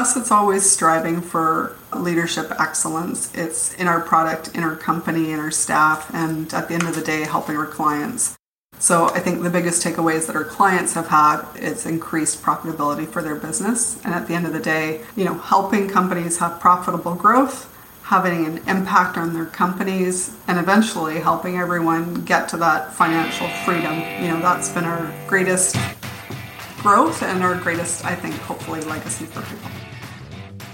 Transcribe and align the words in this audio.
us, 0.00 0.16
it's 0.16 0.30
always 0.30 0.68
striving 0.68 1.20
for 1.20 1.76
leadership 1.94 2.50
excellence. 2.58 3.32
It's 3.34 3.74
in 3.74 3.86
our 3.86 4.00
product, 4.00 4.54
in 4.56 4.62
our 4.64 4.74
company, 4.74 5.30
in 5.30 5.38
our 5.38 5.50
staff, 5.50 6.10
and 6.14 6.52
at 6.54 6.68
the 6.68 6.74
end 6.74 6.84
of 6.84 6.94
the 6.94 7.02
day, 7.02 7.20
helping 7.20 7.56
our 7.56 7.66
clients. 7.66 8.38
So 8.78 9.10
I 9.10 9.20
think 9.20 9.42
the 9.42 9.50
biggest 9.50 9.84
takeaways 9.84 10.26
that 10.26 10.36
our 10.36 10.44
clients 10.44 10.94
have 10.94 11.08
had 11.08 11.44
is 11.54 11.84
increased 11.84 12.42
profitability 12.42 13.06
for 13.06 13.20
their 13.20 13.34
business. 13.34 14.02
And 14.02 14.14
at 14.14 14.26
the 14.26 14.32
end 14.32 14.46
of 14.46 14.54
the 14.54 14.60
day, 14.60 15.02
you 15.16 15.24
know, 15.26 15.34
helping 15.34 15.86
companies 15.86 16.38
have 16.38 16.58
profitable 16.60 17.14
growth, 17.14 17.68
having 18.02 18.46
an 18.46 18.56
impact 18.66 19.18
on 19.18 19.34
their 19.34 19.44
companies, 19.44 20.34
and 20.48 20.58
eventually 20.58 21.20
helping 21.20 21.58
everyone 21.58 22.24
get 22.24 22.48
to 22.48 22.56
that 22.56 22.94
financial 22.94 23.48
freedom. 23.66 23.98
You 24.22 24.28
know, 24.28 24.40
that's 24.40 24.70
been 24.70 24.84
our 24.84 25.12
greatest 25.28 25.76
growth 26.78 27.22
and 27.22 27.42
our 27.44 27.56
greatest, 27.56 28.06
I 28.06 28.14
think, 28.14 28.34
hopefully 28.36 28.80
legacy 28.80 29.26
for 29.26 29.42
people. 29.42 29.79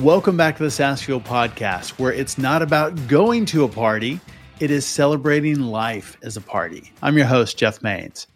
Welcome 0.00 0.38
back 0.38 0.56
to 0.56 0.62
the 0.62 0.70
SaaS 0.70 1.02
Fuel 1.02 1.20
podcast, 1.20 1.90
where 1.98 2.10
it's 2.10 2.38
not 2.38 2.62
about 2.62 3.06
going 3.06 3.44
to 3.46 3.64
a 3.64 3.68
party, 3.68 4.18
it 4.58 4.70
is 4.70 4.86
celebrating 4.86 5.60
life 5.60 6.16
as 6.22 6.38
a 6.38 6.40
party. 6.40 6.90
I'm 7.02 7.18
your 7.18 7.26
host, 7.26 7.58
Jeff 7.58 7.82
Mains. 7.82 8.26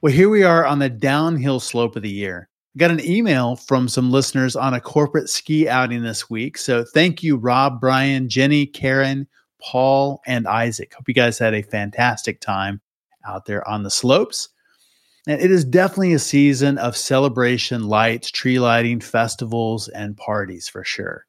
Well, 0.00 0.12
here 0.12 0.28
we 0.28 0.44
are 0.44 0.64
on 0.64 0.78
the 0.78 0.88
downhill 0.88 1.58
slope 1.58 1.96
of 1.96 2.02
the 2.02 2.08
year. 2.08 2.48
I 2.76 2.78
got 2.78 2.92
an 2.92 3.04
email 3.04 3.56
from 3.56 3.88
some 3.88 4.12
listeners 4.12 4.54
on 4.54 4.74
a 4.74 4.80
corporate 4.80 5.28
ski 5.28 5.68
outing 5.68 6.04
this 6.04 6.30
week. 6.30 6.56
So 6.56 6.84
thank 6.84 7.20
you, 7.20 7.36
Rob, 7.36 7.80
Brian, 7.80 8.28
Jenny, 8.28 8.64
Karen, 8.64 9.26
Paul, 9.60 10.22
and 10.24 10.46
Isaac. 10.46 10.94
Hope 10.94 11.08
you 11.08 11.14
guys 11.14 11.36
had 11.36 11.52
a 11.52 11.62
fantastic 11.62 12.40
time 12.40 12.80
out 13.26 13.46
there 13.46 13.68
on 13.68 13.82
the 13.82 13.90
slopes. 13.90 14.50
And 15.26 15.40
it 15.40 15.50
is 15.50 15.64
definitely 15.64 16.14
a 16.14 16.18
season 16.18 16.78
of 16.78 16.96
celebration, 16.96 17.88
lights, 17.88 18.30
tree 18.30 18.58
lighting, 18.58 19.00
festivals, 19.00 19.88
and 19.88 20.16
parties 20.16 20.68
for 20.68 20.84
sure. 20.84 21.26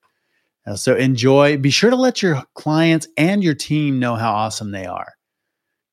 Uh, 0.65 0.75
so 0.75 0.95
enjoy. 0.95 1.57
Be 1.57 1.69
sure 1.69 1.89
to 1.89 1.95
let 1.95 2.21
your 2.21 2.41
clients 2.55 3.07
and 3.17 3.43
your 3.43 3.53
team 3.53 3.99
know 3.99 4.15
how 4.15 4.33
awesome 4.33 4.71
they 4.71 4.85
are, 4.85 5.13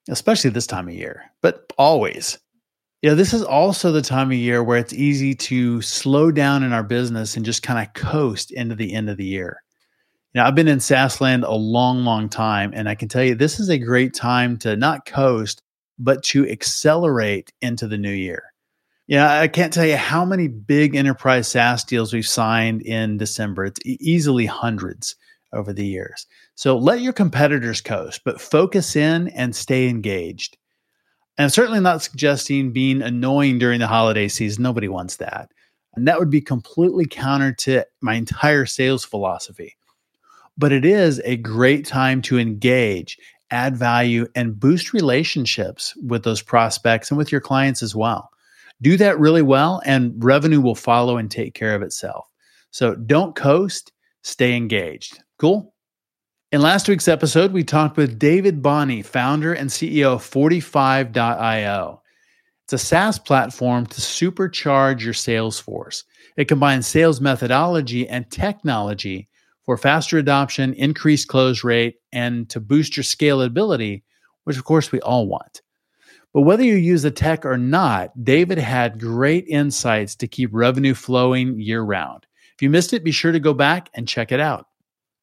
especially 0.08 0.50
this 0.50 0.66
time 0.66 0.88
of 0.88 0.94
year, 0.94 1.24
but 1.42 1.72
always. 1.76 2.38
You 3.02 3.10
know, 3.10 3.16
this 3.16 3.32
is 3.32 3.42
also 3.42 3.92
the 3.92 4.02
time 4.02 4.30
of 4.30 4.36
year 4.36 4.62
where 4.62 4.78
it's 4.78 4.92
easy 4.92 5.34
to 5.34 5.80
slow 5.80 6.30
down 6.30 6.62
in 6.62 6.72
our 6.72 6.82
business 6.82 7.34
and 7.34 7.46
just 7.46 7.62
kind 7.62 7.86
of 7.86 7.94
coast 7.94 8.50
into 8.50 8.74
the 8.74 8.92
end 8.92 9.08
of 9.08 9.16
the 9.16 9.24
year. 9.24 9.62
You 10.34 10.40
know, 10.40 10.46
I've 10.46 10.54
been 10.54 10.68
in 10.68 10.80
SaaS 10.80 11.20
land 11.20 11.44
a 11.44 11.52
long, 11.52 12.04
long 12.04 12.28
time, 12.28 12.72
and 12.74 12.88
I 12.88 12.94
can 12.94 13.08
tell 13.08 13.24
you 13.24 13.34
this 13.34 13.58
is 13.58 13.68
a 13.68 13.78
great 13.78 14.14
time 14.14 14.58
to 14.58 14.76
not 14.76 15.06
coast, 15.06 15.62
but 16.00 16.22
to 16.24 16.48
accelerate 16.48 17.52
into 17.60 17.86
the 17.86 17.98
new 17.98 18.10
year. 18.10 18.42
Yeah, 19.06 19.40
I 19.40 19.48
can't 19.48 19.72
tell 19.72 19.84
you 19.84 19.96
how 19.96 20.24
many 20.24 20.48
big 20.48 20.94
enterprise 20.94 21.48
SaaS 21.48 21.84
deals 21.84 22.12
we've 22.12 22.26
signed 22.26 22.82
in 22.82 23.18
December. 23.18 23.64
It's 23.64 23.80
easily 23.84 24.46
hundreds 24.46 25.16
over 25.52 25.72
the 25.72 25.84
years. 25.84 26.26
So 26.54 26.76
let 26.76 27.00
your 27.00 27.12
competitors 27.12 27.80
coast, 27.80 28.22
but 28.24 28.40
focus 28.40 28.94
in 28.96 29.28
and 29.28 29.54
stay 29.54 29.88
engaged. 29.88 30.56
And 31.36 31.44
I'm 31.44 31.50
certainly 31.50 31.80
not 31.80 32.02
suggesting 32.02 32.72
being 32.72 33.02
annoying 33.02 33.58
during 33.58 33.80
the 33.80 33.86
holiday 33.86 34.28
season. 34.28 34.62
Nobody 34.62 34.88
wants 34.88 35.16
that. 35.16 35.50
And 35.94 36.06
that 36.06 36.18
would 36.18 36.30
be 36.30 36.40
completely 36.40 37.06
counter 37.06 37.52
to 37.52 37.84
my 38.00 38.14
entire 38.14 38.64
sales 38.64 39.04
philosophy. 39.04 39.76
But 40.56 40.70
it 40.70 40.84
is 40.84 41.20
a 41.24 41.36
great 41.36 41.84
time 41.84 42.22
to 42.22 42.38
engage 42.38 43.16
add 43.50 43.76
value, 43.76 44.26
and 44.34 44.58
boost 44.58 44.92
relationships 44.92 45.94
with 46.02 46.22
those 46.22 46.42
prospects 46.42 47.10
and 47.10 47.18
with 47.18 47.32
your 47.32 47.40
clients 47.40 47.82
as 47.82 47.94
well. 47.94 48.30
Do 48.82 48.96
that 48.96 49.18
really 49.20 49.42
well, 49.42 49.82
and 49.84 50.12
revenue 50.22 50.60
will 50.60 50.74
follow 50.74 51.16
and 51.16 51.30
take 51.30 51.54
care 51.54 51.74
of 51.74 51.82
itself. 51.82 52.26
So 52.70 52.94
don't 52.94 53.36
coast, 53.36 53.92
stay 54.22 54.56
engaged. 54.56 55.22
Cool? 55.38 55.74
In 56.52 56.62
last 56.62 56.88
week's 56.88 57.08
episode, 57.08 57.52
we 57.52 57.62
talked 57.62 57.96
with 57.96 58.18
David 58.18 58.62
Bonney, 58.62 59.02
founder 59.02 59.54
and 59.54 59.70
CEO 59.70 60.14
of 60.14 60.28
45.io. 60.28 62.02
It's 62.64 62.72
a 62.72 62.78
SaaS 62.78 63.18
platform 63.18 63.86
to 63.86 64.00
supercharge 64.00 65.00
your 65.00 65.14
sales 65.14 65.58
force. 65.58 66.04
It 66.36 66.48
combines 66.48 66.86
sales 66.86 67.20
methodology 67.20 68.08
and 68.08 68.30
technology 68.30 69.28
for 69.64 69.76
faster 69.76 70.18
adoption, 70.18 70.74
increased 70.74 71.28
close 71.28 71.64
rate, 71.64 71.96
and 72.12 72.48
to 72.50 72.60
boost 72.60 72.96
your 72.96 73.04
scalability, 73.04 74.02
which 74.44 74.56
of 74.56 74.64
course 74.64 74.90
we 74.90 75.00
all 75.00 75.26
want. 75.26 75.62
But 76.32 76.42
whether 76.42 76.62
you 76.62 76.74
use 76.74 77.02
the 77.02 77.10
tech 77.10 77.44
or 77.44 77.58
not, 77.58 78.24
David 78.24 78.58
had 78.58 79.00
great 79.00 79.46
insights 79.48 80.14
to 80.16 80.28
keep 80.28 80.50
revenue 80.52 80.94
flowing 80.94 81.58
year 81.58 81.82
round. 81.82 82.26
If 82.54 82.62
you 82.62 82.70
missed 82.70 82.92
it, 82.92 83.02
be 83.02 83.10
sure 83.10 83.32
to 83.32 83.40
go 83.40 83.54
back 83.54 83.90
and 83.94 84.06
check 84.06 84.30
it 84.30 84.40
out. 84.40 84.66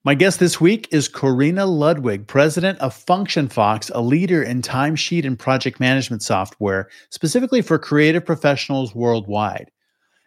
My 0.03 0.15
guest 0.15 0.39
this 0.39 0.61
week 0.61 0.87
is 0.91 1.09
Corina 1.09 1.67
Ludwig, 1.67 2.27
president 2.27 2.79
of 2.79 2.95
FunctionFox, 3.05 3.91
a 3.93 4.01
leader 4.01 4.41
in 4.41 4.61
timesheet 4.61 5.25
and 5.25 5.37
project 5.37 5.79
management 5.79 6.21
software, 6.23 6.89
specifically 7.09 7.61
for 7.61 7.77
creative 7.77 8.25
professionals 8.25 8.95
worldwide. 8.95 9.69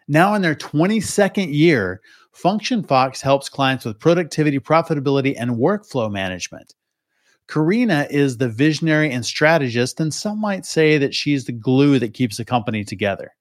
Now 0.07 0.33
in 0.35 0.41
their 0.41 0.55
22nd 0.55 1.53
year, 1.53 2.01
FunctionFox 2.35 3.21
helps 3.21 3.49
clients 3.49 3.85
with 3.85 3.99
productivity, 3.99 4.59
profitability, 4.59 5.35
and 5.37 5.51
workflow 5.51 6.11
management. 6.11 6.73
Corina 7.47 8.09
is 8.09 8.37
the 8.37 8.47
visionary 8.47 9.11
and 9.11 9.25
strategist, 9.25 9.99
and 9.99 10.13
some 10.13 10.39
might 10.39 10.65
say 10.65 10.97
that 10.97 11.13
she's 11.13 11.45
the 11.45 11.51
glue 11.51 11.99
that 11.99 12.13
keeps 12.13 12.37
the 12.37 12.45
company 12.45 12.83
together. 12.83 13.33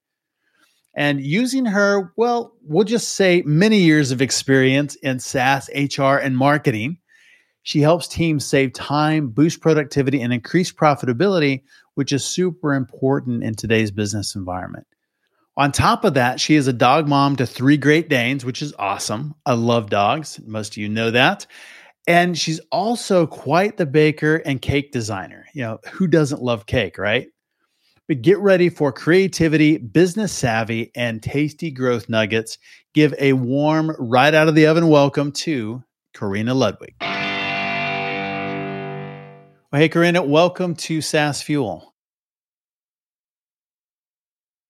And 0.95 1.21
using 1.21 1.65
her, 1.67 2.13
well, 2.17 2.53
we'll 2.63 2.85
just 2.85 3.11
say 3.15 3.43
many 3.47 3.79
years 3.79 4.11
of 4.11 4.21
experience 4.21 4.97
in 4.97 5.21
SaaS, 5.21 5.71
HR, 5.73 6.17
and 6.17 6.37
marketing, 6.37 6.99
she 7.63 7.81
helps 7.81 8.09
teams 8.09 8.45
save 8.45 8.73
time, 8.73 9.29
boost 9.29 9.61
productivity, 9.61 10.21
and 10.21 10.33
increase 10.33 10.73
profitability, 10.73 11.63
which 11.95 12.13
is 12.13 12.25
super 12.25 12.75
important 12.75 13.45
in 13.45 13.55
today's 13.55 13.91
business 13.91 14.35
environment. 14.35 14.87
On 15.61 15.71
top 15.71 16.05
of 16.07 16.15
that, 16.15 16.41
she 16.41 16.55
is 16.55 16.69
a 16.69 16.73
dog 16.73 17.07
mom 17.07 17.37
to 17.37 17.45
three 17.45 17.77
Great 17.77 18.09
Danes, 18.09 18.47
which 18.47 18.63
is 18.63 18.73
awesome. 18.79 19.35
I 19.45 19.53
love 19.53 19.91
dogs. 19.91 20.41
Most 20.47 20.73
of 20.73 20.79
you 20.79 20.89
know 20.89 21.11
that. 21.11 21.47
And 22.07 22.39
she's 22.39 22.61
also 22.73 23.27
quite 23.27 23.77
the 23.77 23.85
baker 23.85 24.37
and 24.37 24.63
cake 24.63 24.91
designer. 24.91 25.45
You 25.53 25.65
know, 25.65 25.79
who 25.93 26.07
doesn't 26.07 26.41
love 26.41 26.65
cake, 26.65 26.97
right? 26.97 27.29
But 28.09 28.23
get 28.23 28.39
ready 28.39 28.71
for 28.71 28.91
creativity, 28.91 29.77
business 29.77 30.33
savvy, 30.33 30.93
and 30.97 31.23
tasty 31.23 31.71
growth 31.71 32.09
nuggets. 32.09 32.57
Give 32.95 33.15
a 33.19 33.35
warm, 33.35 33.95
right 33.99 34.33
out 34.33 34.49
of 34.49 34.55
the 34.55 34.67
oven 34.67 34.89
welcome 34.89 35.31
to 35.31 35.85
Corina 36.17 36.57
Ludwig. 36.57 36.95
Well, 39.71 39.83
hey, 39.83 39.91
Corina, 39.91 40.27
welcome 40.27 40.75
to 40.77 41.03
SaaS 41.03 41.43
Fuel. 41.43 41.90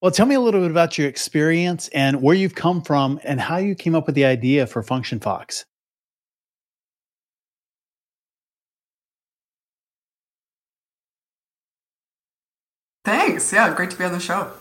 Well, 0.03 0.11
tell 0.11 0.25
me 0.25 0.35
a 0.35 0.41
little 0.41 0.63
bit 0.63 0.71
about 0.71 0.97
your 0.97 1.09
experience 1.09 1.89
and 1.89 2.23
where 2.23 2.35
you've 2.35 2.55
come 2.55 2.81
from 2.81 3.21
and 3.23 3.39
how 3.39 3.59
you 3.59 3.75
came 3.75 3.95
up 3.95 4.07
with 4.07 4.15
the 4.15 4.25
idea 4.25 4.67
for 4.67 4.83
Function 4.83 5.21
Fox. 5.21 5.67
Thanks. 13.05 13.53
Yeah, 13.53 13.75
great 13.75 13.91
to 13.91 13.99
be 13.99 14.05
on 14.05 14.13
the 14.13 14.21
show. 14.21 14.53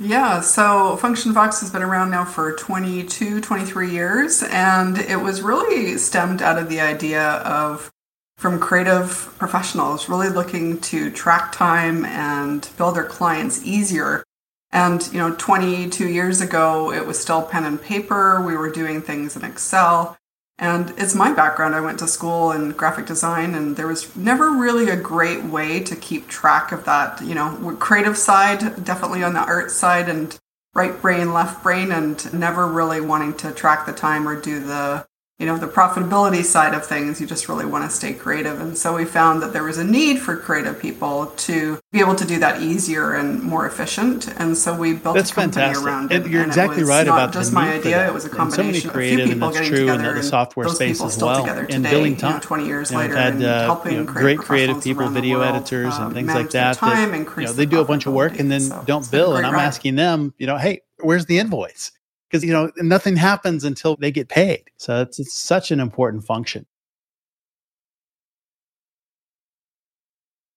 Yeah, 0.00 0.40
so 0.40 0.98
FunctionFox 1.00 1.60
has 1.60 1.70
been 1.70 1.82
around 1.82 2.10
now 2.10 2.24
for 2.24 2.56
22, 2.56 3.40
23 3.40 3.90
years, 3.92 4.42
and 4.42 4.98
it 4.98 5.20
was 5.20 5.40
really 5.40 5.98
stemmed 5.98 6.42
out 6.42 6.58
of 6.58 6.68
the 6.68 6.80
idea 6.80 7.22
of 7.22 7.93
from 8.36 8.58
creative 8.58 9.34
professionals 9.38 10.08
really 10.08 10.28
looking 10.28 10.80
to 10.80 11.10
track 11.10 11.52
time 11.52 12.04
and 12.04 12.68
build 12.76 12.96
their 12.96 13.04
clients 13.04 13.64
easier. 13.64 14.24
And, 14.70 15.08
you 15.12 15.18
know, 15.18 15.34
22 15.36 16.08
years 16.08 16.40
ago, 16.40 16.92
it 16.92 17.06
was 17.06 17.18
still 17.18 17.42
pen 17.42 17.64
and 17.64 17.80
paper. 17.80 18.42
We 18.44 18.56
were 18.56 18.70
doing 18.70 19.00
things 19.00 19.36
in 19.36 19.44
Excel. 19.44 20.16
And 20.58 20.92
it's 20.96 21.14
my 21.14 21.32
background. 21.32 21.74
I 21.74 21.80
went 21.80 21.98
to 22.00 22.06
school 22.06 22.52
in 22.52 22.72
graphic 22.72 23.06
design, 23.06 23.54
and 23.54 23.76
there 23.76 23.88
was 23.88 24.14
never 24.14 24.50
really 24.50 24.88
a 24.88 24.96
great 24.96 25.44
way 25.44 25.80
to 25.80 25.96
keep 25.96 26.28
track 26.28 26.70
of 26.70 26.84
that. 26.84 27.20
You 27.22 27.34
know, 27.34 27.76
creative 27.80 28.16
side, 28.16 28.84
definitely 28.84 29.24
on 29.24 29.34
the 29.34 29.40
art 29.40 29.70
side, 29.70 30.08
and 30.08 30.38
right 30.74 31.00
brain, 31.00 31.32
left 31.32 31.62
brain, 31.62 31.90
and 31.90 32.32
never 32.32 32.68
really 32.68 33.00
wanting 33.00 33.34
to 33.34 33.52
track 33.52 33.86
the 33.86 33.92
time 33.92 34.28
or 34.28 34.40
do 34.40 34.60
the 34.60 35.06
you 35.38 35.46
know 35.46 35.58
the 35.58 35.66
profitability 35.66 36.44
side 36.44 36.74
of 36.74 36.86
things 36.86 37.20
you 37.20 37.26
just 37.26 37.48
really 37.48 37.66
want 37.66 37.88
to 37.88 37.94
stay 37.94 38.12
creative 38.12 38.60
and 38.60 38.78
so 38.78 38.94
we 38.94 39.04
found 39.04 39.42
that 39.42 39.52
there 39.52 39.64
was 39.64 39.78
a 39.78 39.84
need 39.84 40.18
for 40.18 40.36
creative 40.36 40.80
people 40.80 41.26
to 41.36 41.78
be 41.90 42.00
able 42.00 42.14
to 42.14 42.24
do 42.24 42.38
that 42.38 42.62
easier 42.62 43.14
and 43.14 43.42
more 43.42 43.66
efficient 43.66 44.28
and 44.40 44.56
so 44.56 44.76
we 44.76 44.92
built 44.94 45.16
that's 45.16 45.32
a 45.32 45.34
company 45.34 45.64
fantastic. 45.64 45.86
around 45.86 46.12
it 46.12 46.26
you're 46.28 46.42
and 46.42 46.50
exactly 46.50 46.78
it 46.78 46.80
was 46.80 46.88
right 46.88 47.08
about 47.08 47.32
just 47.32 47.52
my 47.52 47.72
idea 47.74 48.06
it 48.06 48.14
was 48.14 48.24
a 48.24 48.28
And 48.28 48.34
so 48.52 48.56
combination 48.56 48.90
of 48.90 48.96
a 48.96 49.00
few 49.00 49.20
and 49.20 49.32
people 49.32 49.50
getting 49.50 49.68
true 49.68 49.78
in 49.78 49.86
together 49.86 50.12
the 50.12 50.18
and 50.20 50.24
software 50.24 50.66
those 50.66 50.76
space 50.76 50.98
people 50.98 51.06
as 51.06 51.14
still 51.14 51.26
well, 51.28 51.40
together 51.42 51.60
and 51.62 51.84
today 51.84 51.90
billing 51.90 52.16
you 52.16 52.22
know, 52.22 52.38
20 52.40 52.66
years 52.66 52.90
You 52.90 52.96
know, 52.96 53.02
later 53.02 53.16
had, 53.16 53.34
and 53.34 53.44
uh, 53.44 53.64
helping 53.64 53.92
you 53.92 53.98
know, 53.98 54.04
great 54.04 54.38
creative 54.38 54.82
people, 54.82 55.08
video 55.08 55.38
world, 55.38 55.56
editors, 55.56 55.94
and 55.94 56.04
um, 56.04 56.14
things 56.14 56.28
like 56.32 56.50
that. 56.50 56.74
that 56.74 56.78
time, 56.78 57.10
you 57.10 57.20
increase 57.20 57.48
know, 57.48 57.52
the 57.52 57.64
they 57.64 57.66
do 57.66 57.80
a 57.80 57.84
bunch 57.84 58.06
of 58.06 58.12
work 58.12 58.38
and 58.38 58.50
then. 58.50 58.60
So 58.60 58.82
don't 58.86 59.00
it's 59.00 59.08
been 59.08 59.20
a 59.20 59.24
bill, 59.24 59.36
and 59.36 59.46
I'm 59.46 59.54
asking 59.54 59.96
them, 59.96 60.34
you 60.38 60.46
know, 60.46 60.56
hey, 60.56 60.82
where's 61.00 61.26
the 61.26 61.38
invoice? 61.38 61.92
Because 62.34 62.44
you 62.44 62.52
know 62.52 62.72
nothing 62.78 63.14
happens 63.14 63.62
until 63.62 63.94
they 63.94 64.10
get 64.10 64.28
paid. 64.28 64.64
So 64.76 65.02
it's, 65.02 65.20
it's 65.20 65.38
such 65.38 65.70
an 65.70 65.78
important 65.78 66.24
function. 66.24 66.66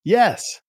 Yes. 0.04 0.62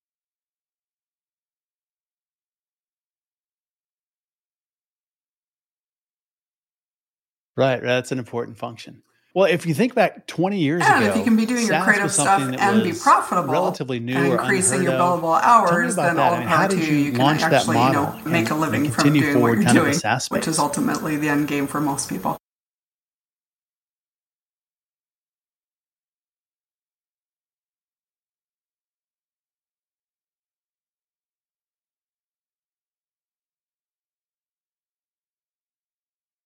Right. 7.56 7.82
That's 7.82 8.12
an 8.12 8.19
important 8.19 8.58
function. 8.58 9.02
Well, 9.35 9.45
if 9.45 9.67
you 9.67 9.75
think 9.75 9.95
back 9.95 10.27
20 10.27 10.59
years 10.59 10.83
And 10.85 11.05
ago, 11.05 11.13
if 11.13 11.17
you 11.19 11.23
can 11.23 11.37
be 11.37 11.45
doing 11.45 11.67
your 11.67 11.83
creative 11.83 12.11
stuff 12.11 12.41
and 12.41 12.83
be 12.83 12.93
profitable 12.93 13.53
relatively 13.53 14.01
new 14.01 14.17
and 14.17 14.33
increasing 14.33 14.83
your 14.83 14.93
billable 14.93 15.41
hours, 15.41 15.97
then 15.97 16.17
that. 16.17 16.33
all 16.33 16.35
I 16.35 16.39
mean, 16.39 16.49
how 16.49 16.67
to 16.67 16.75
did 16.75 16.89
you. 16.89 16.97
you 16.97 17.11
can 17.13 17.21
launch 17.21 17.43
that 17.43 17.53
actually, 17.53 17.77
you 17.77 17.93
know, 17.93 18.21
make 18.25 18.51
a 18.51 18.55
living 18.55 18.91
from 18.91 19.13
doing 19.13 19.41
what 19.41 19.49
you're 19.49 19.63
kind 19.63 19.79
of 19.79 19.85
the 19.85 20.01
doing, 20.01 20.21
which 20.31 20.49
is 20.49 20.59
ultimately 20.59 21.17
the 21.17 21.29
end 21.29 21.47
game 21.47 21.67
for 21.67 21.81
most 21.81 22.09
people. 22.09 22.38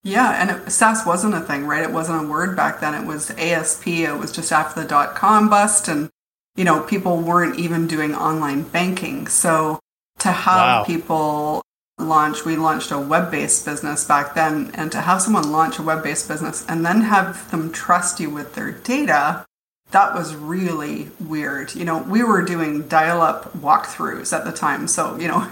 Yeah, 0.05 0.31
and 0.41 0.51
it, 0.51 0.71
SaaS 0.71 1.07
wasn't 1.07 1.35
a 1.35 1.41
thing, 1.41 1.67
right? 1.67 1.83
It 1.83 1.93
wasn't 1.93 2.25
a 2.25 2.29
word 2.29 2.57
back 2.57 2.81
then. 2.81 2.95
It 2.95 3.07
was 3.07 3.31
ASP. 3.33 3.87
It 3.87 4.19
was 4.19 4.33
just 4.33 4.51
after 4.51 4.83
the 4.83 4.89
dot 4.89 5.15
com 5.15 5.49
bust, 5.49 5.89
and 5.89 6.11
you 6.57 6.65
know, 6.65 6.83
people 6.83 7.19
weren't 7.19 7.59
even 7.59 7.87
doing 7.87 8.15
online 8.15 8.63
banking. 8.63 9.27
So 9.29 9.79
to 10.19 10.33
have 10.33 10.57
Wow. 10.81 10.85
people 10.85 11.63
launch, 11.99 12.45
we 12.45 12.57
launched 12.57 12.91
a 12.91 12.99
web 12.99 13.31
based 13.31 13.65
business 13.65 14.05
back 14.05 14.35
then, 14.35 14.71
and 14.75 14.91
to 14.93 15.01
have 15.01 15.23
someone 15.23 15.53
launch 15.53 15.79
a 15.79 15.83
web 15.83 16.03
based 16.03 16.27
business 16.29 16.65
and 16.69 16.85
then 16.85 17.03
have 17.03 17.51
them 17.51 17.71
trust 17.73 18.19
you 18.19 18.29
with 18.29 18.55
their 18.55 18.73
data, 18.73 19.45
that 19.93 20.15
was 20.15 20.35
really 20.35 21.11
weird. 21.21 21.75
You 21.75 21.85
know, 21.85 21.99
we 21.99 22.23
were 22.25 22.43
doing 22.43 22.89
dial 22.89 23.23
up 23.23 23.53
walkthroughs 23.57 24.33
at 24.37 24.45
the 24.45 24.53
time. 24.53 24.89
So, 24.89 25.17
you 25.17 25.29
know, 25.29 25.47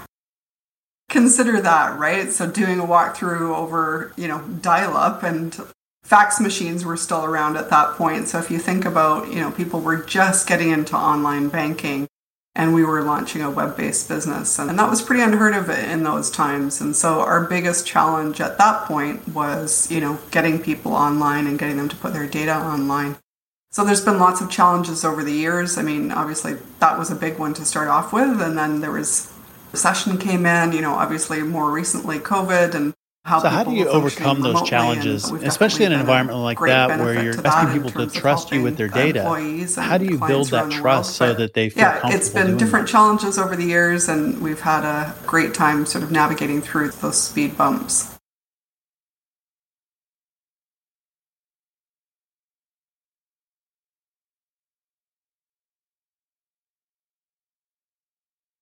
consider 1.11 1.61
that, 1.61 1.99
right? 1.99 2.31
So 2.31 2.49
doing 2.49 2.79
a 2.79 2.83
walkthrough 2.83 3.55
over, 3.55 4.13
you 4.15 4.27
know, 4.27 4.41
dial 4.61 4.97
up 4.97 5.21
and 5.21 5.55
fax 6.03 6.39
machines 6.39 6.83
were 6.83 6.97
still 6.97 7.23
around 7.23 7.57
at 7.57 7.69
that 7.69 7.95
point. 7.95 8.27
So 8.29 8.39
if 8.39 8.49
you 8.49 8.57
think 8.57 8.85
about, 8.85 9.27
you 9.27 9.39
know, 9.39 9.51
people 9.51 9.81
were 9.81 9.97
just 9.97 10.47
getting 10.47 10.71
into 10.71 10.95
online 10.95 11.49
banking 11.49 12.07
and 12.55 12.73
we 12.73 12.83
were 12.83 13.01
launching 13.01 13.41
a 13.41 13.49
web-based 13.49 14.09
business 14.09 14.57
and 14.59 14.77
that 14.77 14.89
was 14.89 15.01
pretty 15.01 15.21
unheard 15.21 15.53
of 15.53 15.69
in 15.69 16.03
those 16.03 16.31
times. 16.31 16.81
And 16.81 16.95
so 16.95 17.19
our 17.19 17.45
biggest 17.45 17.85
challenge 17.85 18.41
at 18.41 18.57
that 18.57 18.85
point 18.85 19.27
was, 19.29 19.91
you 19.91 20.01
know, 20.01 20.17
getting 20.31 20.59
people 20.59 20.93
online 20.93 21.45
and 21.45 21.59
getting 21.59 21.77
them 21.77 21.89
to 21.89 21.95
put 21.95 22.13
their 22.13 22.27
data 22.27 22.55
online. 22.55 23.17
So 23.69 23.85
there's 23.85 24.03
been 24.03 24.19
lots 24.19 24.41
of 24.41 24.49
challenges 24.49 25.05
over 25.05 25.23
the 25.23 25.31
years. 25.31 25.77
I 25.77 25.81
mean, 25.81 26.11
obviously 26.11 26.55
that 26.79 26.97
was 26.97 27.09
a 27.09 27.15
big 27.15 27.37
one 27.37 27.53
to 27.53 27.65
start 27.65 27.87
off 27.87 28.11
with 28.11 28.41
and 28.41 28.57
then 28.57 28.81
there 28.81 28.91
was 28.91 29.31
recession 29.71 30.17
came 30.17 30.45
in, 30.45 30.71
you 30.71 30.81
know, 30.81 30.93
obviously 30.93 31.41
more 31.41 31.71
recently 31.71 32.19
COVID 32.19 32.75
and 32.75 32.93
how 33.23 33.39
So 33.39 33.49
how 33.49 33.63
do 33.63 33.71
you 33.75 33.87
overcome 33.87 34.41
those 34.41 34.63
challenges, 34.63 35.29
especially 35.29 35.85
in 35.85 35.91
an 35.91 35.99
definitely 35.99 35.99
been 35.99 35.99
a 35.99 35.99
environment 35.99 36.39
like 36.39 36.59
that 36.59 36.99
where 36.99 37.23
you're 37.23 37.47
asking 37.47 37.83
people 37.83 37.91
to 37.91 38.11
trust 38.11 38.51
you 38.51 38.63
with 38.63 38.77
their 38.77 38.87
data? 38.87 39.23
How 39.79 39.97
do 39.99 40.05
you 40.05 40.17
build 40.17 40.49
that 40.49 40.71
trust 40.71 41.17
so 41.17 41.33
that 41.35 41.53
they 41.53 41.69
feel 41.69 41.83
yeah, 41.83 42.01
it's 42.05 42.29
been 42.29 42.57
different 42.57 42.87
that? 42.87 42.91
challenges 42.91 43.37
over 43.37 43.55
the 43.55 43.65
years, 43.65 44.09
and 44.09 44.41
we've 44.41 44.61
had 44.61 44.83
a 44.83 45.15
great 45.27 45.53
time 45.53 45.85
sort 45.85 46.03
of 46.03 46.11
navigating 46.11 46.61
through 46.61 46.89
those 46.89 47.21
speed 47.21 47.55
bumps. 47.55 48.17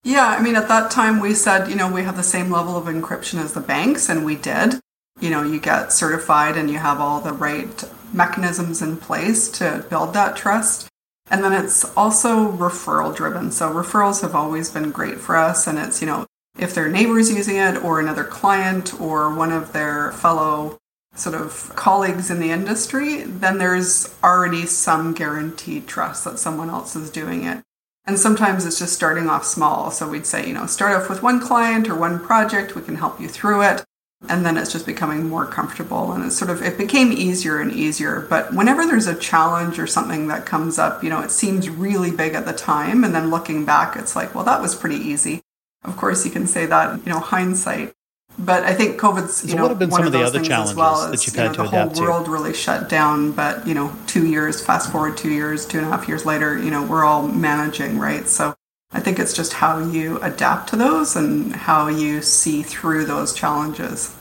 Yeah, 0.10 0.26
I 0.26 0.42
mean, 0.42 0.56
at 0.56 0.68
that 0.70 0.90
time 0.90 1.20
we 1.20 1.36
said, 1.36 1.70
you 1.70 1.76
know, 1.76 1.88
we 1.88 2.02
have 2.02 2.18
the 2.18 2.24
same 2.24 2.50
level 2.50 2.76
of 2.76 2.86
encryption 2.86 3.40
as 3.40 3.54
the 3.54 3.60
banks, 3.60 4.10
and 4.10 4.26
we 4.26 4.36
did. 4.36 4.80
You 5.20 5.30
know, 5.30 5.44
you 5.44 5.60
get 5.60 5.94
certified 5.94 6.58
and 6.58 6.68
you 6.68 6.80
have 6.80 7.00
all 7.00 7.22
the 7.22 7.32
right 7.32 7.84
mechanisms 8.12 8.82
in 8.82 8.98
place 8.98 9.48
to 9.60 9.86
build 9.88 10.16
that 10.16 10.36
trust. 10.36 10.88
And 11.30 11.44
then 11.44 11.54
it's 11.54 11.86
also 11.96 12.52
referral 12.52 13.16
driven. 13.16 13.52
So 13.52 13.72
referrals 13.72 14.24
have 14.24 14.34
always 14.34 14.72
been 14.72 14.90
great 14.90 15.20
for 15.20 15.38
us. 15.38 15.68
And 15.68 15.78
it's, 15.78 16.02
you 16.02 16.08
know, 16.08 16.26
if 16.58 16.74
their 16.74 16.90
neighbors 16.90 17.32
using 17.32 17.58
it 17.58 17.84
or 17.84 18.00
another 18.00 18.24
client 18.24 19.00
or 19.00 19.32
one 19.32 19.52
of 19.52 19.74
their 19.74 20.12
fellow 20.14 20.80
sort 21.14 21.36
of 21.36 21.72
colleagues 21.76 22.32
in 22.32 22.40
the 22.40 22.50
industry, 22.50 23.26
then 23.26 23.60
there's 23.60 24.12
already 24.24 24.66
some 24.66 25.14
guaranteed 25.14 25.86
trust 25.86 26.24
that 26.24 26.40
someone 26.40 26.72
else 26.72 26.96
is 26.96 27.12
doing 27.12 27.44
it. 27.44 27.64
And 28.06 28.18
sometimes 28.18 28.66
it's 28.66 28.80
just 28.80 28.94
starting 28.94 29.30
off 29.30 29.46
small. 29.46 29.92
So 29.92 30.10
we'd 30.10 30.26
say, 30.26 30.48
you 30.48 30.54
know, 30.54 30.66
start 30.66 30.96
off 30.96 31.10
with 31.10 31.22
one 31.22 31.40
client 31.40 31.88
or 31.90 31.96
one 31.96 32.20
project, 32.20 32.76
we 32.76 32.82
can 32.82 32.96
help 32.96 33.20
you 33.20 33.28
through 33.28 33.62
it. 33.64 33.86
And 34.28 34.46
then 34.46 34.58
it's 34.58 34.72
just 34.72 34.86
becoming 34.86 35.30
more 35.30 35.46
comfortable. 35.46 36.12
And 36.12 36.26
it's 36.26 36.38
sort 36.38 36.52
of, 36.52 36.62
it 36.62 36.78
became 36.78 37.12
easier 37.12 37.60
and 37.60 37.72
easier. 37.72 38.28
But 38.30 38.54
whenever 38.54 38.86
there's 38.86 39.08
a 39.08 39.16
challenge 39.16 39.80
or 39.80 39.88
something 39.88 40.28
that 40.28 40.46
comes 40.46 40.78
up, 40.78 41.04
you 41.04 41.10
know, 41.10 41.22
it 41.22 41.32
seems 41.32 41.70
really 41.70 42.12
big 42.12 42.34
at 42.34 42.46
the 42.46 42.54
time. 42.54 43.04
And 43.04 43.16
then 43.16 43.30
looking 43.30 43.64
back, 43.64 43.96
it's 43.96 44.16
like, 44.16 44.36
well, 44.36 44.44
that 44.44 44.62
was 44.62 44.76
pretty 44.76 44.98
easy. 44.98 45.42
Of 45.84 45.96
course, 45.96 46.26
you 46.26 46.32
can 46.32 46.48
say 46.48 46.66
that, 46.66 47.06
you 47.06 47.14
know, 47.14 47.20
hindsight. 47.20 47.94
But 48.42 48.64
I 48.64 48.74
think 48.74 48.98
COVID's, 49.00 49.44
you 49.44 49.50
So 49.50 49.58
know, 49.58 49.64
what 49.64 49.72
have 49.72 49.80
been 49.80 49.90
one 49.90 50.00
some 50.00 50.08
of 50.08 50.14
the 50.14 50.24
other 50.24 50.42
challenges 50.42 50.76
well 50.76 51.12
that 51.12 51.26
you've 51.28 51.36
you 51.36 51.42
had 51.42 51.48
know, 51.50 51.54
to 51.56 51.62
the 51.64 51.70
whole 51.70 51.90
to? 51.90 52.02
world 52.02 52.28
really 52.30 52.54
shut 52.54 52.88
down. 52.88 53.34
But, 53.34 53.68
you 53.68 53.74
know, 53.74 53.94
two 54.08 54.26
years, 54.26 54.64
fast 54.66 54.92
forward 54.92 55.18
two 55.18 55.30
years, 55.30 55.66
two 55.66 55.78
and 55.78 55.88
a 55.88 55.90
half 55.90 56.08
years 56.08 56.26
later, 56.26 56.58
you 56.58 56.72
know, 56.72 56.84
we're 56.86 57.04
all 57.04 57.28
managing, 57.28 58.00
right? 58.00 58.28
So 58.28 58.56
I 58.92 59.02
think 59.02 59.20
it's 59.20 59.34
just 59.34 59.54
how 59.54 59.80
you 59.80 60.20
adapt 60.22 60.70
to 60.70 60.78
those 60.78 61.18
and 61.18 61.54
how 61.54 61.90
you 61.90 62.22
see 62.22 62.64
through 62.64 63.06
those 63.06 63.34
challenges. 63.34 64.16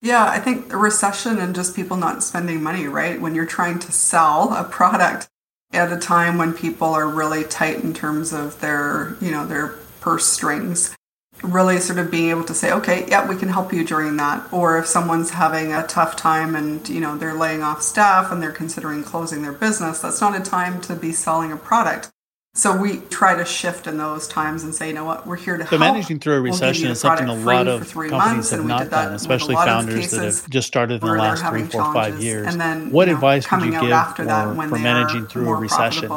Yeah, 0.00 0.24
I 0.24 0.38
think 0.38 0.68
the 0.68 0.76
recession 0.76 1.38
and 1.38 1.56
just 1.56 1.74
people 1.74 1.96
not 1.96 2.22
spending 2.22 2.62
money, 2.62 2.86
right? 2.86 3.20
When 3.20 3.34
you're 3.34 3.46
trying 3.46 3.80
to 3.80 3.90
sell 3.90 4.54
a 4.54 4.62
product 4.62 5.28
at 5.72 5.92
a 5.92 5.96
time 5.98 6.38
when 6.38 6.52
people 6.54 6.88
are 6.88 7.08
really 7.08 7.42
tight 7.42 7.82
in 7.82 7.92
terms 7.92 8.32
of 8.32 8.60
their, 8.60 9.16
you 9.20 9.32
know, 9.32 9.44
their 9.44 9.74
purse 10.06 10.24
strings, 10.24 10.94
really 11.42 11.80
sort 11.80 11.98
of 11.98 12.12
being 12.12 12.30
able 12.30 12.44
to 12.44 12.54
say, 12.54 12.70
okay, 12.70 13.04
yeah, 13.08 13.28
we 13.28 13.34
can 13.34 13.48
help 13.48 13.72
you 13.72 13.84
during 13.84 14.16
that. 14.18 14.40
Or 14.52 14.78
if 14.78 14.86
someone's 14.86 15.30
having 15.30 15.72
a 15.72 15.84
tough 15.84 16.14
time 16.14 16.54
and, 16.54 16.88
you 16.88 17.00
know, 17.00 17.18
they're 17.18 17.34
laying 17.34 17.60
off 17.60 17.82
staff 17.82 18.30
and 18.30 18.40
they're 18.40 18.52
considering 18.52 19.02
closing 19.02 19.42
their 19.42 19.52
business, 19.52 20.00
that's 20.00 20.20
not 20.20 20.40
a 20.40 20.44
time 20.44 20.80
to 20.82 20.94
be 20.94 21.10
selling 21.10 21.50
a 21.50 21.56
product. 21.56 22.12
So 22.54 22.74
we 22.74 22.98
try 23.10 23.34
to 23.36 23.44
shift 23.44 23.88
in 23.88 23.98
those 23.98 24.28
times 24.28 24.62
and 24.62 24.72
say, 24.72 24.88
you 24.88 24.94
know 24.94 25.04
what, 25.04 25.26
we're 25.26 25.34
here 25.34 25.56
to 25.58 25.64
So 25.64 25.76
help. 25.76 25.80
managing 25.80 26.20
through 26.20 26.38
a 26.38 26.42
We'll 26.42 26.52
recession 26.52 26.88
is 26.88 27.00
something 27.00 27.28
a 27.28 27.34
lot 27.34 27.66
of 27.66 27.80
companies 27.92 28.12
months, 28.12 28.50
have 28.50 28.64
not 28.64 28.88
done, 28.88 29.12
especially 29.12 29.54
a 29.54 29.58
lot 29.58 29.68
of 29.68 29.74
founders 29.74 30.12
that 30.12 30.24
have 30.24 30.48
just 30.48 30.68
started 30.68 31.02
in 31.02 31.08
the 31.08 31.14
last 31.16 31.44
three, 31.44 31.64
four, 31.64 31.92
five 31.92 32.22
years. 32.22 32.46
And 32.46 32.60
then, 32.60 32.92
what 32.92 33.08
you 33.08 33.12
know, 33.12 33.16
advice 33.16 33.50
would 33.50 33.62
you 33.62 33.72
give 33.72 33.90
after 33.90 34.22
for, 34.22 34.28
that 34.28 34.54
when 34.54 34.68
for 34.68 34.78
managing 34.78 35.26
through 35.26 35.50
a 35.50 35.56
recession 35.56 36.08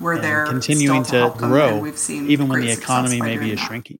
we're 0.00 0.14
and 0.14 0.24
there 0.24 0.46
continuing 0.46 1.04
to, 1.04 1.10
to 1.10 1.38
them, 1.38 1.50
grow, 1.50 1.68
and 1.74 1.82
we've 1.82 1.98
seen 1.98 2.30
even 2.30 2.48
when 2.48 2.60
the 2.62 2.72
economy 2.72 3.20
maybe 3.20 3.52
is 3.52 3.60
that. 3.60 3.66
shrinking? 3.66 3.98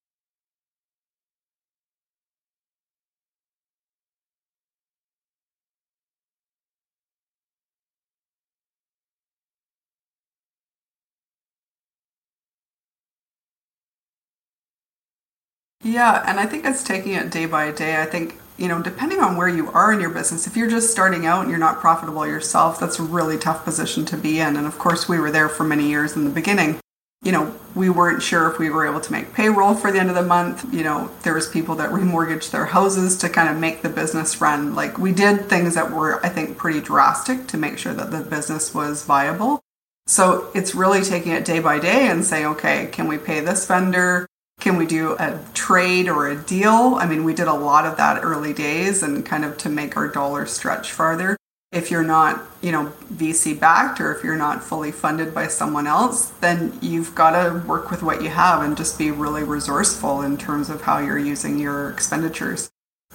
Yeah, 15.83 16.23
and 16.27 16.39
I 16.41 16.47
think 16.47 16.65
it's 16.67 16.85
taking 16.85 17.13
it 17.13 17.31
day 17.31 17.47
by 17.47 17.71
day. 17.73 18.01
I 18.03 18.07
think, 18.07 18.39
you 18.61 18.69
know, 18.69 18.83
depending 18.83 19.21
on 19.21 19.37
where 19.37 19.49
you 19.49 19.71
are 19.71 19.91
in 19.91 20.01
your 20.01 20.11
business, 20.11 20.47
if 20.47 20.55
you're 20.55 20.69
just 20.69 20.91
starting 20.91 21.25
out 21.25 21.41
and 21.41 21.51
you're 21.51 21.59
not 21.59 21.81
profitable 21.81 22.27
yourself, 22.27 22.79
that's 22.79 22.99
a 22.99 23.03
really 23.03 23.39
tough 23.39 23.65
position 23.65 24.05
to 24.05 24.19
be 24.19 24.39
in. 24.39 24.55
And 24.55 24.67
of 24.67 24.79
course, 24.79 25.09
we 25.09 25.19
were 25.19 25.31
there 25.31 25.49
for 25.49 25.65
many 25.65 25.89
years 25.89 26.15
in 26.15 26.25
the 26.25 26.31
beginning. 26.31 26.79
You 27.23 27.33
know, 27.33 27.55
we 27.75 27.89
weren't 27.89 28.23
sure 28.23 28.51
if 28.51 28.59
we 28.59 28.69
were 28.69 28.87
able 28.87 29.01
to 29.01 29.13
make 29.13 29.33
payroll 29.33 29.75
for 29.75 29.91
the 29.91 29.99
end 29.99 30.11
of 30.11 30.15
the 30.15 30.23
month. 30.23 30.73
You 30.73 30.85
know, 30.85 31.11
there 31.23 31.35
was 31.35 31.49
people 31.49 31.75
that 31.77 31.91
remortgaged 31.91 32.51
their 32.51 32.67
houses 32.67 33.17
to 33.19 33.31
kind 33.31 33.49
of 33.49 33.57
make 33.57 33.81
the 33.81 33.89
business 33.89 34.43
run. 34.43 34.75
Like 34.75 34.99
we 34.99 35.13
did 35.13 35.49
things 35.49 35.75
that 35.75 35.91
were, 35.91 36.25
I 36.25 36.29
think, 36.29 36.59
pretty 36.59 36.81
drastic 36.81 37.47
to 37.49 37.57
make 37.57 37.79
sure 37.79 37.95
that 37.95 38.11
the 38.11 38.21
business 38.21 38.75
was 38.75 39.05
viable. 39.05 39.61
So 40.07 40.51
it's 40.55 40.75
really 40.75 41.03
taking 41.03 41.33
it 41.33 41.47
day 41.47 41.61
by 41.61 41.79
day 41.79 42.09
and 42.09 42.25
saying, 42.25 42.47
okay, 42.47 42.89
can 42.93 43.09
we 43.09 43.17
pay 43.17 43.41
this 43.41 43.67
vendor? 43.67 44.27
Can 44.61 44.77
we 44.77 44.85
do 44.85 45.17
a 45.19 45.41
trade 45.55 46.07
or 46.07 46.29
a 46.29 46.37
deal? 46.37 46.97
I 46.97 47.07
mean, 47.07 47.25
we 47.25 47.33
did 47.33 47.49
a 47.49 47.55
lot 47.55 47.87
of 47.87 47.97
that 47.97 48.23
early 48.23 48.53
days 48.53 49.03
and 49.03 49.25
kind 49.25 49.45
of 49.45 49.57
to 49.59 49.71
make 49.71 49.97
our 49.97 50.07
dollar 50.07 50.45
stretch 50.45 50.93
farther. 50.93 51.37
If 51.73 51.91
you're 51.91 52.05
not, 52.05 52.43
you 52.61 52.71
know, 52.71 52.93
VC 53.13 53.59
backed 53.59 54.01
or 54.01 54.15
if 54.15 54.23
you're 54.23 54.37
not 54.37 54.63
fully 54.63 54.93
funded 54.93 55.33
by 55.33 55.47
someone 55.47 55.87
else, 55.87 56.27
then 56.41 56.77
you've 56.83 57.15
got 57.15 57.31
to 57.31 57.67
work 57.67 57.91
with 57.91 58.03
what 58.03 58.23
you 58.23 58.29
have 58.29 58.63
and 58.63 58.77
just 58.77 58.99
be 58.99 59.11
really 59.11 59.45
resourceful 59.45 60.21
in 60.21 60.37
terms 60.37 60.69
of 60.69 60.83
how 60.83 60.99
you're 60.99 61.19
using 61.19 61.59
your 61.59 61.89
expenditures. 61.91 62.71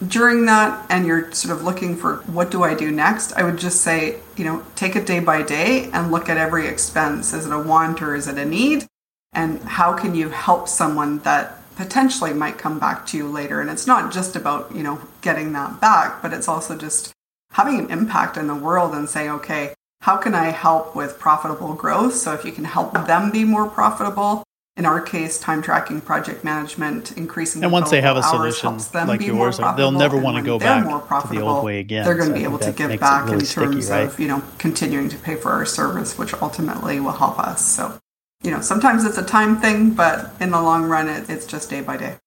During 0.08 0.46
that, 0.48 0.86
and 0.90 1.06
you're 1.06 1.32
sort 1.32 1.56
of 1.56 1.64
looking 1.64 1.96
for 1.96 2.18
what 2.25 2.50
do 2.50 2.64
I 2.64 2.74
do 2.74 2.92
next, 2.92 3.34
I 3.34 3.44
would 3.44 3.58
just 3.58 3.82
say, 3.82 4.20
you 4.36 4.46
know, 4.46 4.64
take 4.75 4.96
it 4.96 5.06
day 5.06 5.20
by 5.20 5.44
day 5.44 5.90
and 5.94 6.12
look 6.12 6.28
at 6.28 6.38
every 6.38 6.68
expense. 6.68 7.34
Is 7.34 7.46
it 7.46 7.54
a 7.54 7.60
want 7.60 8.02
or 8.02 8.16
is 8.16 8.28
it 8.28 8.38
a 8.38 8.46
need? 8.46 8.88
And 9.36 9.62
how 9.63 9.94
can 9.94 10.15
you 10.15 10.30
help 10.30 10.68
someone 10.68 11.20
that 11.20 11.62
potentially 11.75 12.34
might 12.34 12.58
come 12.58 12.80
back 12.80 13.06
to 13.08 13.18
you 13.18 13.27
later? 13.27 13.62
And 13.62 13.70
it's 13.70 13.86
not 13.86 14.12
just 14.12 14.36
about 14.36 14.74
you 14.74 14.82
know 14.82 15.01
getting 15.22 15.54
that 15.54 15.80
back 15.82 16.22
but 16.22 16.34
it's 16.34 16.48
also 16.48 16.77
just 16.77 17.12
having 17.51 17.80
an 17.80 17.92
impact 17.92 18.38
in 18.38 18.48
the 18.48 18.56
world 18.56 18.94
and 18.94 19.08
saying 19.10 19.30
okay 19.30 19.74
how 20.01 20.18
can 20.18 20.36
i 20.36 20.50
help 20.51 20.96
with 20.96 21.20
profitable 21.20 21.74
growth? 21.74 22.13
So 22.13 22.34
if 22.34 22.46
you 22.46 22.51
can 22.51 22.65
help 22.65 22.94
them 22.94 23.32
be 23.32 23.44
more 23.44 23.68
profitable 23.68 24.44
in 24.77 24.86
our 24.86 25.00
case 25.00 25.39
time 25.39 25.62
tracking 25.62 26.01
project 26.01 26.44
management 26.44 27.13
increasing 27.13 27.63
and 27.63 27.72
once 27.72 27.89
they 27.89 28.01
have 28.01 28.18
a 28.18 28.24
solution 28.24 28.77
like 29.08 29.22
yours 29.22 29.58
they'll 29.77 29.92
never 29.92 30.18
want 30.18 30.38
to 30.38 30.44
go 30.44 30.60
back 30.60 30.84
to 30.84 31.27
the 31.30 31.39
old 31.42 31.63
way 31.63 31.80
again. 31.80 32.04
they're 32.04 32.15
going 32.15 32.30
to 32.30 32.36
so 32.36 32.39
be 32.39 32.44
able 32.44 32.60
to 32.60 32.72
give 32.72 33.00
back 33.00 33.24
really 33.25 33.39
in 33.39 33.46
terms 33.46 33.86
sticky, 33.86 33.92
right? 33.92 34.08
of 34.08 34.20
you 34.20 34.27
know 34.27 34.44
continuing 34.58 35.08
to 35.08 35.18
pay 35.18 35.36
for 35.36 35.51
our 35.51 35.65
service 35.65 36.18
which 36.18 36.34
ultimately 36.36 37.00
will 37.00 37.13
help 37.13 37.39
us. 37.39 37.65
So 37.65 37.98
you 38.46 38.52
know, 38.52 38.62
sometimes 38.62 39.04
it's 39.04 39.18
a 39.18 39.25
time 39.25 39.58
thing, 39.60 39.90
but 39.92 40.32
in 40.40 40.52
the 40.52 40.62
long 40.62 40.84
run, 40.84 41.10
it, 41.10 41.30
it's 41.30 41.48
just 41.48 41.70
day 41.70 41.82
by 41.82 41.98
day. 41.98 42.18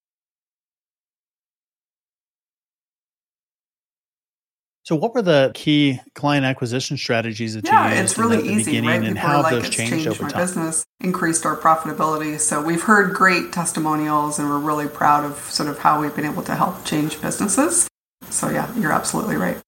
So, 4.83 4.97
what 4.97 5.15
were 5.15 5.23
the 5.23 5.53
key 5.55 6.01
client 6.15 6.47
acquisition 6.47 6.97
strategies 6.97 7.55
that 7.55 7.67
yeah, 7.67 7.91
you 7.91 8.01
used 8.01 8.13
it's 8.13 8.19
really 8.19 8.39
in 8.39 8.47
the, 8.47 8.53
easy, 8.53 8.65
beginning, 8.65 8.89
right? 8.89 9.05
and 9.05 9.19
how 9.19 9.43
like, 9.43 9.53
those 9.53 9.69
changed, 9.69 9.93
changed 9.93 10.09
over 10.09 10.23
my 10.23 10.31
time? 10.31 10.41
business, 10.41 10.85
increased 11.01 11.45
our 11.45 11.57
profitability. 11.57 12.41
So, 12.41 12.63
we've 12.63 12.83
heard 12.83 13.15
great 13.15 13.53
testimonials, 13.53 14.39
and 14.39 14.49
we're 14.49 14.59
really 14.59 14.89
proud 14.89 15.25
of 15.25 15.39
sort 15.51 15.69
of 15.69 15.79
how 15.79 16.01
we've 16.01 16.17
been 16.17 16.25
able 16.25 16.43
to 16.45 16.55
help 16.55 16.85
change 16.87 17.21
businesses. 17.21 17.87
So, 18.31 18.49
yeah, 18.49 18.75
you're 18.77 18.93
absolutely 18.93 19.37
right. 19.37 19.59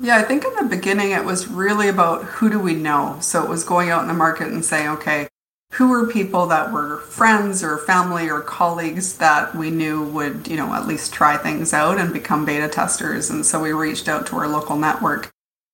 Yeah, 0.00 0.16
I 0.16 0.22
think 0.22 0.44
in 0.44 0.54
the 0.54 0.76
beginning 0.76 1.10
it 1.10 1.24
was 1.24 1.48
really 1.48 1.88
about 1.88 2.24
who 2.24 2.48
do 2.48 2.60
we 2.60 2.74
know. 2.74 3.18
So 3.20 3.42
it 3.42 3.48
was 3.48 3.64
going 3.64 3.90
out 3.90 4.02
in 4.02 4.08
the 4.08 4.14
market 4.14 4.46
and 4.46 4.64
saying, 4.64 4.88
okay, 4.90 5.26
who 5.72 5.88
were 5.88 6.06
people 6.06 6.46
that 6.46 6.72
were 6.72 6.98
friends 6.98 7.64
or 7.64 7.78
family 7.78 8.30
or 8.30 8.40
colleagues 8.40 9.18
that 9.18 9.54
we 9.56 9.70
knew 9.70 10.04
would, 10.04 10.46
you 10.46 10.56
know, 10.56 10.72
at 10.72 10.86
least 10.86 11.12
try 11.12 11.36
things 11.36 11.74
out 11.74 11.98
and 11.98 12.12
become 12.12 12.44
beta 12.46 12.68
testers. 12.68 13.28
And 13.28 13.44
so 13.44 13.60
we 13.60 13.72
reached 13.72 14.08
out 14.08 14.26
to 14.28 14.36
our 14.36 14.48
local 14.48 14.76
network. 14.76 15.30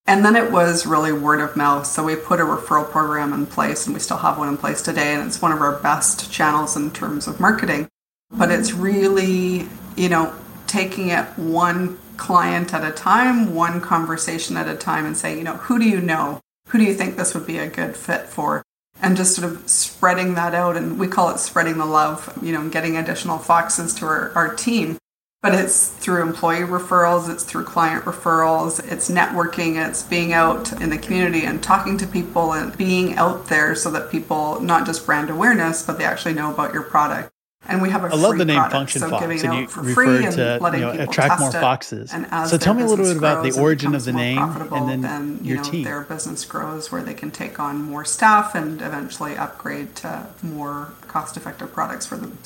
And 0.07 0.25
then 0.25 0.35
it 0.35 0.51
was 0.51 0.85
really 0.85 1.13
word 1.13 1.39
of 1.39 1.55
mouth. 1.55 1.85
So 1.85 2.03
we 2.03 2.15
put 2.15 2.39
a 2.39 2.43
referral 2.43 2.89
program 2.89 3.31
in 3.31 3.45
place 3.45 3.85
and 3.85 3.93
we 3.93 3.99
still 3.99 4.17
have 4.17 4.37
one 4.37 4.49
in 4.49 4.57
place 4.57 4.81
today. 4.81 5.13
And 5.13 5.27
it's 5.27 5.41
one 5.41 5.51
of 5.51 5.61
our 5.61 5.79
best 5.79 6.31
channels 6.31 6.75
in 6.75 6.91
terms 6.91 7.27
of 7.27 7.39
marketing. 7.39 7.87
But 8.31 8.51
it's 8.51 8.73
really, 8.73 9.67
you 9.95 10.09
know, 10.09 10.33
taking 10.67 11.09
it 11.09 11.25
one 11.37 11.97
client 12.17 12.73
at 12.73 12.83
a 12.83 12.91
time, 12.91 13.53
one 13.53 13.81
conversation 13.81 14.57
at 14.57 14.67
a 14.67 14.75
time, 14.75 15.05
and 15.05 15.15
say, 15.15 15.37
you 15.37 15.43
know, 15.43 15.57
who 15.57 15.79
do 15.79 15.85
you 15.85 16.01
know? 16.01 16.39
Who 16.67 16.77
do 16.77 16.83
you 16.83 16.93
think 16.93 17.15
this 17.15 17.33
would 17.33 17.45
be 17.45 17.57
a 17.57 17.69
good 17.69 17.95
fit 17.95 18.27
for? 18.27 18.63
And 19.01 19.17
just 19.17 19.35
sort 19.35 19.51
of 19.51 19.69
spreading 19.69 20.35
that 20.35 20.55
out. 20.55 20.77
And 20.77 20.97
we 20.97 21.07
call 21.07 21.29
it 21.29 21.39
spreading 21.39 21.77
the 21.77 21.85
love, 21.85 22.37
you 22.41 22.51
know, 22.51 22.69
getting 22.69 22.97
additional 22.97 23.37
foxes 23.37 23.93
to 23.95 24.05
our, 24.05 24.31
our 24.35 24.55
team. 24.55 24.97
But 25.41 25.53
it's 25.53 25.89
through 25.89 26.23
employee 26.23 26.61
referrals, 26.61 27.31
it's 27.31 27.43
through 27.43 27.65
client 27.65 28.05
referrals, 28.05 28.79
it's 28.91 29.11
networking, 29.11 29.75
it's 29.75 30.01
being 30.01 30.33
out 30.33 30.71
in 30.81 30.89
the 30.89 30.97
community 30.97 31.45
and 31.45 31.61
talking 31.61 31.99
to 31.99 32.07
people 32.07 32.53
and 32.53 32.75
being 32.75 33.15
out 33.15 33.45
there 33.45 33.75
so 33.75 33.91
that 33.91 34.09
people, 34.09 34.59
not 34.59 34.87
just 34.87 35.05
brand 35.05 35.29
awareness, 35.29 35.83
but 35.83 35.99
they 35.99 36.03
actually 36.03 36.33
know 36.33 36.51
about 36.51 36.73
your 36.73 36.81
product. 36.81 37.29
And 37.67 37.81
we 37.81 37.89
have 37.89 38.03
a 38.03 38.07
I 38.07 38.15
love 38.15 38.37
the 38.37 38.45
name 38.45 38.57
product, 38.57 38.73
Function 38.73 39.01
so 39.01 39.09
Fox, 39.09 39.43
and 39.43 39.53
you 39.53 39.67
referred 39.75 40.31
to 40.33 40.59
you 40.73 40.79
know, 40.79 40.91
attract 40.91 41.39
more 41.39 41.51
foxes. 41.51 42.11
So 42.47 42.57
tell 42.57 42.73
me 42.73 42.83
a 42.83 42.85
little 42.85 43.05
bit 43.05 43.17
about 43.17 43.43
the 43.43 43.59
origin 43.59 43.95
of 43.95 44.05
the 44.05 44.13
name, 44.13 44.37
and 44.37 44.87
then, 44.89 45.01
then 45.01 45.39
your 45.43 45.57
know, 45.57 45.63
team. 45.63 45.83
Their 45.83 46.01
business 46.01 46.45
grows 46.45 46.91
where 46.91 47.01
they 47.01 47.15
can 47.15 47.31
take 47.31 47.59
on 47.59 47.81
more 47.81 48.05
staff 48.05 48.53
and 48.53 48.81
eventually 48.81 49.35
upgrade 49.35 49.95
to 49.97 50.27
more 50.43 50.93
cost-effective 51.07 51.73
products 51.73 52.05
for 52.05 52.17
them. 52.17 52.37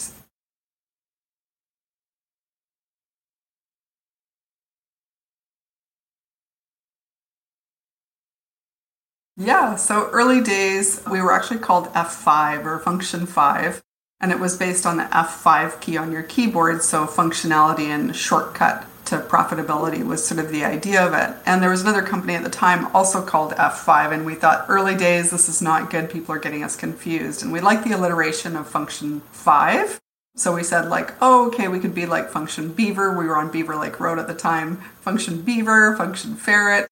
Yeah, 9.36 9.76
so 9.76 10.10
early 10.12 10.42
days, 10.42 11.02
we 11.10 11.22
were 11.22 11.32
actually 11.32 11.60
called 11.60 11.88
F5 11.94 12.66
or 12.66 12.80
Function 12.80 13.26
5 13.26 13.82
and 14.20 14.32
it 14.32 14.40
was 14.40 14.58
based 14.58 14.86
on 14.86 14.98
the 14.98 15.04
F5 15.04 15.80
key 15.82 15.98
on 15.98 16.12
your 16.12 16.24
keyboard. 16.24 16.84
So 16.84 17.06
functionality 17.06 17.86
and 17.86 18.16
shortcut 18.16 18.86
to 19.06 19.18
profitability 19.18 20.06
was 20.06 20.26
sort 20.26 20.40
of 20.40 20.52
the 20.52 20.64
idea 20.64 21.04
of 21.04 21.14
it. 21.14 21.36
And 21.46 21.64
there 21.64 21.70
was 21.72 21.82
another 21.82 22.04
company 22.04 22.36
at 22.36 22.44
the 22.44 22.50
time 22.50 22.94
also 22.96 23.24
called 23.24 23.54
F5, 23.54 24.14
and 24.14 24.26
we 24.26 24.36
thought 24.36 24.66
early 24.70 24.96
days 24.96 25.32
this 25.32 25.50
is 25.50 25.62
not 25.62 25.90
good. 25.90 26.12
People 26.12 26.36
are 26.36 26.40
getting 26.40 26.64
us 26.64 26.76
confused, 26.76 27.42
and 27.42 27.52
we 27.52 27.60
like 27.60 27.84
the 27.84 27.94
alliteration 27.94 28.56
of 28.56 28.68
function 28.68 29.22
five. 29.32 30.00
So 30.36 30.54
we 30.54 30.64
said 30.64 30.90
like, 30.90 31.14
oh, 31.22 31.48
okay, 31.48 31.68
we 31.68 31.80
could 31.80 31.96
be 31.96 32.06
like 32.06 32.30
function 32.30 32.72
beaver. 32.72 33.18
We 33.18 33.26
were 33.26 33.36
on 33.36 33.52
Beaver 33.52 33.76
Lake 33.76 34.00
Road 34.00 34.20
at 34.20 34.28
the 34.28 34.36
time. 34.36 34.78
Function 35.02 35.42
beaver, 35.42 35.96
function 35.98 36.36
ferret. 36.36 36.88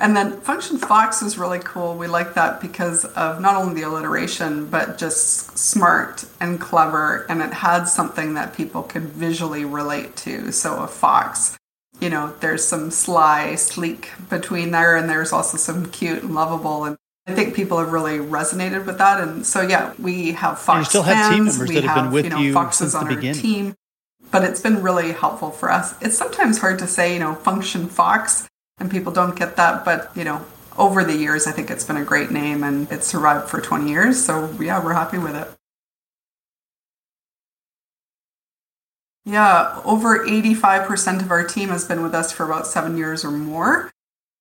And 0.00 0.16
then 0.16 0.40
function 0.40 0.78
fox 0.78 1.22
is 1.22 1.38
really 1.38 1.58
cool. 1.58 1.96
We 1.96 2.06
like 2.06 2.34
that 2.34 2.60
because 2.60 3.04
of 3.04 3.40
not 3.40 3.56
only 3.56 3.74
the 3.74 3.88
alliteration, 3.88 4.66
but 4.66 4.96
just 4.96 5.58
smart 5.58 6.24
and 6.40 6.60
clever. 6.60 7.26
And 7.28 7.42
it 7.42 7.52
had 7.52 7.84
something 7.84 8.34
that 8.34 8.54
people 8.54 8.84
could 8.84 9.02
visually 9.02 9.64
relate 9.64 10.14
to. 10.18 10.52
So 10.52 10.82
a 10.82 10.86
fox, 10.86 11.58
you 11.98 12.10
know, 12.10 12.32
there's 12.40 12.64
some 12.64 12.92
sly, 12.92 13.56
sleek 13.56 14.10
between 14.30 14.70
there, 14.70 14.96
and 14.96 15.10
there's 15.10 15.32
also 15.32 15.56
some 15.56 15.86
cute 15.86 16.22
and 16.22 16.32
lovable. 16.32 16.84
And 16.84 16.96
I 17.26 17.34
think 17.34 17.56
people 17.56 17.78
have 17.78 17.90
really 17.90 18.18
resonated 18.18 18.86
with 18.86 18.98
that. 18.98 19.20
And 19.20 19.44
so, 19.44 19.62
yeah, 19.62 19.94
we 19.98 20.32
have 20.32 20.60
fox. 20.60 20.76
And 20.76 20.78
you 20.78 20.88
still 20.90 21.02
fans. 21.02 21.18
have 21.18 21.32
team 21.32 21.44
members 21.44 21.68
we 21.68 21.74
that 21.74 21.84
have, 21.84 21.96
have 21.96 22.04
been 22.04 22.12
with 22.12 22.24
you, 22.24 22.30
know, 22.30 22.38
you 22.38 22.52
foxes 22.52 22.78
since 22.78 22.92
the 22.92 22.98
on 23.00 23.08
beginning. 23.08 23.36
Our 23.36 23.42
team. 23.42 23.74
But 24.30 24.44
it's 24.44 24.60
been 24.60 24.82
really 24.82 25.12
helpful 25.12 25.50
for 25.50 25.72
us. 25.72 26.00
It's 26.00 26.16
sometimes 26.16 26.58
hard 26.58 26.78
to 26.78 26.86
say, 26.86 27.14
you 27.14 27.18
know, 27.18 27.34
function 27.34 27.88
fox 27.88 28.47
and 28.80 28.90
people 28.90 29.12
don't 29.12 29.36
get 29.36 29.56
that. 29.56 29.84
But 29.84 30.10
you 30.16 30.24
know, 30.24 30.44
over 30.76 31.04
the 31.04 31.16
years, 31.16 31.46
I 31.46 31.52
think 31.52 31.70
it's 31.70 31.84
been 31.84 31.96
a 31.96 32.04
great 32.04 32.30
name 32.30 32.62
and 32.62 32.90
it's 32.90 33.06
survived 33.06 33.48
for 33.48 33.60
20 33.60 33.90
years. 33.90 34.24
So 34.24 34.50
yeah, 34.60 34.82
we're 34.82 34.94
happy 34.94 35.18
with 35.18 35.34
it. 35.34 35.48
Yeah, 39.24 39.82
over 39.84 40.24
85% 40.24 41.20
of 41.20 41.30
our 41.30 41.46
team 41.46 41.68
has 41.68 41.86
been 41.86 42.02
with 42.02 42.14
us 42.14 42.32
for 42.32 42.46
about 42.46 42.66
seven 42.66 42.96
years 42.96 43.26
or 43.26 43.30
more. 43.30 43.90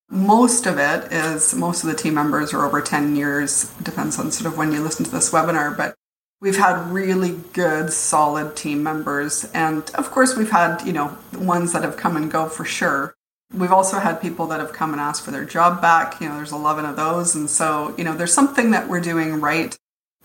Most 0.09 0.65
of 0.65 0.77
it 0.77 1.11
is, 1.11 1.53
most 1.53 1.83
of 1.83 1.89
the 1.89 1.95
team 1.95 2.13
members 2.13 2.53
are 2.53 2.65
over 2.65 2.81
10 2.81 3.17
years. 3.17 3.69
Depends 3.83 4.17
on 4.17 4.31
sort 4.31 4.53
of 4.53 4.57
when 4.57 4.71
you 4.71 4.81
listen 4.81 5.03
to 5.03 5.11
this 5.11 5.31
webinar, 5.31 5.75
but 5.75 5.95
we've 6.39 6.55
had 6.55 6.89
really 6.89 7.31
good, 7.51 7.91
solid 7.91 8.55
team 8.55 8.81
members. 8.81 9.43
And 9.53 9.89
of 9.95 10.09
course, 10.11 10.37
we've 10.37 10.51
had, 10.51 10.81
you 10.85 10.93
know, 10.93 11.17
ones 11.33 11.73
that 11.73 11.83
have 11.83 11.97
come 11.97 12.15
and 12.15 12.31
go 12.31 12.47
for 12.47 12.63
sure. 12.63 13.16
We've 13.53 13.71
also 13.71 13.99
had 13.99 14.21
people 14.21 14.47
that 14.47 14.59
have 14.59 14.73
come 14.73 14.91
and 14.91 14.99
asked 14.99 15.23
for 15.23 15.31
their 15.31 15.45
job 15.45 15.81
back. 15.81 16.19
You 16.19 16.29
know, 16.29 16.35
there's 16.35 16.51
11 16.51 16.85
of 16.85 16.95
those. 16.95 17.35
And 17.35 17.49
so, 17.49 17.95
you 17.97 18.03
know, 18.03 18.15
there's 18.15 18.33
something 18.33 18.71
that 18.71 18.89
we're 18.89 19.01
doing 19.01 19.39
right. 19.39 19.75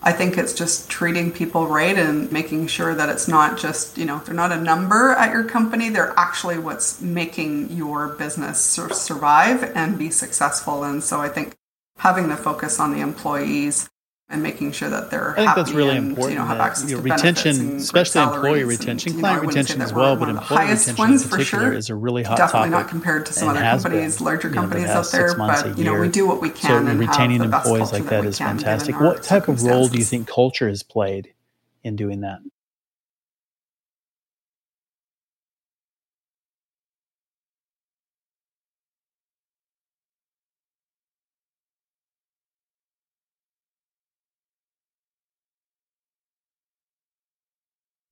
I 0.01 0.11
think 0.11 0.37
it's 0.37 0.53
just 0.53 0.89
treating 0.89 1.31
people 1.31 1.67
right 1.67 1.97
and 1.97 2.29
making 2.29 2.67
sure 2.67 2.93
that 2.93 3.07
it's 3.07 3.29
not 3.29 3.57
just, 3.57 3.97
you 3.97 4.03
know, 4.03 4.19
they're 4.19 4.33
not 4.33 4.51
a 4.51 4.57
number 4.57 5.11
at 5.11 5.31
your 5.31 5.45
company. 5.45 5.89
They're 5.89 6.13
actually 6.17 6.59
what's 6.59 6.99
making 6.99 7.71
your 7.71 8.09
business 8.09 8.59
survive 8.59 9.71
and 9.73 9.97
be 9.97 10.09
successful. 10.09 10.83
And 10.83 11.01
so 11.01 11.21
I 11.21 11.29
think 11.29 11.55
having 11.99 12.27
the 12.27 12.35
focus 12.35 12.81
on 12.81 12.91
the 12.93 12.99
employees 12.99 13.89
and 14.29 14.41
making 14.41 14.71
sure 14.71 14.89
that 14.89 15.11
they're 15.11 15.31
I 15.31 15.43
think 15.43 15.55
that's 15.55 15.71
really 15.71 15.97
and, 15.97 16.09
important. 16.09 16.33
You 16.33 16.39
know, 16.39 16.45
have 16.45 16.59
access 16.59 16.89
to 16.89 16.97
retention, 16.97 17.77
especially 17.77 18.21
employee 18.21 18.63
retention, 18.63 19.11
and, 19.13 19.21
client 19.21 19.43
know, 19.43 19.47
retention 19.49 19.81
as 19.81 19.93
well, 19.93 20.15
but 20.15 20.29
employee 20.29 20.71
retention 20.71 21.11
in 21.11 21.19
particular 21.19 21.43
sure. 21.43 21.73
is 21.73 21.89
a 21.89 21.95
really 21.95 22.23
hot 22.23 22.37
Definitely 22.37 22.69
topic. 22.69 22.85
not 22.85 22.89
compared 22.89 23.25
to 23.27 23.33
some 23.33 23.49
other 23.49 23.61
companies, 23.61 24.17
been, 24.17 24.25
larger 24.25 24.47
you 24.47 24.55
know, 24.55 24.61
companies 24.61 24.89
out 24.89 25.11
there. 25.11 25.35
But 25.35 25.77
you 25.77 25.83
know, 25.83 25.99
we 25.99 26.09
do 26.09 26.27
what 26.27 26.41
we 26.41 26.49
can. 26.49 26.85
So 26.85 26.91
and 26.91 26.99
retaining 26.99 27.41
have 27.41 27.47
the 27.47 27.51
best 27.51 27.67
employees 27.67 27.91
like 27.91 28.03
that, 28.03 28.23
that 28.23 28.25
is 28.25 28.37
fantastic. 28.37 28.99
What 28.99 29.23
type 29.23 29.47
of 29.47 29.63
role 29.63 29.87
do 29.87 29.97
you 29.97 30.05
think 30.05 30.27
culture 30.27 30.67
has 30.67 30.83
played 30.83 31.33
in 31.83 31.95
doing 31.95 32.21
that? 32.21 32.39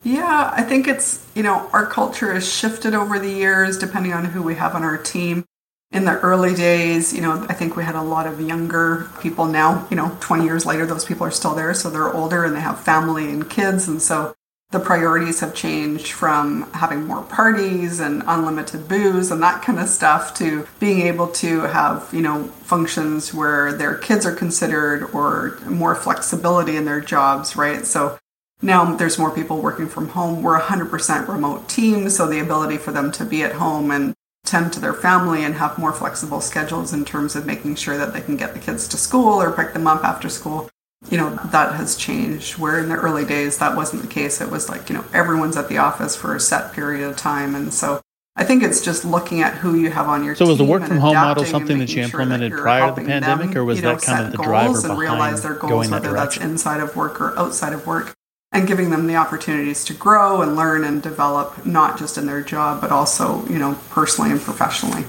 Yeah, 0.03 0.51
I 0.55 0.63
think 0.63 0.87
it's, 0.87 1.25
you 1.35 1.43
know, 1.43 1.69
our 1.73 1.85
culture 1.85 2.33
has 2.33 2.51
shifted 2.51 2.95
over 2.95 3.19
the 3.19 3.29
years 3.29 3.77
depending 3.77 4.13
on 4.13 4.25
who 4.25 4.41
we 4.41 4.55
have 4.55 4.73
on 4.73 4.83
our 4.83 4.97
team. 4.97 5.45
In 5.91 6.05
the 6.05 6.17
early 6.21 6.55
days, 6.55 7.13
you 7.13 7.21
know, 7.21 7.45
I 7.49 7.53
think 7.53 7.75
we 7.75 7.83
had 7.83 7.95
a 7.95 8.01
lot 8.01 8.25
of 8.25 8.39
younger 8.39 9.09
people 9.19 9.45
now, 9.45 9.85
you 9.91 9.97
know, 9.97 10.17
20 10.21 10.45
years 10.45 10.65
later, 10.65 10.85
those 10.85 11.03
people 11.03 11.27
are 11.27 11.31
still 11.31 11.53
there. 11.53 11.73
So 11.73 11.89
they're 11.89 12.13
older 12.13 12.45
and 12.45 12.55
they 12.55 12.61
have 12.61 12.79
family 12.79 13.29
and 13.29 13.47
kids. 13.49 13.89
And 13.89 14.01
so 14.01 14.33
the 14.71 14.79
priorities 14.79 15.41
have 15.41 15.53
changed 15.53 16.13
from 16.13 16.71
having 16.71 17.05
more 17.05 17.23
parties 17.23 17.99
and 17.99 18.23
unlimited 18.25 18.87
booze 18.87 19.31
and 19.31 19.43
that 19.43 19.61
kind 19.61 19.79
of 19.79 19.89
stuff 19.89 20.33
to 20.35 20.65
being 20.79 21.01
able 21.01 21.27
to 21.27 21.61
have, 21.63 22.09
you 22.13 22.21
know, 22.21 22.45
functions 22.63 23.33
where 23.33 23.73
their 23.73 23.95
kids 23.95 24.25
are 24.25 24.33
considered 24.33 25.09
or 25.13 25.59
more 25.65 25.93
flexibility 25.93 26.77
in 26.77 26.85
their 26.85 27.01
jobs, 27.01 27.57
right? 27.57 27.85
So 27.85 28.17
now 28.61 28.95
there's 28.95 29.17
more 29.17 29.31
people 29.31 29.61
working 29.61 29.87
from 29.87 30.09
home. 30.09 30.43
We're 30.43 30.59
100% 30.59 31.27
remote 31.27 31.67
team, 31.67 32.09
so 32.09 32.27
the 32.27 32.39
ability 32.39 32.77
for 32.77 32.91
them 32.91 33.11
to 33.13 33.25
be 33.25 33.43
at 33.43 33.53
home 33.53 33.91
and 33.91 34.13
tend 34.45 34.73
to 34.73 34.79
their 34.79 34.93
family 34.93 35.43
and 35.43 35.55
have 35.55 35.77
more 35.77 35.93
flexible 35.93 36.41
schedules 36.41 36.93
in 36.93 37.05
terms 37.05 37.35
of 37.35 37.45
making 37.45 37.75
sure 37.75 37.97
that 37.97 38.13
they 38.13 38.21
can 38.21 38.37
get 38.37 38.53
the 38.53 38.59
kids 38.59 38.87
to 38.89 38.97
school 38.97 39.41
or 39.41 39.51
pick 39.51 39.73
them 39.73 39.87
up 39.87 40.03
after 40.03 40.29
school. 40.29 40.69
You 41.09 41.17
know, 41.17 41.35
that 41.45 41.75
has 41.75 41.95
changed. 41.95 42.59
Where 42.59 42.79
in 42.79 42.89
the 42.89 42.95
early 42.95 43.25
days 43.25 43.57
that 43.57 43.75
wasn't 43.75 44.03
the 44.03 44.07
case. 44.07 44.39
It 44.39 44.51
was 44.51 44.69
like, 44.69 44.89
you 44.89 44.95
know, 44.95 45.05
everyone's 45.13 45.57
at 45.57 45.67
the 45.67 45.79
office 45.79 46.15
for 46.15 46.35
a 46.35 46.39
set 46.39 46.73
period 46.73 47.07
of 47.07 47.17
time. 47.17 47.55
And 47.55 47.73
so 47.73 48.01
I 48.35 48.43
think 48.43 48.61
it's 48.61 48.81
just 48.81 49.03
looking 49.03 49.41
at 49.41 49.55
who 49.55 49.75
you 49.75 49.89
have 49.89 50.07
on 50.07 50.23
your 50.23 50.35
so 50.35 50.45
team. 50.45 50.49
was 50.49 50.57
the 50.59 50.63
work 50.63 50.83
from 50.83 50.97
home 50.97 51.15
model 51.15 51.43
something 51.43 51.79
that 51.79 51.89
you 51.89 52.07
sure 52.07 52.21
implemented 52.21 52.51
that 52.51 52.59
prior 52.59 52.89
to 52.89 53.01
the 53.01 53.07
pandemic, 53.07 53.49
them, 53.49 53.57
or 53.57 53.65
was 53.65 53.77
you 53.77 53.83
know, 53.83 53.95
that 53.95 54.01
kind 54.03 54.25
of 54.25 54.31
the 54.31 54.37
driver 54.37 54.73
goals 54.73 54.85
and 54.85 54.97
realize 54.97 55.41
their 55.41 55.55
goals, 55.55 55.71
going 55.71 55.89
that 55.89 56.03
whether 56.03 56.13
that's 56.13 56.37
inside 56.37 56.81
of 56.81 56.95
work 56.95 57.19
or 57.19 57.37
outside 57.37 57.73
of 57.73 57.87
work? 57.87 58.15
And 58.51 58.67
giving 58.67 58.89
them 58.89 59.07
the 59.07 59.15
opportunities 59.15 59.83
to 59.85 59.93
grow 59.93 60.41
and 60.41 60.55
learn 60.55 60.83
and 60.83 61.01
develop 61.01 61.65
not 61.65 61.97
just 61.97 62.17
in 62.17 62.25
their 62.25 62.41
job 62.41 62.81
but 62.81 62.91
also 62.91 63.45
you 63.47 63.57
know 63.57 63.77
personally 63.89 64.31
and 64.31 64.41
professionally. 64.41 65.05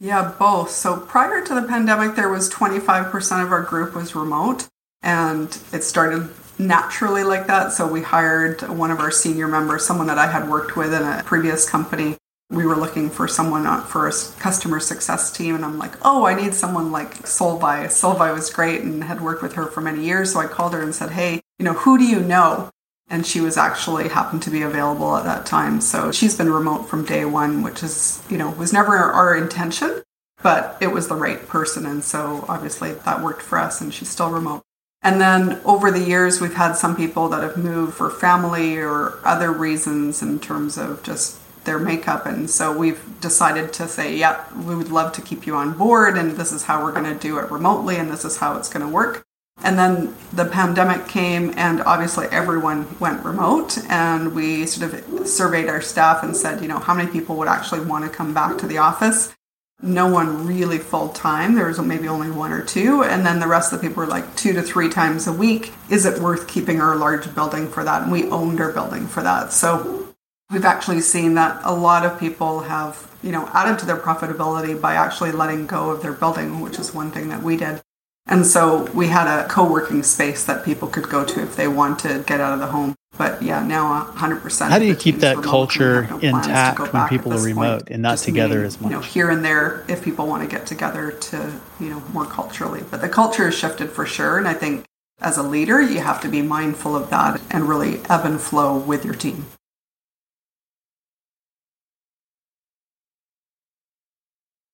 Yeah 0.00 0.34
both. 0.38 0.70
So 0.70 0.98
prior 0.98 1.44
to 1.44 1.54
the 1.54 1.62
pandemic 1.66 2.16
there 2.16 2.28
was 2.28 2.50
25% 2.52 3.42
of 3.44 3.52
our 3.52 3.62
group 3.62 3.94
was 3.94 4.14
remote 4.14 4.68
and 5.02 5.58
it 5.72 5.82
started 5.82 6.28
naturally 6.58 7.24
like 7.24 7.46
that. 7.46 7.72
So 7.72 7.86
we 7.86 8.02
hired 8.02 8.62
one 8.62 8.90
of 8.90 9.00
our 9.00 9.10
senior 9.10 9.48
members 9.48 9.84
someone 9.86 10.06
that 10.08 10.18
i 10.18 10.26
had 10.26 10.48
worked 10.48 10.76
with 10.76 10.92
in 10.92 11.02
a 11.02 11.22
previous 11.24 11.68
company 11.68 12.16
we 12.50 12.66
were 12.66 12.76
looking 12.76 13.10
for 13.10 13.26
someone 13.26 13.82
for 13.82 14.06
a 14.06 14.12
customer 14.38 14.78
success 14.78 15.32
team 15.32 15.54
and 15.54 15.64
i'm 15.64 15.78
like 15.78 15.94
oh 16.02 16.26
i 16.26 16.34
need 16.34 16.54
someone 16.54 16.92
like 16.92 17.14
solvi 17.22 17.86
solvi 17.86 18.32
was 18.34 18.50
great 18.50 18.82
and 18.82 19.04
had 19.04 19.20
worked 19.20 19.42
with 19.42 19.54
her 19.54 19.66
for 19.66 19.80
many 19.80 20.04
years 20.04 20.32
so 20.32 20.40
i 20.40 20.46
called 20.46 20.72
her 20.72 20.82
and 20.82 20.94
said 20.94 21.10
hey 21.10 21.40
you 21.58 21.64
know 21.64 21.74
who 21.74 21.98
do 21.98 22.04
you 22.04 22.20
know? 22.20 22.70
And 23.08 23.26
she 23.26 23.40
was 23.40 23.56
actually 23.56 24.08
happened 24.08 24.42
to 24.44 24.50
be 24.50 24.62
available 24.62 25.14
at 25.16 25.24
that 25.24 25.44
time. 25.44 25.82
So 25.82 26.10
she's 26.10 26.36
been 26.36 26.50
remote 26.50 26.84
from 26.88 27.04
day 27.04 27.24
one 27.24 27.62
which 27.62 27.82
is 27.82 28.22
you 28.28 28.38
know 28.38 28.50
was 28.50 28.72
never 28.72 28.96
our 28.96 29.36
intention 29.36 30.02
but 30.42 30.76
it 30.80 30.88
was 30.88 31.08
the 31.08 31.14
right 31.14 31.46
person 31.46 31.86
and 31.86 32.02
so 32.04 32.44
obviously 32.48 32.92
that 32.92 33.22
worked 33.22 33.42
for 33.42 33.58
us 33.58 33.80
and 33.80 33.92
she's 33.92 34.08
still 34.08 34.30
remote. 34.30 34.62
And 35.02 35.20
then 35.20 35.60
over 35.64 35.90
the 35.90 36.00
years 36.04 36.40
we've 36.40 36.54
had 36.54 36.74
some 36.74 36.96
people 36.96 37.28
that 37.28 37.42
have 37.42 37.56
moved 37.56 37.94
for 37.94 38.10
family 38.10 38.78
or 38.78 39.18
other 39.22 39.52
reasons 39.52 40.22
in 40.22 40.40
terms 40.40 40.78
of 40.78 41.02
just 41.02 41.38
their 41.64 41.78
makeup. 41.78 42.26
And 42.26 42.48
so 42.48 42.76
we've 42.76 43.02
decided 43.20 43.72
to 43.74 43.88
say, 43.88 44.16
yep, 44.16 44.52
we 44.54 44.74
would 44.74 44.90
love 44.90 45.12
to 45.14 45.22
keep 45.22 45.46
you 45.46 45.54
on 45.54 45.76
board, 45.76 46.16
and 46.16 46.32
this 46.32 46.52
is 46.52 46.64
how 46.64 46.82
we're 46.82 46.92
going 46.92 47.12
to 47.12 47.18
do 47.18 47.38
it 47.38 47.50
remotely, 47.50 47.96
and 47.96 48.10
this 48.10 48.24
is 48.24 48.38
how 48.38 48.56
it's 48.56 48.68
going 48.68 48.84
to 48.84 48.92
work. 48.92 49.24
And 49.62 49.78
then 49.78 50.14
the 50.32 50.44
pandemic 50.44 51.06
came, 51.06 51.52
and 51.56 51.80
obviously 51.82 52.26
everyone 52.26 52.98
went 52.98 53.24
remote. 53.24 53.78
And 53.88 54.34
we 54.34 54.66
sort 54.66 54.92
of 54.92 55.28
surveyed 55.28 55.68
our 55.68 55.80
staff 55.80 56.22
and 56.22 56.36
said, 56.36 56.60
you 56.60 56.68
know, 56.68 56.78
how 56.78 56.94
many 56.94 57.10
people 57.10 57.36
would 57.36 57.48
actually 57.48 57.84
want 57.84 58.04
to 58.04 58.10
come 58.10 58.34
back 58.34 58.58
to 58.58 58.66
the 58.66 58.78
office? 58.78 59.34
No 59.80 60.08
one 60.08 60.46
really 60.46 60.78
full 60.78 61.10
time. 61.10 61.54
There 61.54 61.66
was 61.66 61.78
maybe 61.80 62.08
only 62.08 62.30
one 62.30 62.52
or 62.52 62.62
two. 62.62 63.04
And 63.04 63.24
then 63.24 63.38
the 63.38 63.46
rest 63.46 63.72
of 63.72 63.80
the 63.80 63.88
people 63.88 64.02
were 64.02 64.08
like 64.08 64.34
two 64.34 64.52
to 64.54 64.62
three 64.62 64.88
times 64.88 65.26
a 65.26 65.32
week. 65.32 65.72
Is 65.90 66.04
it 66.06 66.20
worth 66.20 66.48
keeping 66.48 66.80
our 66.80 66.96
large 66.96 67.32
building 67.34 67.68
for 67.68 67.84
that? 67.84 68.02
And 68.02 68.12
we 68.12 68.28
owned 68.30 68.60
our 68.60 68.72
building 68.72 69.06
for 69.06 69.22
that. 69.22 69.52
So 69.52 70.13
we've 70.54 70.64
actually 70.64 71.00
seen 71.00 71.34
that 71.34 71.60
a 71.64 71.74
lot 71.74 72.06
of 72.06 72.18
people 72.18 72.60
have 72.60 73.10
you 73.22 73.32
know 73.32 73.50
added 73.52 73.78
to 73.80 73.84
their 73.86 73.96
profitability 73.96 74.80
by 74.80 74.94
actually 74.94 75.32
letting 75.32 75.66
go 75.66 75.90
of 75.90 76.00
their 76.00 76.12
building 76.12 76.60
which 76.60 76.78
is 76.78 76.94
one 76.94 77.10
thing 77.10 77.28
that 77.28 77.42
we 77.42 77.56
did. 77.56 77.82
And 78.26 78.46
so 78.46 78.90
we 78.92 79.08
had 79.08 79.26
a 79.26 79.46
co-working 79.48 80.02
space 80.02 80.46
that 80.46 80.64
people 80.64 80.88
could 80.88 81.10
go 81.10 81.26
to 81.26 81.42
if 81.42 81.56
they 81.56 81.68
want 81.68 81.98
to 82.00 82.24
get 82.26 82.40
out 82.40 82.54
of 82.54 82.60
the 82.60 82.68
home. 82.68 82.94
But 83.18 83.42
yeah 83.42 83.64
now 83.64 84.04
100% 84.16 84.68
how 84.70 84.78
do 84.78 84.86
you 84.86 84.96
keep 84.96 85.16
that 85.16 85.42
culture 85.42 86.06
no 86.08 86.18
intact 86.18 86.92
when 86.92 87.08
people 87.08 87.32
are 87.32 87.42
remote 87.42 87.80
point. 87.80 87.90
and 87.90 88.02
not 88.02 88.18
together 88.18 88.54
meaning, 88.54 88.66
as 88.66 88.80
much 88.80 88.90
you 88.90 88.96
know 88.96 89.02
here 89.02 89.30
and 89.30 89.44
there 89.44 89.84
if 89.88 90.02
people 90.04 90.26
want 90.26 90.48
to 90.48 90.56
get 90.56 90.66
together 90.66 91.10
to 91.10 91.60
you 91.80 91.90
know 91.90 92.00
more 92.12 92.26
culturally. 92.26 92.82
But 92.90 93.00
the 93.02 93.08
culture 93.08 93.44
has 93.46 93.54
shifted 93.56 93.90
for 93.90 94.06
sure 94.06 94.38
and 94.38 94.48
i 94.48 94.54
think 94.54 94.84
as 95.20 95.38
a 95.38 95.44
leader 95.44 95.80
you 95.80 96.00
have 96.00 96.20
to 96.22 96.28
be 96.28 96.42
mindful 96.42 96.96
of 96.96 97.08
that 97.10 97.40
and 97.50 97.68
really 97.68 98.00
ebb 98.10 98.24
and 98.24 98.40
flow 98.40 98.76
with 98.76 99.04
your 99.04 99.14
team 99.14 99.46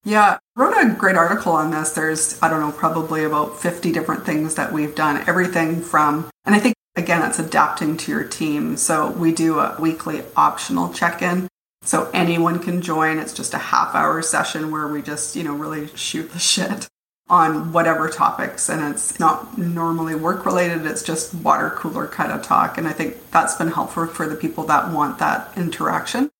Yeah, 0.04 0.38
wrote 0.56 0.72
a 0.72 0.94
great 0.94 1.16
article 1.16 1.52
on 1.52 1.70
this. 1.70 1.92
There's, 1.92 2.42
I 2.42 2.48
don't 2.48 2.60
know, 2.60 2.72
probably 2.72 3.24
about 3.24 3.60
50 3.60 3.92
different 3.92 4.24
things 4.24 4.54
that 4.54 4.72
we've 4.72 4.94
done. 4.94 5.22
Everything 5.28 5.82
from, 5.82 6.30
and 6.46 6.54
I 6.54 6.58
think, 6.58 6.74
again, 6.96 7.22
it's 7.28 7.38
adapting 7.38 7.96
to 7.98 8.12
your 8.12 8.24
team. 8.24 8.76
So 8.76 9.10
we 9.10 9.32
do 9.32 9.58
a 9.58 9.76
weekly 9.78 10.22
optional 10.36 10.92
check 10.92 11.20
in. 11.20 11.48
So 11.82 12.10
anyone 12.12 12.58
can 12.60 12.80
join. 12.82 13.18
It's 13.18 13.34
just 13.34 13.54
a 13.54 13.58
half 13.58 13.94
hour 13.94 14.22
session 14.22 14.70
where 14.70 14.88
we 14.88 15.02
just, 15.02 15.36
you 15.36 15.42
know, 15.42 15.54
really 15.54 15.88
shoot 15.96 16.32
the 16.32 16.38
shit 16.38 16.88
on 17.28 17.72
whatever 17.72 18.08
topics. 18.08 18.68
And 18.68 18.94
it's 18.94 19.20
not 19.20 19.56
normally 19.56 20.14
work 20.14 20.44
related, 20.44 20.84
it's 20.84 21.02
just 21.02 21.32
water 21.32 21.70
cooler 21.70 22.06
kind 22.06 22.32
of 22.32 22.42
talk. 22.42 22.76
And 22.76 22.88
I 22.88 22.92
think 22.92 23.30
that's 23.30 23.54
been 23.54 23.68
helpful 23.68 24.06
for 24.06 24.26
the 24.26 24.34
people 24.34 24.64
that 24.64 24.90
want 24.90 25.18
that 25.18 25.56
interaction. 25.56 26.30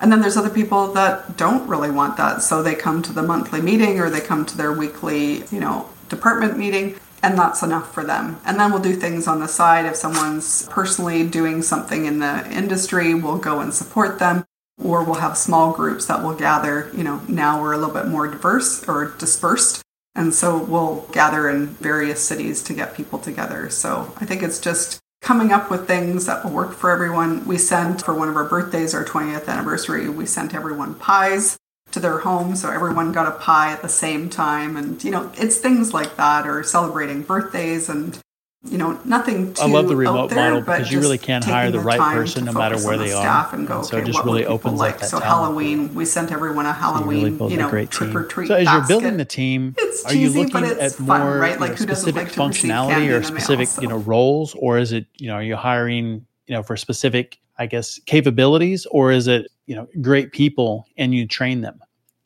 And 0.00 0.10
then 0.10 0.20
there's 0.20 0.36
other 0.36 0.50
people 0.50 0.92
that 0.94 1.36
don't 1.36 1.68
really 1.68 1.90
want 1.90 2.16
that. 2.16 2.42
So 2.42 2.62
they 2.62 2.74
come 2.74 3.02
to 3.02 3.12
the 3.12 3.22
monthly 3.22 3.60
meeting 3.60 4.00
or 4.00 4.08
they 4.08 4.20
come 4.20 4.46
to 4.46 4.56
their 4.56 4.72
weekly, 4.72 5.44
you 5.50 5.60
know, 5.60 5.88
department 6.08 6.56
meeting 6.56 6.96
and 7.22 7.38
that's 7.38 7.62
enough 7.62 7.92
for 7.92 8.04
them. 8.04 8.40
And 8.44 8.58
then 8.58 8.70
we'll 8.70 8.80
do 8.80 8.94
things 8.94 9.26
on 9.26 9.40
the 9.40 9.48
side. 9.48 9.84
If 9.84 9.96
someone's 9.96 10.66
personally 10.68 11.26
doing 11.26 11.62
something 11.62 12.06
in 12.06 12.18
the 12.18 12.50
industry, 12.50 13.14
we'll 13.14 13.38
go 13.38 13.60
and 13.60 13.74
support 13.74 14.18
them. 14.18 14.44
Or 14.82 15.04
we'll 15.04 15.16
have 15.16 15.36
small 15.36 15.72
groups 15.72 16.06
that 16.06 16.22
will 16.22 16.34
gather. 16.34 16.90
You 16.96 17.04
know, 17.04 17.20
now 17.28 17.60
we're 17.60 17.74
a 17.74 17.78
little 17.78 17.92
bit 17.92 18.06
more 18.06 18.26
diverse 18.26 18.82
or 18.88 19.14
dispersed. 19.18 19.82
And 20.14 20.32
so 20.32 20.58
we'll 20.58 21.06
gather 21.12 21.50
in 21.50 21.66
various 21.66 22.26
cities 22.26 22.62
to 22.62 22.74
get 22.74 22.94
people 22.94 23.18
together. 23.18 23.68
So 23.68 24.14
I 24.16 24.24
think 24.24 24.42
it's 24.42 24.58
just 24.58 24.98
coming 25.30 25.52
up 25.52 25.70
with 25.70 25.86
things 25.86 26.26
that 26.26 26.42
will 26.42 26.50
work 26.50 26.72
for 26.72 26.90
everyone. 26.90 27.46
We 27.46 27.56
sent 27.56 28.02
for 28.02 28.12
one 28.12 28.28
of 28.28 28.34
our 28.34 28.48
birthdays, 28.48 28.94
our 28.94 29.04
20th 29.04 29.46
anniversary, 29.46 30.08
we 30.08 30.26
sent 30.26 30.56
everyone 30.56 30.96
pies 30.96 31.56
to 31.92 32.00
their 32.00 32.18
home 32.18 32.56
so 32.56 32.68
everyone 32.68 33.12
got 33.12 33.28
a 33.28 33.38
pie 33.38 33.70
at 33.70 33.80
the 33.80 33.88
same 33.88 34.28
time 34.28 34.76
and 34.76 35.04
you 35.04 35.10
know 35.12 35.30
it's 35.36 35.58
things 35.58 35.94
like 35.94 36.16
that 36.16 36.48
or 36.48 36.64
celebrating 36.64 37.22
birthdays 37.22 37.88
and 37.88 38.18
you 38.64 38.76
know 38.76 39.00
nothing 39.06 39.54
too 39.54 39.62
I 39.62 39.66
love 39.68 39.88
the 39.88 39.96
remote 39.96 40.28
there, 40.28 40.50
model 40.50 40.60
because 40.60 40.92
you 40.92 41.00
really 41.00 41.16
can't 41.16 41.42
hire 41.42 41.70
the 41.70 41.80
right 41.80 41.98
person 41.98 42.44
no 42.44 42.52
matter 42.52 42.76
where 42.78 42.98
they 42.98 43.10
are. 43.12 43.48
And, 43.54 43.66
go, 43.66 43.78
and 43.78 43.86
so 43.86 43.96
okay, 43.96 44.02
it 44.02 44.12
just 44.12 44.22
really 44.22 44.44
opens 44.44 44.78
like? 44.78 44.94
up 44.94 45.00
that 45.00 45.08
So 45.08 45.18
talent. 45.18 45.44
Halloween, 45.44 45.94
we 45.94 46.04
sent 46.04 46.30
everyone 46.30 46.66
a 46.66 46.72
Halloween, 46.74 47.20
so 47.20 47.26
you, 47.26 47.38
really 47.38 47.52
you 47.54 47.58
know, 47.58 47.70
great 47.70 47.90
trick 47.90 48.10
team. 48.10 48.18
or 48.18 48.24
treat. 48.24 48.48
So 48.48 48.54
as 48.56 48.68
you're 48.70 48.86
building 48.86 49.16
the 49.16 49.24
team, 49.24 49.74
It's 49.78 50.04
are 50.04 50.12
you 50.14 50.28
looking 50.28 50.52
but 50.52 50.64
it's 50.64 50.80
at 51.00 51.06
fun, 51.06 51.20
more 51.22 51.38
right? 51.38 51.54
you 51.54 51.58
Like, 51.60 51.70
know, 51.70 51.76
specific 51.76 52.14
like 52.24 52.32
to 52.32 52.42
receive 52.46 52.70
candy 52.70 53.08
functionality 53.08 53.08
or 53.08 53.12
the 53.14 53.20
mail? 53.20 53.22
specific 53.22 53.68
So- 53.68 53.82
you 53.82 53.88
know 53.88 53.96
roles, 53.98 54.54
or 54.56 54.76
is 54.78 54.92
it 54.92 55.06
you 55.16 55.28
know 55.28 55.34
are 55.36 55.42
you 55.42 55.56
hiring 55.56 56.26
you 56.46 56.54
know 56.54 56.62
for 56.62 56.76
specific 56.76 57.38
I 57.58 57.64
guess 57.66 57.98
capabilities, 58.04 58.84
or 58.90 59.10
is 59.10 59.26
it 59.26 59.50
you 59.66 59.74
know 59.74 59.88
great 60.02 60.32
people 60.32 60.86
and 60.98 61.14
you 61.14 61.26
train 61.26 61.62
them? 61.62 61.80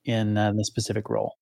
in 0.06 0.36
uh, 0.36 0.52
the 0.52 0.62
specific 0.66 1.08
role? 1.08 1.38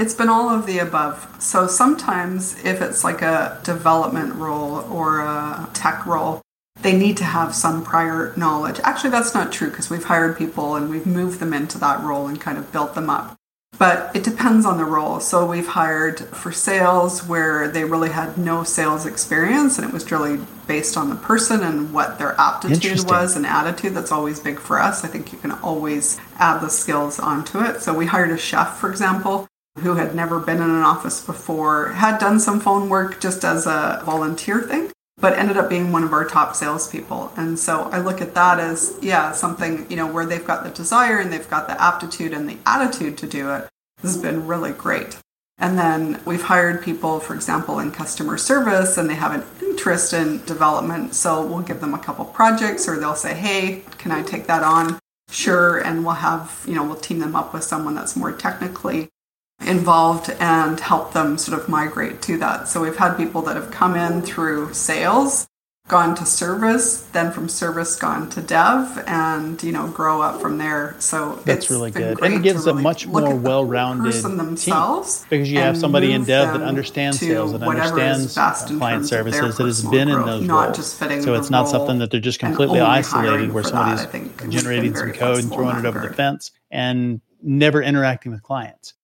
It's 0.00 0.14
been 0.14 0.30
all 0.30 0.48
of 0.48 0.64
the 0.64 0.78
above. 0.78 1.28
So 1.38 1.66
sometimes, 1.66 2.56
if 2.64 2.80
it's 2.80 3.04
like 3.04 3.20
a 3.20 3.60
development 3.62 4.34
role 4.34 4.80
or 4.90 5.20
a 5.20 5.68
tech 5.74 6.06
role, 6.06 6.40
they 6.80 6.96
need 6.96 7.18
to 7.18 7.24
have 7.24 7.54
some 7.54 7.84
prior 7.84 8.32
knowledge. 8.34 8.80
Actually, 8.82 9.10
that's 9.10 9.34
not 9.34 9.52
true 9.52 9.68
because 9.68 9.90
we've 9.90 10.04
hired 10.04 10.38
people 10.38 10.74
and 10.74 10.88
we've 10.88 11.04
moved 11.04 11.38
them 11.38 11.52
into 11.52 11.76
that 11.80 12.00
role 12.00 12.28
and 12.28 12.40
kind 12.40 12.56
of 12.56 12.72
built 12.72 12.94
them 12.94 13.10
up. 13.10 13.36
But 13.78 14.16
it 14.16 14.24
depends 14.24 14.64
on 14.64 14.78
the 14.78 14.86
role. 14.86 15.20
So 15.20 15.44
we've 15.44 15.68
hired 15.68 16.20
for 16.20 16.50
sales 16.50 17.26
where 17.26 17.68
they 17.68 17.84
really 17.84 18.08
had 18.08 18.38
no 18.38 18.64
sales 18.64 19.04
experience 19.04 19.76
and 19.76 19.86
it 19.86 19.92
was 19.92 20.10
really 20.10 20.38
based 20.66 20.96
on 20.96 21.10
the 21.10 21.16
person 21.16 21.62
and 21.62 21.92
what 21.92 22.18
their 22.18 22.40
aptitude 22.40 23.04
was 23.04 23.36
and 23.36 23.44
attitude. 23.44 23.92
That's 23.92 24.12
always 24.12 24.40
big 24.40 24.58
for 24.58 24.80
us. 24.80 25.04
I 25.04 25.08
think 25.08 25.30
you 25.30 25.38
can 25.38 25.52
always 25.52 26.18
add 26.36 26.60
the 26.60 26.70
skills 26.70 27.18
onto 27.18 27.60
it. 27.60 27.82
So 27.82 27.92
we 27.92 28.06
hired 28.06 28.30
a 28.30 28.38
chef, 28.38 28.78
for 28.78 28.90
example, 28.90 29.46
who 29.78 29.94
had 29.94 30.14
never 30.14 30.40
been 30.40 30.56
in 30.56 30.70
an 30.70 30.82
office 30.82 31.24
before, 31.24 31.92
had 31.92 32.18
done 32.18 32.40
some 32.40 32.60
phone 32.60 32.88
work 32.88 33.20
just 33.20 33.44
as 33.44 33.66
a 33.66 34.02
volunteer 34.04 34.60
thing, 34.60 34.90
but 35.18 35.38
ended 35.38 35.56
up 35.56 35.68
being 35.68 35.92
one 35.92 36.02
of 36.02 36.12
our 36.12 36.24
top 36.24 36.56
salespeople. 36.56 37.32
And 37.36 37.58
so 37.58 37.82
I 37.92 38.00
look 38.00 38.20
at 38.20 38.34
that 38.34 38.58
as, 38.58 38.98
yeah, 39.00 39.32
something, 39.32 39.86
you 39.88 39.96
know, 39.96 40.10
where 40.10 40.26
they've 40.26 40.46
got 40.46 40.64
the 40.64 40.70
desire 40.70 41.18
and 41.18 41.32
they've 41.32 41.48
got 41.48 41.66
the 41.66 41.80
aptitude 41.80 42.32
and 42.32 42.48
the 42.48 42.58
attitude 42.66 43.16
to 43.18 43.26
do 43.26 43.50
it. 43.52 43.68
This 44.02 44.14
has 44.14 44.22
been 44.22 44.46
really 44.46 44.72
great. 44.72 45.16
And 45.58 45.78
then 45.78 46.20
we've 46.24 46.42
hired 46.42 46.82
people, 46.82 47.20
for 47.20 47.34
example, 47.34 47.78
in 47.80 47.92
customer 47.92 48.38
service, 48.38 48.96
and 48.96 49.10
they 49.10 49.14
have 49.14 49.34
an 49.34 49.44
interest 49.60 50.14
in 50.14 50.42
development. 50.46 51.14
So 51.14 51.46
we'll 51.46 51.60
give 51.60 51.80
them 51.80 51.92
a 51.92 51.98
couple 51.98 52.24
projects, 52.24 52.88
or 52.88 52.98
they'll 52.98 53.14
say, 53.14 53.34
hey, 53.34 53.82
can 53.98 54.10
I 54.10 54.22
take 54.22 54.46
that 54.46 54.62
on? 54.62 54.98
Sure. 55.30 55.78
And 55.78 56.02
we'll 56.02 56.14
have, 56.14 56.64
you 56.66 56.74
know, 56.74 56.82
we'll 56.82 56.96
team 56.96 57.18
them 57.18 57.36
up 57.36 57.52
with 57.52 57.62
someone 57.62 57.94
that's 57.94 58.16
more 58.16 58.32
technically 58.32 59.10
involved 59.60 60.30
and 60.40 60.80
help 60.80 61.12
them 61.12 61.38
sort 61.38 61.60
of 61.60 61.68
migrate 61.68 62.22
to 62.22 62.38
that. 62.38 62.68
So 62.68 62.80
we've 62.82 62.96
had 62.96 63.16
people 63.16 63.42
that 63.42 63.56
have 63.56 63.70
come 63.70 63.94
in 63.96 64.22
through 64.22 64.72
sales, 64.74 65.48
gone 65.88 66.14
to 66.14 66.24
service, 66.24 67.00
then 67.12 67.32
from 67.32 67.48
service 67.48 67.96
gone 67.96 68.30
to 68.30 68.40
dev, 68.40 69.02
and 69.06 69.60
you 69.62 69.72
know 69.72 69.88
grow 69.88 70.22
up 70.22 70.40
from 70.40 70.56
there. 70.56 70.94
So 71.00 71.40
that's 71.44 71.68
really 71.68 71.90
good, 71.90 72.22
and 72.22 72.34
it 72.34 72.42
gives 72.42 72.64
really 72.66 72.80
a 72.80 72.82
much 72.82 73.06
more 73.06 73.34
well-rounded 73.34 74.12
themselves 74.12 75.20
team 75.20 75.26
because 75.30 75.50
you 75.50 75.58
have 75.58 75.76
somebody 75.76 76.12
in 76.12 76.24
dev 76.24 76.52
that 76.52 76.62
understands 76.62 77.18
sales 77.18 77.52
and 77.52 77.64
understands 77.64 78.34
client 78.78 79.06
services 79.06 79.56
that 79.56 79.64
has 79.64 79.82
been 79.82 80.08
growth, 80.08 80.20
in 80.20 80.26
those 80.26 80.46
not 80.46 80.64
roles. 80.66 80.76
Just 80.76 80.98
fitting 80.98 81.22
so 81.22 81.34
it's 81.34 81.50
not 81.50 81.68
something 81.68 81.98
that 81.98 82.10
they're 82.10 82.20
just 82.20 82.38
completely 82.38 82.80
isolated 82.80 83.52
where 83.52 83.64
somebody's 83.64 84.06
that, 84.06 84.48
generating 84.48 84.94
some 84.94 85.12
code 85.12 85.42
and 85.42 85.52
throwing 85.52 85.76
it 85.76 85.84
over 85.84 86.00
the 86.00 86.14
fence 86.14 86.52
and 86.70 87.20
never 87.42 87.82
interacting 87.82 88.30
with 88.30 88.42
clients. 88.42 88.94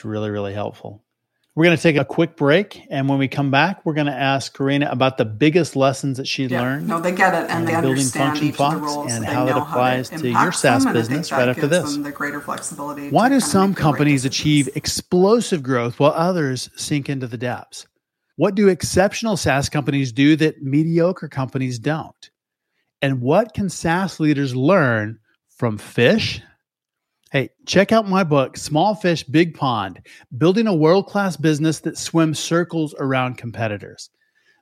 It's 0.00 0.04
really, 0.06 0.30
really 0.30 0.54
helpful. 0.54 1.04
We're 1.54 1.66
going 1.66 1.76
to 1.76 1.82
take 1.82 1.98
a 1.98 2.06
quick 2.06 2.34
break. 2.34 2.86
And 2.88 3.06
when 3.06 3.18
we 3.18 3.28
come 3.28 3.50
back, 3.50 3.84
we're 3.84 3.92
going 3.92 4.06
to 4.06 4.14
ask 4.14 4.56
Corina 4.56 4.90
about 4.90 5.18
the 5.18 5.26
biggest 5.26 5.76
lessons 5.76 6.16
that 6.16 6.26
she 6.26 6.46
yeah, 6.46 6.62
learned. 6.62 6.88
No, 6.88 7.02
they 7.02 7.12
get 7.12 7.34
it 7.34 7.50
and 7.50 7.68
they 7.68 7.74
understand 7.74 8.30
Function 8.30 8.48
each 8.48 8.54
Fox 8.54 8.76
of 8.76 8.80
the 8.80 8.86
roles 8.86 9.12
and 9.12 9.26
so 9.26 9.30
how 9.30 9.46
it 9.46 9.56
applies 9.58 10.08
how 10.08 10.16
to 10.16 10.30
your 10.30 10.52
SaaS 10.52 10.86
business 10.86 11.30
right 11.30 11.50
after 11.50 11.66
this. 11.66 11.98
The 11.98 12.10
greater 12.12 12.40
flexibility 12.40 13.10
Why 13.10 13.28
do 13.28 13.40
some 13.40 13.74
companies 13.74 14.24
achieve 14.24 14.70
explosive 14.74 15.62
growth 15.62 16.00
while 16.00 16.12
others 16.12 16.70
sink 16.76 17.10
into 17.10 17.26
the 17.26 17.36
depths? 17.36 17.86
What 18.36 18.54
do 18.54 18.68
exceptional 18.68 19.36
SaaS 19.36 19.68
companies 19.68 20.12
do 20.12 20.34
that 20.36 20.62
mediocre 20.62 21.28
companies 21.28 21.78
don't? 21.78 22.30
And 23.02 23.20
what 23.20 23.52
can 23.52 23.68
SaaS 23.68 24.18
leaders 24.18 24.56
learn 24.56 25.18
from 25.58 25.76
fish 25.76 26.40
Hey, 27.32 27.50
check 27.64 27.92
out 27.92 28.08
my 28.08 28.24
book, 28.24 28.56
Small 28.56 28.96
Fish, 28.96 29.22
Big 29.22 29.54
Pond 29.54 30.04
Building 30.36 30.66
a 30.66 30.74
World 30.74 31.06
Class 31.06 31.36
Business 31.36 31.78
That 31.78 31.96
Swims 31.96 32.40
Circles 32.40 32.92
Around 32.98 33.38
Competitors. 33.38 34.10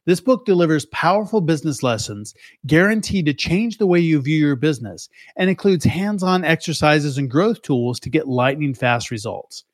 This 0.04 0.20
book 0.20 0.44
delivers 0.44 0.84
powerful 0.92 1.40
business 1.40 1.82
lessons 1.82 2.34
guaranteed 2.66 3.24
to 3.24 3.32
change 3.32 3.78
the 3.78 3.86
way 3.86 4.00
you 4.00 4.20
view 4.20 4.36
your 4.36 4.54
business 4.54 5.08
and 5.38 5.48
includes 5.48 5.86
hands 5.86 6.22
on 6.22 6.44
exercises 6.44 7.16
and 7.16 7.30
growth 7.30 7.62
tools 7.62 7.98
to 8.00 8.10
get 8.10 8.28
lightning 8.28 8.74
fast 8.74 9.10
results. 9.10 9.64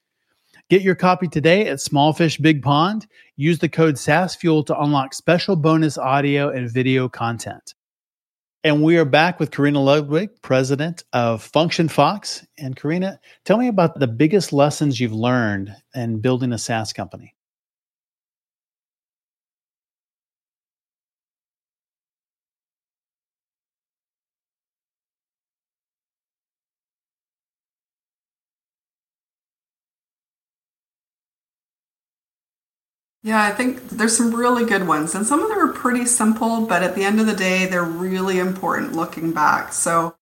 Get 0.71 0.83
your 0.83 0.95
copy 0.95 1.27
today 1.27 1.67
at 1.67 1.81
Small 1.81 2.13
Fish 2.13 2.39
Big 2.39 2.63
Pond. 2.63 3.09
Use 3.35 3.59
the 3.59 3.69
code 3.69 3.97
SaaSFuel 3.97 4.67
to 4.67 4.81
unlock 4.81 5.15
special 5.15 5.57
bonus 5.57 5.99
audio 5.99 6.49
and 6.51 6.71
video 6.71 7.09
content. 7.09 7.75
And 8.64 8.83
we 8.83 8.96
are 8.96 9.05
back 9.05 9.38
with 9.38 9.50
Corina 9.50 9.85
Ludwig, 9.85 10.31
president 10.40 11.05
of 11.12 11.42
Function 11.42 11.87
Fox. 11.87 12.46
And 12.57 12.74
Corina, 12.74 13.18
tell 13.44 13.59
me 13.59 13.68
about 13.68 14.00
the 14.00 14.07
biggest 14.07 14.55
lessons 14.55 14.98
you've 14.98 15.12
learned 15.12 15.77
in 15.94 16.20
building 16.20 16.50
a 16.50 16.57
SaaS 16.57 16.90
company. 16.94 17.35
Yeah, 33.25 33.43
I 33.43 33.53
think 33.53 33.89
there's 33.89 34.15
some 34.15 34.35
really 34.35 34.67
good 34.67 34.87
ones, 34.87 35.15
and 35.15 35.27
some 35.27 35.41
of 35.41 35.49
them 35.49 35.59
are 35.59 35.73
pretty 35.73 36.05
simple, 36.05 36.67
but 36.67 36.83
at 36.83 36.95
the 36.95 37.05
end 37.05 37.19
of 37.21 37.27
the 37.27 37.35
day, 37.35 37.65
they're 37.65 37.83
really 37.83 38.39
important 38.39 38.93
looking 38.93 39.33
back. 39.33 39.73
So 39.73 40.15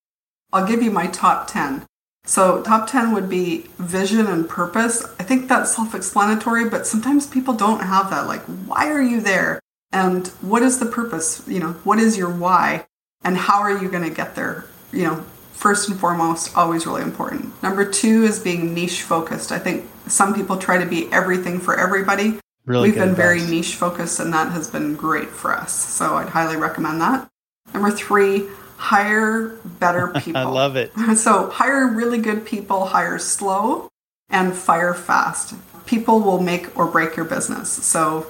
I'll 0.52 0.66
give 0.66 0.84
you 0.84 0.92
my 0.92 1.08
top 1.08 1.48
10. 1.48 1.84
So, 2.24 2.62
top 2.62 2.88
10 2.88 3.12
would 3.12 3.28
be 3.28 3.66
vision 3.78 4.28
and 4.28 4.48
purpose. 4.48 5.04
I 5.18 5.24
think 5.24 5.48
that's 5.48 5.74
self 5.74 5.92
explanatory, 5.92 6.68
but 6.68 6.86
sometimes 6.86 7.26
people 7.26 7.54
don't 7.54 7.80
have 7.80 8.10
that. 8.10 8.28
Like, 8.28 8.42
why 8.42 8.88
are 8.88 9.02
you 9.02 9.20
there? 9.20 9.58
And 9.90 10.28
what 10.40 10.62
is 10.62 10.78
the 10.78 10.86
purpose? 10.86 11.42
You 11.48 11.58
know, 11.58 11.72
what 11.82 11.98
is 11.98 12.16
your 12.16 12.30
why? 12.30 12.86
And 13.24 13.36
how 13.36 13.60
are 13.60 13.76
you 13.76 13.88
going 13.90 14.08
to 14.08 14.14
get 14.14 14.36
there? 14.36 14.66
You 14.92 15.06
know, 15.08 15.26
first 15.52 15.88
and 15.88 15.98
foremost, 15.98 16.56
always 16.56 16.86
really 16.86 17.02
important. 17.02 17.60
Number 17.60 17.84
two 17.84 18.22
is 18.22 18.38
being 18.38 18.72
niche 18.72 19.02
focused. 19.02 19.50
I 19.50 19.58
think 19.58 19.90
some 20.06 20.32
people 20.32 20.56
try 20.56 20.78
to 20.78 20.86
be 20.86 21.12
everything 21.12 21.58
for 21.58 21.76
everybody. 21.76 22.38
Really 22.64 22.88
We've 22.88 22.94
been 22.94 23.10
advice. 23.10 23.16
very 23.16 23.40
niche 23.42 23.74
focused, 23.74 24.20
and 24.20 24.32
that 24.32 24.52
has 24.52 24.68
been 24.70 24.94
great 24.94 25.28
for 25.28 25.52
us. 25.52 25.72
So 25.72 26.14
I'd 26.16 26.28
highly 26.28 26.56
recommend 26.56 27.00
that. 27.00 27.28
Number 27.74 27.90
three, 27.90 28.46
hire 28.76 29.48
better 29.80 30.08
people. 30.16 30.36
I 30.40 30.44
love 30.44 30.76
it. 30.76 30.92
So 31.16 31.50
hire 31.50 31.88
really 31.88 32.18
good 32.18 32.46
people, 32.46 32.86
hire 32.86 33.18
slow, 33.18 33.88
and 34.30 34.54
fire 34.54 34.94
fast. 34.94 35.54
People 35.86 36.20
will 36.20 36.40
make 36.40 36.76
or 36.78 36.86
break 36.86 37.16
your 37.16 37.24
business. 37.24 37.68
So, 37.70 38.26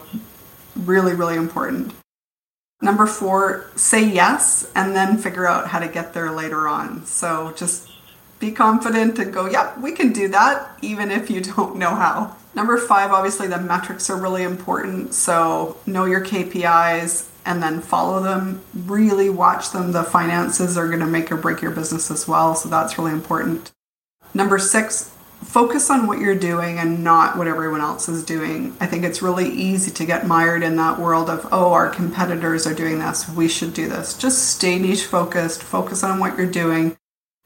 really, 0.75 1.14
really 1.14 1.37
important. 1.37 1.92
Number 2.81 3.07
four, 3.07 3.71
say 3.77 4.03
yes 4.03 4.71
and 4.75 4.97
then 4.97 5.18
figure 5.18 5.47
out 5.47 5.68
how 5.68 5.79
to 5.79 5.87
get 5.87 6.14
there 6.14 6.33
later 6.33 6.66
on. 6.66 7.05
So, 7.07 7.53
just 7.57 7.92
be 8.43 8.51
confident 8.51 9.21
and 9.21 9.33
go, 9.33 9.49
yep, 9.49 9.79
we 9.79 9.93
can 9.93 10.13
do 10.13 10.27
that, 10.29 10.77
even 10.83 11.11
if 11.11 11.31
you 11.31 11.41
don't 11.41 11.77
know 11.77 11.95
how. 11.95 12.37
Number 12.55 12.77
five, 12.77 13.13
obviously, 13.13 13.47
the 13.47 13.59
metrics 13.59 14.11
are 14.11 14.21
really 14.21 14.43
important. 14.43 15.15
So, 15.15 15.79
know 15.87 16.05
your 16.05 16.23
KPIs 16.23 17.29
and 17.47 17.63
then 17.63 17.81
follow 17.81 18.23
them. 18.23 18.61
Really 18.75 19.31
watch 19.31 19.71
them. 19.71 19.93
The 19.93 20.03
finances 20.03 20.77
are 20.77 20.89
going 20.89 21.01
to 21.01 21.07
make 21.07 21.33
or 21.33 21.37
break 21.37 21.63
your 21.63 21.71
business 21.71 22.11
as 22.11 22.29
well. 22.29 22.55
So, 22.55 22.69
that's 22.69 22.99
really 22.99 23.13
important. 23.13 23.71
Number 24.35 24.59
six, 24.59 25.15
focus 25.45 25.89
on 25.89 26.07
what 26.07 26.19
you're 26.19 26.35
doing 26.35 26.79
and 26.79 27.05
not 27.05 27.39
what 27.39 27.47
everyone 27.47 27.81
else 27.81 28.09
is 28.09 28.25
doing. 28.25 28.77
I 28.81 28.87
think 28.87 29.05
it's 29.05 29.23
really 29.23 29.49
easy 29.49 29.93
to 29.93 30.05
get 30.05 30.27
mired 30.27 30.63
in 30.63 30.77
that 30.77 30.99
world 30.99 31.31
of, 31.31 31.49
oh, 31.53 31.73
our 31.73 31.89
competitors 31.89 32.67
are 32.67 32.75
doing 32.75 32.99
this, 32.99 33.29
we 33.29 33.49
should 33.49 33.73
do 33.73 33.89
this. 33.89 34.19
Just 34.19 34.57
stay 34.57 34.79
niche 34.79 35.05
focused, 35.05 35.63
focus 35.63 36.03
on 36.03 36.19
what 36.19 36.37
you're 36.37 36.47
doing, 36.47 36.97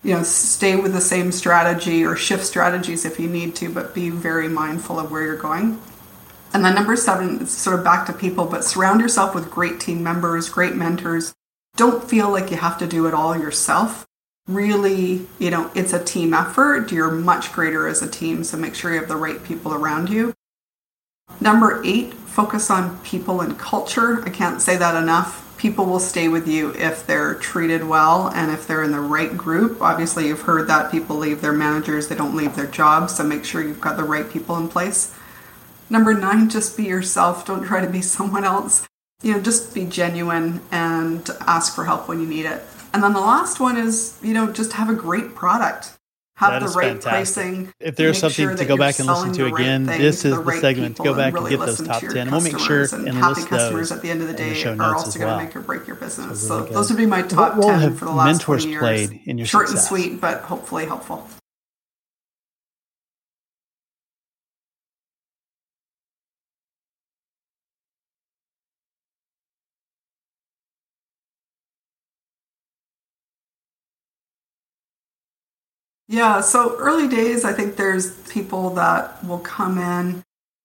you 0.07 0.14
know 0.14 0.23
stay 0.23 0.77
with 0.77 0.92
the 0.92 1.01
same 1.01 1.33
strategy 1.33 2.05
or 2.05 2.14
shift 2.14 2.47
strategies 2.47 3.05
if 3.05 3.19
you 3.19 3.29
need 3.29 3.57
to 3.57 3.69
but 3.69 3.92
be 3.92 4.09
very 4.09 4.49
mindful 4.49 5.01
of 5.01 5.11
where 5.11 5.23
you're 5.23 5.37
going. 5.37 5.81
And 6.55 6.64
then 6.64 6.77
number 6.77 6.95
seven 6.95 7.40
is 7.40 7.51
sort 7.51 7.77
of 7.77 7.85
back 7.85 8.07
to 8.07 8.12
people 8.12 8.45
but 8.45 8.64
surround 8.64 9.01
yourself 9.01 9.35
with 9.35 9.51
great 9.51 9.81
team 9.81 10.05
members 10.05 10.49
great 10.49 10.77
mentors. 10.77 11.35
Don't 11.75 12.09
feel 12.09 12.31
like 12.31 12.53
you 12.53 12.57
have 12.57 12.79
to 12.79 12.87
do 12.87 13.07
it 13.07 13.14
all 13.14 13.37
yourself. 13.37 14.07
Really 14.47 15.27
you 15.40 15.51
know 15.51 15.73
it's 15.75 15.92
a 15.92 16.05
team 16.05 16.33
effort. 16.33 16.92
You're 16.92 17.11
much 17.11 17.53
greater 17.53 17.88
as 17.88 18.01
a 18.01 18.09
team 18.09 18.45
so 18.45 18.57
make 18.57 18.77
sure 18.77 18.95
you 18.95 19.01
have 19.01 19.09
the 19.09 19.16
right 19.16 19.42
people 19.42 19.75
around 19.75 20.09
you. 20.09 20.35
Number 21.40 21.83
eight, 21.85 22.14
focus 22.14 22.71
on 22.71 23.01
people 23.01 23.40
and 23.40 23.59
culture. 23.59 24.23
I 24.25 24.31
can't 24.31 24.62
say 24.62 24.77
that 24.77 24.95
enough. 24.95 25.46
People 25.57 25.87
will 25.87 26.01
stay 26.01 26.29
with 26.29 26.47
you 26.47 26.73
if 26.75 27.07
they're 27.07 27.35
treated 27.35 27.85
well 27.85 28.29
and 28.29 28.51
if 28.51 28.66
they're 28.66 28.83
in 28.83 28.92
the 28.92 29.01
right 29.01 29.37
group. 29.37 29.81
Obviously, 29.81 30.27
you've 30.27 30.42
heard 30.42 30.69
that 30.69 30.90
people 30.90 31.16
leave 31.16 31.40
their 31.40 31.53
managers, 31.53 32.09
they 32.09 32.14
don't 32.14 32.37
leave 32.37 32.55
their 32.55 32.66
jobs, 32.66 33.16
so 33.16 33.25
make 33.25 33.45
sure 33.45 33.62
you've 33.62 33.81
got 33.81 33.97
the 33.97 34.05
right 34.05 34.31
people 34.31 34.57
in 34.57 34.69
place. 34.69 35.14
Number 35.88 36.12
nine, 36.12 36.49
just 36.49 36.77
be 36.77 36.85
yourself. 36.85 37.47
Don't 37.47 37.64
try 37.64 37.81
to 37.81 37.90
be 37.90 38.03
someone 38.16 38.45
else. 38.45 38.87
You 39.23 39.33
know, 39.33 39.40
just 39.40 39.75
be 39.75 39.87
genuine 39.87 40.61
and 40.71 41.29
ask 41.40 41.75
for 41.75 41.87
help 41.87 42.09
when 42.09 42.21
you 42.21 42.27
need 42.27 42.45
it. 42.45 42.62
And 42.92 43.03
then 43.03 43.14
the 43.14 43.21
last 43.21 43.61
one 43.61 43.77
is, 43.77 44.19
you 44.23 44.35
know, 44.35 44.53
just 44.53 44.75
have 44.75 44.90
a 44.90 44.95
great 44.95 45.35
product 45.35 45.96
have 46.37 46.61
That 46.61 46.68
the 46.68 46.79
right 46.79 47.03
fantastic. 47.03 47.11
pricing. 47.11 47.75
If 47.81 47.96
there's 47.96 48.18
something 48.18 48.49
sure 48.49 48.57
to 48.57 48.64
go 48.64 48.77
back 48.77 48.99
and 48.99 49.09
listen 49.09 49.33
to 49.33 49.44
the 49.44 49.51
right 49.51 49.61
again, 49.61 49.87
this 49.87 50.25
is 50.25 50.35
the 50.35 50.40
right 50.40 50.61
segment 50.61 50.96
to 50.99 51.03
go 51.03 51.14
back 51.14 51.35
and 51.35 51.44
really 51.44 51.57
get 51.57 51.64
those 51.66 51.81
top 51.81 52.01
to 52.01 52.09
10. 52.09 52.16
And 52.18 52.31
we'll 52.33 52.40
make 52.42 52.59
sure 52.59 52.83
and 52.92 53.09
and 53.09 53.16
happy 53.18 53.35
list 53.40 53.49
customers 53.49 53.88
those 53.88 53.96
at 53.99 54.03
the 54.03 54.11
end 54.11 54.20
of 54.22 54.29
the 54.29 54.35
day 54.35 54.55
show 54.55 54.72
are 54.72 54.77
notes 54.77 55.05
also 55.05 55.18
going 55.18 55.31
well. 55.31 55.38
to 55.38 55.44
make 55.46 55.57
or 55.57 55.61
break 55.61 55.87
your 55.87 55.96
business. 55.96 56.40
So 56.40 56.46
So, 56.49 56.55
really 56.57 56.68
good. 56.68 56.77
those 56.77 56.88
would 56.90 56.99
be 56.99 57.07
my 57.07 57.22
top 57.22 57.57
role 57.57 57.68
10 57.70 57.96
for 57.96 58.05
the 58.05 58.11
last 58.12 58.27
mentors 58.27 58.64
20 58.64 58.70
years. 58.70 58.81
played 58.81 59.20
in 59.25 59.38
your 59.38 59.46
Short 59.46 59.68
success? 59.68 59.90
and 59.90 60.03
sweet, 60.03 60.20
but 60.20 60.42
hopefully 60.42 60.87
helpful. 60.87 61.27
Yeah, 76.09 76.40
so 76.40 76.77
early 76.79 77.09
days, 77.09 77.45
I 77.45 77.53
think 77.53 77.77
there's 77.77 78.12
people 78.29 78.71
that 78.71 79.25
will 79.25 79.40
come 79.40 79.79
in 79.79 80.23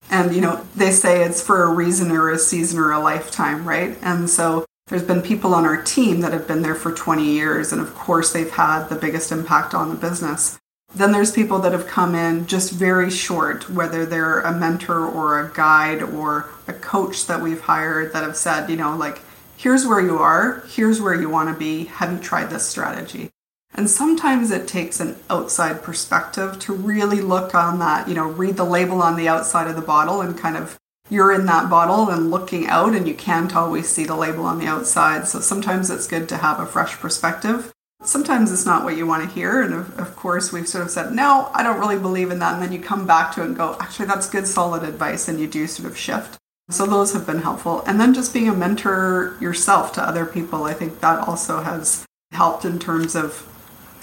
and, 0.09 0.35
you 0.35 0.41
know, 0.41 0.65
they 0.75 0.91
say 0.91 1.23
it's 1.23 1.41
for 1.41 1.63
a 1.63 1.73
reason 1.73 2.11
or 2.11 2.29
a 2.29 2.37
season 2.37 2.79
or 2.79 2.91
a 2.91 2.99
lifetime, 2.99 3.67
right? 3.67 3.97
And 4.01 4.29
so 4.29 4.65
there's 4.87 5.03
been 5.03 5.21
people 5.21 5.53
on 5.55 5.65
our 5.65 5.81
team 5.81 6.21
that 6.21 6.33
have 6.33 6.47
been 6.47 6.61
there 6.61 6.75
for 6.75 6.91
20 6.91 7.23
years, 7.23 7.71
and 7.71 7.81
of 7.81 7.95
course, 7.95 8.33
they've 8.33 8.51
had 8.51 8.87
the 8.87 8.95
biggest 8.95 9.31
impact 9.31 9.73
on 9.73 9.89
the 9.89 9.95
business. 9.95 10.59
Then 10.93 11.11
there's 11.11 11.31
people 11.31 11.59
that 11.59 11.71
have 11.71 11.87
come 11.87 12.13
in 12.13 12.45
just 12.45 12.73
very 12.73 13.09
short, 13.09 13.69
whether 13.69 14.05
they're 14.05 14.41
a 14.41 14.53
mentor 14.53 15.07
or 15.07 15.39
a 15.39 15.53
guide 15.53 16.03
or 16.03 16.49
a 16.67 16.73
coach 16.73 17.25
that 17.27 17.41
we've 17.41 17.61
hired 17.61 18.11
that 18.11 18.23
have 18.23 18.35
said, 18.35 18.69
you 18.69 18.75
know, 18.75 18.97
like, 18.97 19.21
here's 19.55 19.87
where 19.87 20.01
you 20.01 20.17
are, 20.17 20.63
here's 20.67 21.01
where 21.01 21.15
you 21.15 21.29
want 21.29 21.47
to 21.47 21.57
be, 21.57 21.85
have 21.85 22.11
you 22.11 22.19
tried 22.19 22.49
this 22.49 22.67
strategy? 22.67 23.29
And 23.73 23.89
sometimes 23.89 24.51
it 24.51 24.67
takes 24.67 24.99
an 24.99 25.15
outside 25.29 25.81
perspective 25.81 26.59
to 26.59 26.73
really 26.73 27.21
look 27.21 27.55
on 27.55 27.79
that, 27.79 28.07
you 28.07 28.13
know, 28.13 28.27
read 28.27 28.57
the 28.57 28.65
label 28.65 29.01
on 29.01 29.15
the 29.15 29.29
outside 29.29 29.67
of 29.67 29.75
the 29.75 29.81
bottle 29.81 30.21
and 30.21 30.37
kind 30.37 30.57
of 30.57 30.77
you're 31.09 31.33
in 31.33 31.45
that 31.45 31.69
bottle 31.69 32.09
and 32.09 32.31
looking 32.31 32.67
out 32.67 32.95
and 32.95 33.07
you 33.07 33.13
can't 33.13 33.55
always 33.55 33.87
see 33.87 34.05
the 34.05 34.15
label 34.15 34.45
on 34.45 34.59
the 34.59 34.67
outside. 34.67 35.27
So 35.27 35.39
sometimes 35.39 35.89
it's 35.89 36.07
good 36.07 36.27
to 36.29 36.37
have 36.37 36.59
a 36.59 36.65
fresh 36.65 36.97
perspective. 36.97 37.71
Sometimes 38.03 38.51
it's 38.51 38.65
not 38.65 38.83
what 38.83 38.97
you 38.97 39.05
want 39.05 39.23
to 39.23 39.35
hear. 39.35 39.61
And 39.61 39.73
of, 39.73 39.99
of 39.99 40.15
course, 40.15 40.51
we've 40.51 40.67
sort 40.67 40.85
of 40.85 40.89
said, 40.89 41.11
no, 41.13 41.49
I 41.53 41.63
don't 41.63 41.79
really 41.79 41.99
believe 41.99 42.31
in 42.31 42.39
that. 42.39 42.53
And 42.53 42.63
then 42.63 42.71
you 42.71 42.79
come 42.79 43.05
back 43.05 43.33
to 43.33 43.41
it 43.41 43.47
and 43.47 43.55
go, 43.55 43.77
actually, 43.79 44.07
that's 44.07 44.29
good, 44.29 44.47
solid 44.47 44.83
advice. 44.83 45.27
And 45.27 45.39
you 45.39 45.47
do 45.47 45.67
sort 45.67 45.89
of 45.89 45.97
shift. 45.97 46.37
So 46.69 46.85
those 46.85 47.13
have 47.13 47.25
been 47.25 47.41
helpful. 47.41 47.83
And 47.85 47.99
then 47.99 48.13
just 48.13 48.33
being 48.33 48.47
a 48.47 48.53
mentor 48.53 49.37
yourself 49.41 49.91
to 49.93 50.03
other 50.03 50.25
people, 50.25 50.63
I 50.63 50.73
think 50.73 51.01
that 51.01 51.27
also 51.27 51.61
has 51.61 52.05
helped 52.31 52.63
in 52.63 52.79
terms 52.79 53.15
of 53.15 53.47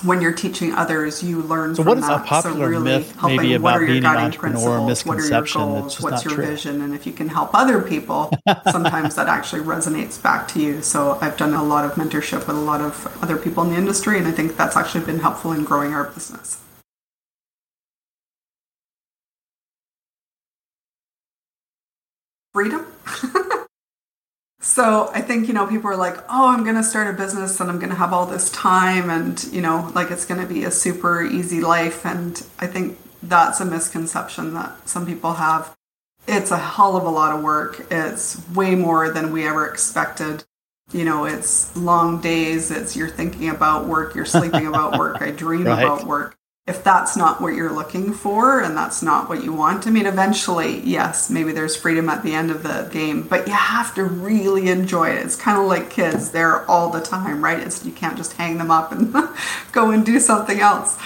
when 0.02 0.20
you're 0.22 0.32
teaching 0.32 0.72
others, 0.74 1.22
you 1.22 1.42
learn 1.42 1.74
So 1.74 1.84
from 1.84 1.84
what 1.84 1.98
is 1.98 2.08
a 2.08 2.08
that. 2.08 2.28
so 2.30 2.54
really 2.54 2.78
myth 2.78 3.16
helping, 3.16 3.36
maybe 3.36 3.56
what 3.58 3.74
about 3.74 3.76
are 3.76 3.84
your 3.84 3.94
being 3.94 4.04
an 4.06 4.12
guiding 4.12 4.20
entrepreneur, 4.20 4.80
principles? 4.80 5.04
What 5.04 5.18
are 5.18 5.26
your 5.26 5.34
misconception 5.34 5.74
that's 5.74 5.88
goals? 5.88 5.94
just 5.94 6.02
What's 6.02 6.24
not 6.24 6.24
your 6.24 6.34
true? 6.34 6.46
vision? 6.46 6.80
And 6.82 6.94
if 6.94 7.06
you 7.06 7.12
can 7.12 7.28
help 7.28 7.50
other 7.54 7.82
people, 7.82 8.42
sometimes 8.64 9.14
that 9.16 9.28
actually 9.28 9.62
resonates 9.62 10.20
back 10.22 10.48
to 10.48 10.60
you. 10.60 10.82
So 10.82 11.18
I've 11.20 11.36
done 11.36 11.54
a 11.54 11.62
lot 11.64 11.84
of 11.84 11.92
mentorship 11.92 12.46
with 12.46 12.56
a 12.56 12.60
lot 12.60 12.80
of 12.80 13.06
other 13.22 13.36
people 13.36 13.62
in 13.64 13.70
the 13.70 13.76
industry, 13.76 14.18
and 14.18 14.26
I 14.28 14.32
think 14.32 14.56
that's 14.56 14.76
actually 14.76 15.04
been 15.04 15.20
helpful 15.20 15.52
in 15.52 15.64
growing 15.64 15.94
our 15.94 16.04
business. 16.04 16.60
Freedom. 22.52 22.86
So 24.68 25.10
I 25.14 25.22
think, 25.22 25.48
you 25.48 25.54
know, 25.54 25.66
people 25.66 25.90
are 25.90 25.96
like, 25.96 26.18
oh, 26.28 26.48
I'm 26.48 26.62
going 26.62 26.76
to 26.76 26.84
start 26.84 27.12
a 27.12 27.16
business 27.16 27.58
and 27.58 27.70
I'm 27.70 27.78
going 27.78 27.88
to 27.88 27.96
have 27.96 28.12
all 28.12 28.26
this 28.26 28.50
time 28.52 29.08
and, 29.08 29.42
you 29.50 29.62
know, 29.62 29.90
like 29.94 30.10
it's 30.10 30.26
going 30.26 30.42
to 30.42 30.46
be 30.46 30.64
a 30.64 30.70
super 30.70 31.22
easy 31.22 31.62
life. 31.62 32.04
And 32.04 32.40
I 32.58 32.66
think 32.66 32.98
that's 33.22 33.60
a 33.60 33.64
misconception 33.64 34.52
that 34.54 34.86
some 34.86 35.06
people 35.06 35.32
have. 35.32 35.74
It's 36.26 36.50
a 36.50 36.58
hell 36.58 36.98
of 36.98 37.04
a 37.04 37.08
lot 37.08 37.34
of 37.34 37.42
work. 37.42 37.86
It's 37.90 38.46
way 38.50 38.74
more 38.74 39.10
than 39.10 39.32
we 39.32 39.48
ever 39.48 39.66
expected. 39.66 40.44
You 40.92 41.06
know, 41.06 41.24
it's 41.24 41.74
long 41.74 42.20
days. 42.20 42.70
It's 42.70 42.94
you're 42.94 43.08
thinking 43.08 43.48
about 43.48 43.86
work, 43.86 44.14
you're 44.14 44.26
sleeping 44.26 44.66
about 44.66 44.98
work. 44.98 45.22
I 45.22 45.30
dream 45.30 45.64
Right. 45.66 45.82
about 45.82 46.04
work. 46.06 46.36
If 46.68 46.84
that's 46.84 47.16
not 47.16 47.40
what 47.40 47.54
you're 47.54 47.72
looking 47.72 48.12
for 48.12 48.60
and 48.60 48.76
that's 48.76 49.02
not 49.02 49.28
what 49.28 49.42
you 49.42 49.54
want, 49.54 49.86
I 49.86 49.90
mean, 49.90 50.04
eventually, 50.04 50.80
yes, 50.80 51.30
maybe 51.30 51.52
there's 51.52 51.74
freedom 51.74 52.08
at 52.10 52.22
the 52.22 52.34
end 52.34 52.50
of 52.50 52.62
the 52.62 52.88
game, 52.92 53.22
but 53.22 53.46
you 53.46 53.54
have 53.54 53.94
to 53.94 54.04
really 54.04 54.68
enjoy 54.68 55.08
it. 55.10 55.24
It's 55.24 55.34
kind 55.34 55.58
of 55.58 55.64
like 55.64 55.88
kids, 55.88 56.30
they're 56.30 56.70
all 56.70 56.90
the 56.90 57.00
time, 57.00 57.42
right? 57.42 57.58
It's, 57.58 57.84
you 57.86 57.92
can't 57.92 58.18
just 58.18 58.34
hang 58.34 58.58
them 58.58 58.70
up 58.70 58.92
and 58.92 59.14
go 59.72 59.90
and 59.90 60.04
do 60.04 60.20
something 60.20 60.60
else. 60.60 60.98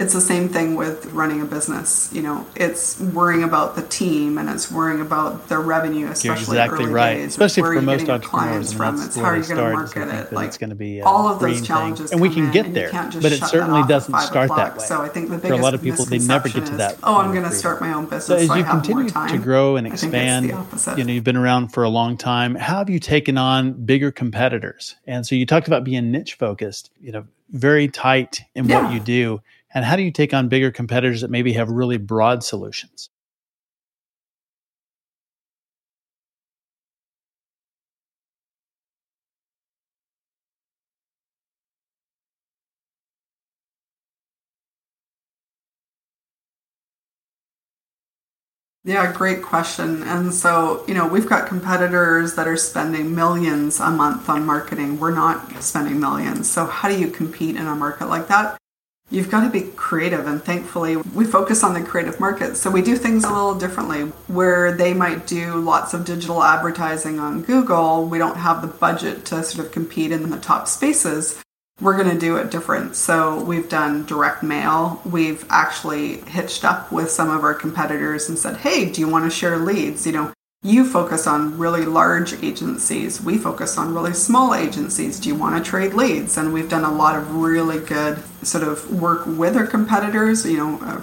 It's 0.00 0.14
the 0.14 0.20
same 0.22 0.48
thing 0.48 0.76
with 0.76 1.04
running 1.12 1.42
a 1.42 1.44
business. 1.44 2.10
You 2.10 2.22
know, 2.22 2.46
it's 2.56 2.98
worrying 2.98 3.42
about 3.42 3.76
the 3.76 3.82
team 3.82 4.38
and 4.38 4.48
it's 4.48 4.72
worrying 4.72 5.02
about 5.02 5.48
the 5.48 5.58
revenue, 5.58 6.00
You're 6.00 6.12
especially 6.12 6.56
exactly 6.56 6.84
early 6.86 6.92
right, 6.94 7.14
days. 7.16 7.26
especially 7.26 7.62
for 7.64 7.68
are 7.68 7.74
you 7.74 7.80
most 7.82 8.08
entrepreneurs. 8.08 8.72
from? 8.72 8.94
It's 9.02 9.14
how 9.14 9.32
they 9.32 9.36
you're 9.36 9.46
going 9.48 9.58
to 9.58 9.72
market 9.72 10.08
it. 10.08 10.32
Like 10.32 10.48
it's 10.48 10.56
going 10.56 10.70
to 10.70 10.76
be 10.76 11.02
all 11.02 11.28
of 11.28 11.38
those 11.38 11.60
challenges, 11.60 12.12
and 12.12 12.20
we 12.20 12.30
can 12.30 12.50
get 12.50 12.72
there, 12.72 12.90
but 13.20 13.30
it 13.30 13.42
certainly 13.44 13.86
doesn't 13.86 14.18
start 14.20 14.48
that 14.56 14.78
way. 14.78 14.84
So 14.86 15.02
I 15.02 15.08
think 15.08 15.28
the 15.28 15.36
biggest 15.36 15.48
For 15.48 15.60
a 15.60 15.62
lot 15.62 15.74
of 15.74 15.82
people, 15.82 16.06
they 16.06 16.18
never 16.18 16.48
get 16.48 16.64
to 16.64 16.76
that 16.76 16.94
is, 16.94 16.98
Oh, 17.02 17.18
I'm 17.18 17.32
going 17.34 17.44
to 17.44 17.52
start 17.52 17.82
my 17.82 17.92
own 17.92 18.04
So 18.06 18.10
business. 18.16 18.40
as 18.42 18.48
so 18.48 18.54
you 18.54 18.64
continue 18.64 19.10
to 19.10 19.38
grow 19.38 19.76
and 19.76 19.86
I 19.86 19.90
think 19.90 19.94
it's 19.94 20.02
expand, 20.04 20.98
you 20.98 21.04
know, 21.04 21.12
you've 21.12 21.24
been 21.24 21.36
around 21.36 21.74
for 21.74 21.84
a 21.84 21.90
long 21.90 22.16
time. 22.16 22.54
How 22.54 22.78
have 22.78 22.88
you 22.88 23.00
taken 23.00 23.36
on 23.36 23.74
bigger 23.84 24.10
competitors? 24.10 24.96
And 25.06 25.26
so 25.26 25.34
you 25.34 25.44
talked 25.44 25.66
about 25.66 25.84
being 25.84 26.10
niche 26.10 26.34
focused, 26.34 26.90
you 27.02 27.12
know, 27.12 27.26
very 27.50 27.86
tight 27.88 28.40
in 28.54 28.66
what 28.68 28.92
you 28.92 29.00
do. 29.00 29.42
And 29.72 29.84
how 29.84 29.96
do 29.96 30.02
you 30.02 30.10
take 30.10 30.34
on 30.34 30.48
bigger 30.48 30.70
competitors 30.70 31.20
that 31.20 31.30
maybe 31.30 31.52
have 31.54 31.68
really 31.70 31.96
broad 31.98 32.42
solutions? 32.44 33.08
Yeah, 48.84 49.12
great 49.12 49.42
question. 49.42 50.02
And 50.04 50.32
so, 50.32 50.84
you 50.88 50.94
know, 50.94 51.06
we've 51.06 51.28
got 51.28 51.46
competitors 51.46 52.34
that 52.36 52.48
are 52.48 52.56
spending 52.56 53.14
millions 53.14 53.78
a 53.78 53.90
month 53.90 54.28
on 54.28 54.46
marketing. 54.46 54.98
We're 54.98 55.14
not 55.14 55.62
spending 55.62 56.00
millions. 56.00 56.50
So, 56.50 56.64
how 56.64 56.88
do 56.88 56.98
you 56.98 57.10
compete 57.10 57.56
in 57.56 57.66
a 57.66 57.74
market 57.76 58.06
like 58.08 58.28
that? 58.28 58.56
You've 59.10 59.30
got 59.30 59.44
to 59.44 59.50
be 59.50 59.62
creative. 59.76 60.26
And 60.26 60.42
thankfully, 60.42 60.96
we 60.96 61.24
focus 61.24 61.64
on 61.64 61.74
the 61.74 61.82
creative 61.82 62.20
market. 62.20 62.56
So, 62.56 62.70
we 62.70 62.82
do 62.82 62.96
things 62.96 63.24
a 63.24 63.32
little 63.32 63.54
differently. 63.54 64.02
Where 64.28 64.72
they 64.72 64.94
might 64.94 65.26
do 65.26 65.56
lots 65.56 65.94
of 65.94 66.04
digital 66.04 66.42
advertising 66.42 67.18
on 67.18 67.42
Google, 67.42 68.06
we 68.06 68.18
don't 68.18 68.36
have 68.36 68.62
the 68.62 68.68
budget 68.68 69.24
to 69.26 69.42
sort 69.42 69.66
of 69.66 69.72
compete 69.72 70.12
in 70.12 70.30
the 70.30 70.38
top 70.38 70.68
spaces 70.68 71.42
we're 71.80 71.96
going 71.96 72.10
to 72.10 72.18
do 72.18 72.36
it 72.36 72.50
different. 72.50 72.94
So 72.94 73.42
we've 73.42 73.68
done 73.68 74.04
direct 74.04 74.42
mail. 74.42 75.00
We've 75.04 75.44
actually 75.48 76.18
hitched 76.22 76.64
up 76.64 76.92
with 76.92 77.10
some 77.10 77.30
of 77.30 77.42
our 77.42 77.54
competitors 77.54 78.28
and 78.28 78.38
said, 78.38 78.58
hey, 78.58 78.90
do 78.90 79.00
you 79.00 79.08
want 79.08 79.24
to 79.24 79.30
share 79.30 79.58
leads? 79.58 80.06
You 80.06 80.12
know, 80.12 80.32
you 80.62 80.84
focus 80.84 81.26
on 81.26 81.56
really 81.56 81.86
large 81.86 82.42
agencies. 82.42 83.20
We 83.20 83.38
focus 83.38 83.78
on 83.78 83.94
really 83.94 84.12
small 84.12 84.54
agencies. 84.54 85.18
Do 85.18 85.30
you 85.30 85.34
want 85.34 85.62
to 85.62 85.68
trade 85.68 85.94
leads? 85.94 86.36
And 86.36 86.52
we've 86.52 86.68
done 86.68 86.84
a 86.84 86.92
lot 86.92 87.16
of 87.16 87.34
really 87.34 87.78
good 87.78 88.18
sort 88.46 88.64
of 88.64 89.00
work 89.00 89.24
with 89.26 89.56
our 89.56 89.66
competitors, 89.66 90.44
you 90.44 90.58
know, 90.58 90.78
uh, 90.82 91.00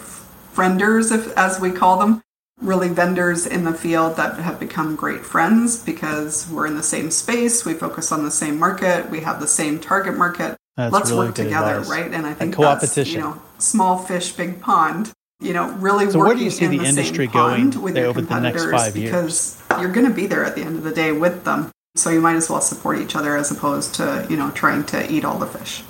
frienders, 0.53 1.11
if, 1.11 1.35
as 1.35 1.59
we 1.59 1.71
call 1.71 1.97
them, 1.99 2.21
really 2.61 2.89
vendors 2.89 3.47
in 3.47 3.63
the 3.63 3.73
field 3.73 4.15
that 4.17 4.39
have 4.39 4.59
become 4.59 4.95
great 4.95 5.25
friends 5.25 5.83
because 5.83 6.47
we're 6.51 6.67
in 6.67 6.75
the 6.75 6.83
same 6.83 7.09
space. 7.09 7.65
We 7.65 7.73
focus 7.73 8.11
on 8.11 8.23
the 8.23 8.31
same 8.31 8.59
market. 8.59 9.09
We 9.09 9.21
have 9.21 9.39
the 9.39 9.47
same 9.47 9.79
target 9.79 10.15
market. 10.15 10.55
That's 10.75 10.93
Let's 10.93 11.09
really 11.09 11.27
work 11.27 11.35
together, 11.35 11.79
advice. 11.79 11.89
right? 11.89 12.13
And 12.13 12.27
I 12.27 12.35
think 12.35 12.55
that's 12.55 12.95
you 12.97 13.19
know 13.19 13.41
small 13.57 13.97
fish, 13.97 14.33
big 14.33 14.61
pond. 14.61 15.11
You 15.39 15.53
know, 15.53 15.71
really 15.73 16.09
So 16.09 16.17
where 16.17 16.29
working 16.29 16.39
do 16.39 16.43
you 16.45 16.49
see 16.49 16.65
in 16.65 16.71
the 16.71 16.79
the 16.79 16.85
industry 16.85 17.27
going, 17.27 17.79
with 17.81 17.95
your 17.95 18.07
over 18.07 18.21
the 18.21 18.39
next 18.39 18.65
five 18.71 18.97
years? 18.97 19.11
because 19.11 19.61
you're 19.79 19.91
going 19.91 20.07
to 20.07 20.13
be 20.13 20.25
there 20.25 20.43
at 20.43 20.55
the 20.55 20.63
end 20.63 20.77
of 20.77 20.83
the 20.83 20.91
day 20.93 21.11
with 21.11 21.43
them. 21.43 21.71
So 21.95 22.09
you 22.09 22.21
might 22.21 22.35
as 22.35 22.49
well 22.49 22.61
support 22.61 22.99
each 22.99 23.15
other 23.15 23.37
as 23.37 23.51
opposed 23.51 23.93
to 23.95 24.25
you 24.29 24.37
know 24.37 24.49
trying 24.51 24.85
to 24.87 25.11
eat 25.11 25.23
all 25.23 25.37
the 25.37 25.45
fish. 25.45 25.83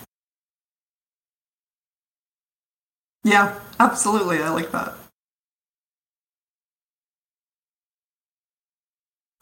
Yeah, 3.24 3.58
absolutely. 3.80 4.42
I 4.42 4.50
like 4.50 4.72
that. 4.72 4.94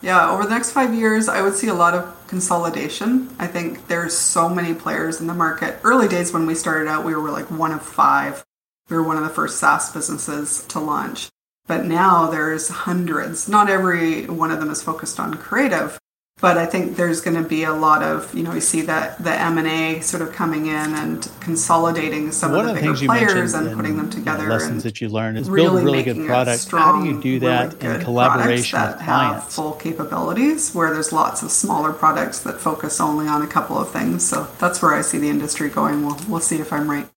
Yeah, 0.02 0.30
over 0.30 0.44
the 0.44 0.50
next 0.50 0.72
five 0.72 0.94
years, 0.94 1.28
I 1.28 1.42
would 1.42 1.56
see 1.56 1.68
a 1.68 1.74
lot 1.74 1.94
of 1.96 2.28
consolidation. 2.28 3.34
I 3.40 3.48
think 3.48 3.88
there's 3.88 4.16
so 4.16 4.50
many 4.50 4.74
players 4.74 5.20
in 5.20 5.28
the 5.28 5.34
market. 5.34 5.80
Early 5.84 6.08
days 6.08 6.32
when 6.32 6.46
we 6.46 6.54
started 6.54 6.88
out, 6.88 7.06
we 7.06 7.16
were 7.16 7.32
like 7.32 7.50
one 7.50 7.72
of 7.72 7.82
five. 7.82 8.44
We 8.90 8.96
were 8.96 9.04
one 9.04 9.18
of 9.18 9.24
the 9.24 9.30
first 9.30 9.58
SaaS 9.58 9.92
businesses 9.92 10.64
to 10.68 10.80
launch. 10.80 11.30
But 11.68 11.86
now 11.86 12.30
there's 12.30 12.70
hundreds. 12.70 13.50
Not 13.50 13.70
every 13.70 14.28
one 14.28 14.52
of 14.52 14.60
them 14.60 14.70
is 14.70 14.84
focused 14.84 15.20
on 15.20 15.34
creative, 15.34 15.98
but 16.40 16.58
I 16.58 16.66
think 16.68 16.96
there's 16.96 17.22
going 17.22 17.42
to 17.42 17.48
be 17.48 17.64
a 17.64 17.74
lot 17.74 18.04
of 18.04 18.32
you 18.36 18.44
know 18.44 18.52
we 18.52 18.60
see 18.60 18.82
that 18.82 19.24
the 19.24 19.34
M 19.34 19.58
and 19.58 19.68
A 19.68 20.02
sort 20.02 20.22
of 20.22 20.32
coming 20.34 20.68
in 20.68 20.94
and 20.94 21.28
consolidating 21.40 22.32
some 22.32 22.52
One 22.52 22.62
of 22.62 22.68
the 22.68 22.74
the 22.74 22.82
bigger 22.82 22.96
things 22.96 23.08
players 23.08 23.54
and 23.56 23.76
putting 23.76 23.98
them 23.98 24.06
and, 24.06 24.14
you 24.14 24.20
know, 24.20 24.34
together. 24.34 24.50
lessons 24.50 24.72
and 24.72 24.82
that 24.84 25.02
you 25.02 25.10
learn 25.10 25.38
is 25.38 25.50
really 25.50 25.82
build 25.82 25.86
really 25.86 26.04
good 26.04 26.18
it 26.18 26.28
product. 26.28 26.60
strong, 26.60 26.82
How 26.82 27.02
do 27.02 27.10
you 27.10 27.22
do 27.22 27.40
that 27.40 27.80
good 27.80 27.96
in 27.96 28.02
collaboration 28.02 28.78
products 28.78 29.00
with 29.00 29.08
that 29.08 29.32
have 29.32 29.44
full 29.46 29.72
capabilities, 29.74 30.76
where 30.76 30.94
there's 30.94 31.12
lots 31.12 31.42
of 31.42 31.52
smaller 31.52 31.94
products 31.94 32.40
that 32.40 32.60
focus 32.60 33.00
only 33.02 33.28
on 33.28 33.42
a 33.42 33.48
couple 33.48 33.80
of 33.80 33.90
things. 33.90 34.24
So 34.28 34.48
that's 34.60 34.82
where 34.82 34.94
I 34.94 35.02
see 35.02 35.18
the 35.18 35.30
industry 35.30 35.70
going. 35.70 36.06
We'll 36.06 36.20
we'll 36.28 36.42
see 36.42 36.58
if 36.58 36.72
I'm 36.72 36.88
right. 36.88 37.08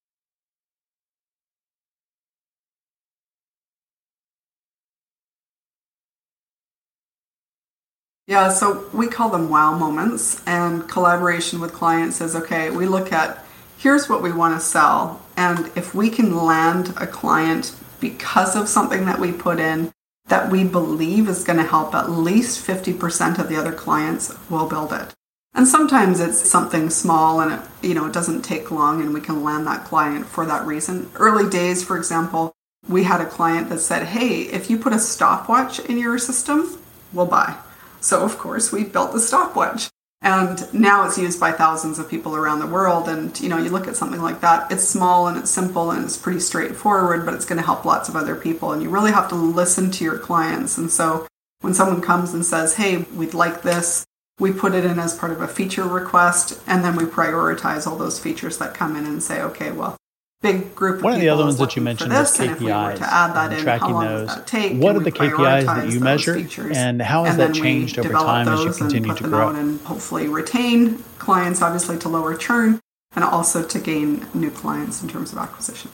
Yeah, 8.28 8.50
so 8.50 8.84
we 8.92 9.06
call 9.08 9.30
them 9.30 9.48
wow 9.48 9.74
moments, 9.74 10.42
and 10.46 10.86
collaboration 10.86 11.60
with 11.60 11.72
clients 11.72 12.20
is 12.20 12.36
okay, 12.36 12.68
we 12.68 12.84
look 12.84 13.10
at 13.10 13.42
here's 13.78 14.10
what 14.10 14.22
we 14.22 14.32
want 14.32 14.54
to 14.54 14.60
sell, 14.60 15.22
and 15.38 15.70
if 15.74 15.94
we 15.94 16.10
can 16.10 16.36
land 16.36 16.92
a 16.98 17.06
client 17.06 17.74
because 18.00 18.54
of 18.54 18.68
something 18.68 19.06
that 19.06 19.18
we 19.18 19.32
put 19.32 19.58
in 19.58 19.90
that 20.26 20.50
we 20.50 20.62
believe 20.62 21.26
is 21.26 21.42
going 21.42 21.56
to 21.56 21.64
help 21.64 21.94
at 21.94 22.10
least 22.10 22.66
50% 22.66 23.38
of 23.38 23.48
the 23.48 23.56
other 23.56 23.72
clients, 23.72 24.36
we'll 24.50 24.68
build 24.68 24.92
it. 24.92 25.14
And 25.54 25.66
sometimes 25.66 26.20
it's 26.20 26.38
something 26.38 26.90
small 26.90 27.40
and 27.40 27.54
it, 27.54 27.60
you 27.80 27.94
know, 27.94 28.04
it 28.04 28.12
doesn't 28.12 28.42
take 28.42 28.70
long 28.70 29.00
and 29.00 29.14
we 29.14 29.22
can 29.22 29.42
land 29.42 29.66
that 29.66 29.84
client 29.86 30.26
for 30.26 30.44
that 30.44 30.66
reason. 30.66 31.10
Early 31.14 31.48
days, 31.48 31.82
for 31.82 31.96
example, 31.96 32.52
we 32.86 33.04
had 33.04 33.22
a 33.22 33.26
client 33.26 33.70
that 33.70 33.80
said, 33.80 34.08
"Hey, 34.08 34.42
if 34.42 34.68
you 34.68 34.76
put 34.76 34.92
a 34.92 34.98
stopwatch 34.98 35.80
in 35.80 35.96
your 35.96 36.18
system, 36.18 36.76
we'll 37.14 37.24
buy." 37.24 37.56
So, 38.00 38.22
of 38.22 38.38
course, 38.38 38.72
we 38.72 38.84
built 38.84 39.12
the 39.12 39.20
stopwatch. 39.20 39.88
And 40.20 40.72
now 40.74 41.06
it's 41.06 41.16
used 41.16 41.38
by 41.38 41.52
thousands 41.52 42.00
of 42.00 42.10
people 42.10 42.34
around 42.34 42.58
the 42.58 42.66
world. 42.66 43.08
And, 43.08 43.38
you 43.40 43.48
know, 43.48 43.58
you 43.58 43.70
look 43.70 43.86
at 43.86 43.96
something 43.96 44.20
like 44.20 44.40
that, 44.40 44.70
it's 44.72 44.82
small 44.82 45.28
and 45.28 45.38
it's 45.38 45.50
simple 45.50 45.92
and 45.92 46.04
it's 46.04 46.16
pretty 46.16 46.40
straightforward, 46.40 47.24
but 47.24 47.34
it's 47.34 47.44
going 47.44 47.60
to 47.60 47.64
help 47.64 47.84
lots 47.84 48.08
of 48.08 48.16
other 48.16 48.34
people. 48.34 48.72
And 48.72 48.82
you 48.82 48.90
really 48.90 49.12
have 49.12 49.28
to 49.28 49.36
listen 49.36 49.90
to 49.92 50.04
your 50.04 50.18
clients. 50.18 50.76
And 50.76 50.90
so 50.90 51.26
when 51.60 51.74
someone 51.74 52.00
comes 52.00 52.34
and 52.34 52.44
says, 52.44 52.74
hey, 52.74 52.98
we'd 53.14 53.34
like 53.34 53.62
this, 53.62 54.04
we 54.40 54.52
put 54.52 54.74
it 54.74 54.84
in 54.84 54.98
as 54.98 55.16
part 55.16 55.32
of 55.32 55.40
a 55.40 55.48
feature 55.48 55.84
request. 55.84 56.60
And 56.66 56.84
then 56.84 56.96
we 56.96 57.04
prioritize 57.04 57.86
all 57.86 57.96
those 57.96 58.18
features 58.18 58.58
that 58.58 58.74
come 58.74 58.96
in 58.96 59.06
and 59.06 59.22
say, 59.22 59.40
okay, 59.40 59.70
well, 59.70 59.96
big 60.40 60.74
group 60.74 60.96
of 60.96 61.02
One 61.02 61.14
of 61.14 61.20
the 61.20 61.28
other 61.28 61.44
ones 61.44 61.58
that 61.58 61.74
you 61.74 61.82
mentioned 61.82 62.12
was 62.12 62.38
we 62.38 62.46
KPIs 62.46 62.98
to 62.98 63.12
add 63.12 63.34
that 63.34 63.50
and 63.50 63.54
in, 63.54 63.60
tracking 63.60 63.98
those. 63.98 64.28
does 64.28 64.36
that 64.36 64.46
take? 64.46 64.80
What 64.80 64.96
are 64.96 65.00
the 65.00 65.10
KPIs 65.12 65.66
that 65.66 65.90
you 65.90 66.00
measure, 66.00 66.34
features. 66.34 66.76
and 66.76 67.02
how 67.02 67.24
has 67.24 67.38
And 67.38 67.40
that 67.54 67.60
changed 67.60 67.98
over 67.98 68.12
time 68.12 68.48
as 68.48 68.64
you 68.64 68.72
continue 68.72 69.14
to 69.14 69.24
grow? 69.24 69.50
and 69.50 69.80
hopefully 69.80 70.28
retain 70.28 70.98
clients, 71.18 71.60
obviously 71.60 71.98
to 71.98 72.08
lower 72.08 72.36
churn, 72.36 72.80
and 73.14 73.24
also 73.24 73.64
to 73.66 73.78
gain 73.78 74.26
new 74.34 74.50
clients 74.50 75.02
in 75.02 75.08
terms 75.08 75.32
of 75.32 75.38
acquisition. 75.38 75.90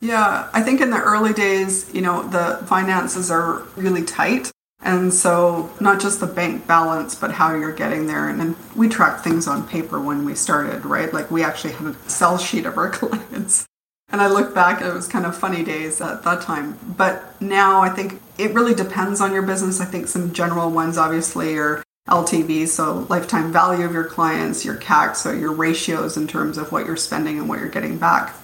Yeah, 0.00 0.48
I 0.54 0.62
think 0.62 0.80
in 0.80 0.90
the 0.90 1.00
early 1.00 1.32
days, 1.34 1.92
you 1.94 2.00
know, 2.00 2.22
the 2.26 2.64
finances 2.66 3.30
are 3.30 3.62
really 3.76 4.02
tight. 4.02 4.50
And 4.82 5.12
so, 5.12 5.70
not 5.78 6.00
just 6.00 6.20
the 6.20 6.26
bank 6.26 6.66
balance, 6.66 7.14
but 7.14 7.32
how 7.32 7.54
you're 7.54 7.74
getting 7.74 8.06
there. 8.06 8.28
And, 8.28 8.56
we 8.74 8.88
tracked 8.88 9.22
things 9.22 9.46
on 9.46 9.68
paper 9.68 10.00
when 10.00 10.24
we 10.24 10.34
started, 10.34 10.86
right? 10.86 11.12
Like, 11.12 11.30
we 11.30 11.44
actually 11.44 11.74
had 11.74 11.88
a 11.88 12.08
sell 12.08 12.38
sheet 12.38 12.64
of 12.64 12.78
our 12.78 12.90
clients. 12.90 13.66
And 14.12 14.20
I 14.20 14.28
look 14.28 14.54
back, 14.54 14.80
it 14.80 14.92
was 14.92 15.06
kind 15.06 15.26
of 15.26 15.36
funny 15.36 15.62
days 15.62 16.00
at 16.00 16.24
that 16.24 16.42
time. 16.42 16.78
But 16.96 17.40
now 17.40 17.80
I 17.80 17.90
think 17.90 18.20
it 18.38 18.54
really 18.54 18.74
depends 18.74 19.20
on 19.20 19.32
your 19.32 19.42
business. 19.42 19.80
I 19.80 19.84
think 19.84 20.08
some 20.08 20.32
general 20.32 20.70
ones, 20.70 20.98
obviously, 20.98 21.56
are 21.58 21.82
LTV, 22.08 22.66
so 22.66 23.06
lifetime 23.08 23.52
value 23.52 23.84
of 23.84 23.92
your 23.92 24.04
clients, 24.04 24.64
your 24.64 24.76
CAC, 24.76 25.14
so 25.14 25.30
your 25.32 25.52
ratios 25.52 26.16
in 26.16 26.26
terms 26.26 26.58
of 26.58 26.72
what 26.72 26.86
you're 26.86 26.96
spending 26.96 27.38
and 27.38 27.48
what 27.48 27.60
you're 27.60 27.68
getting 27.68 27.98
back. 27.98 28.34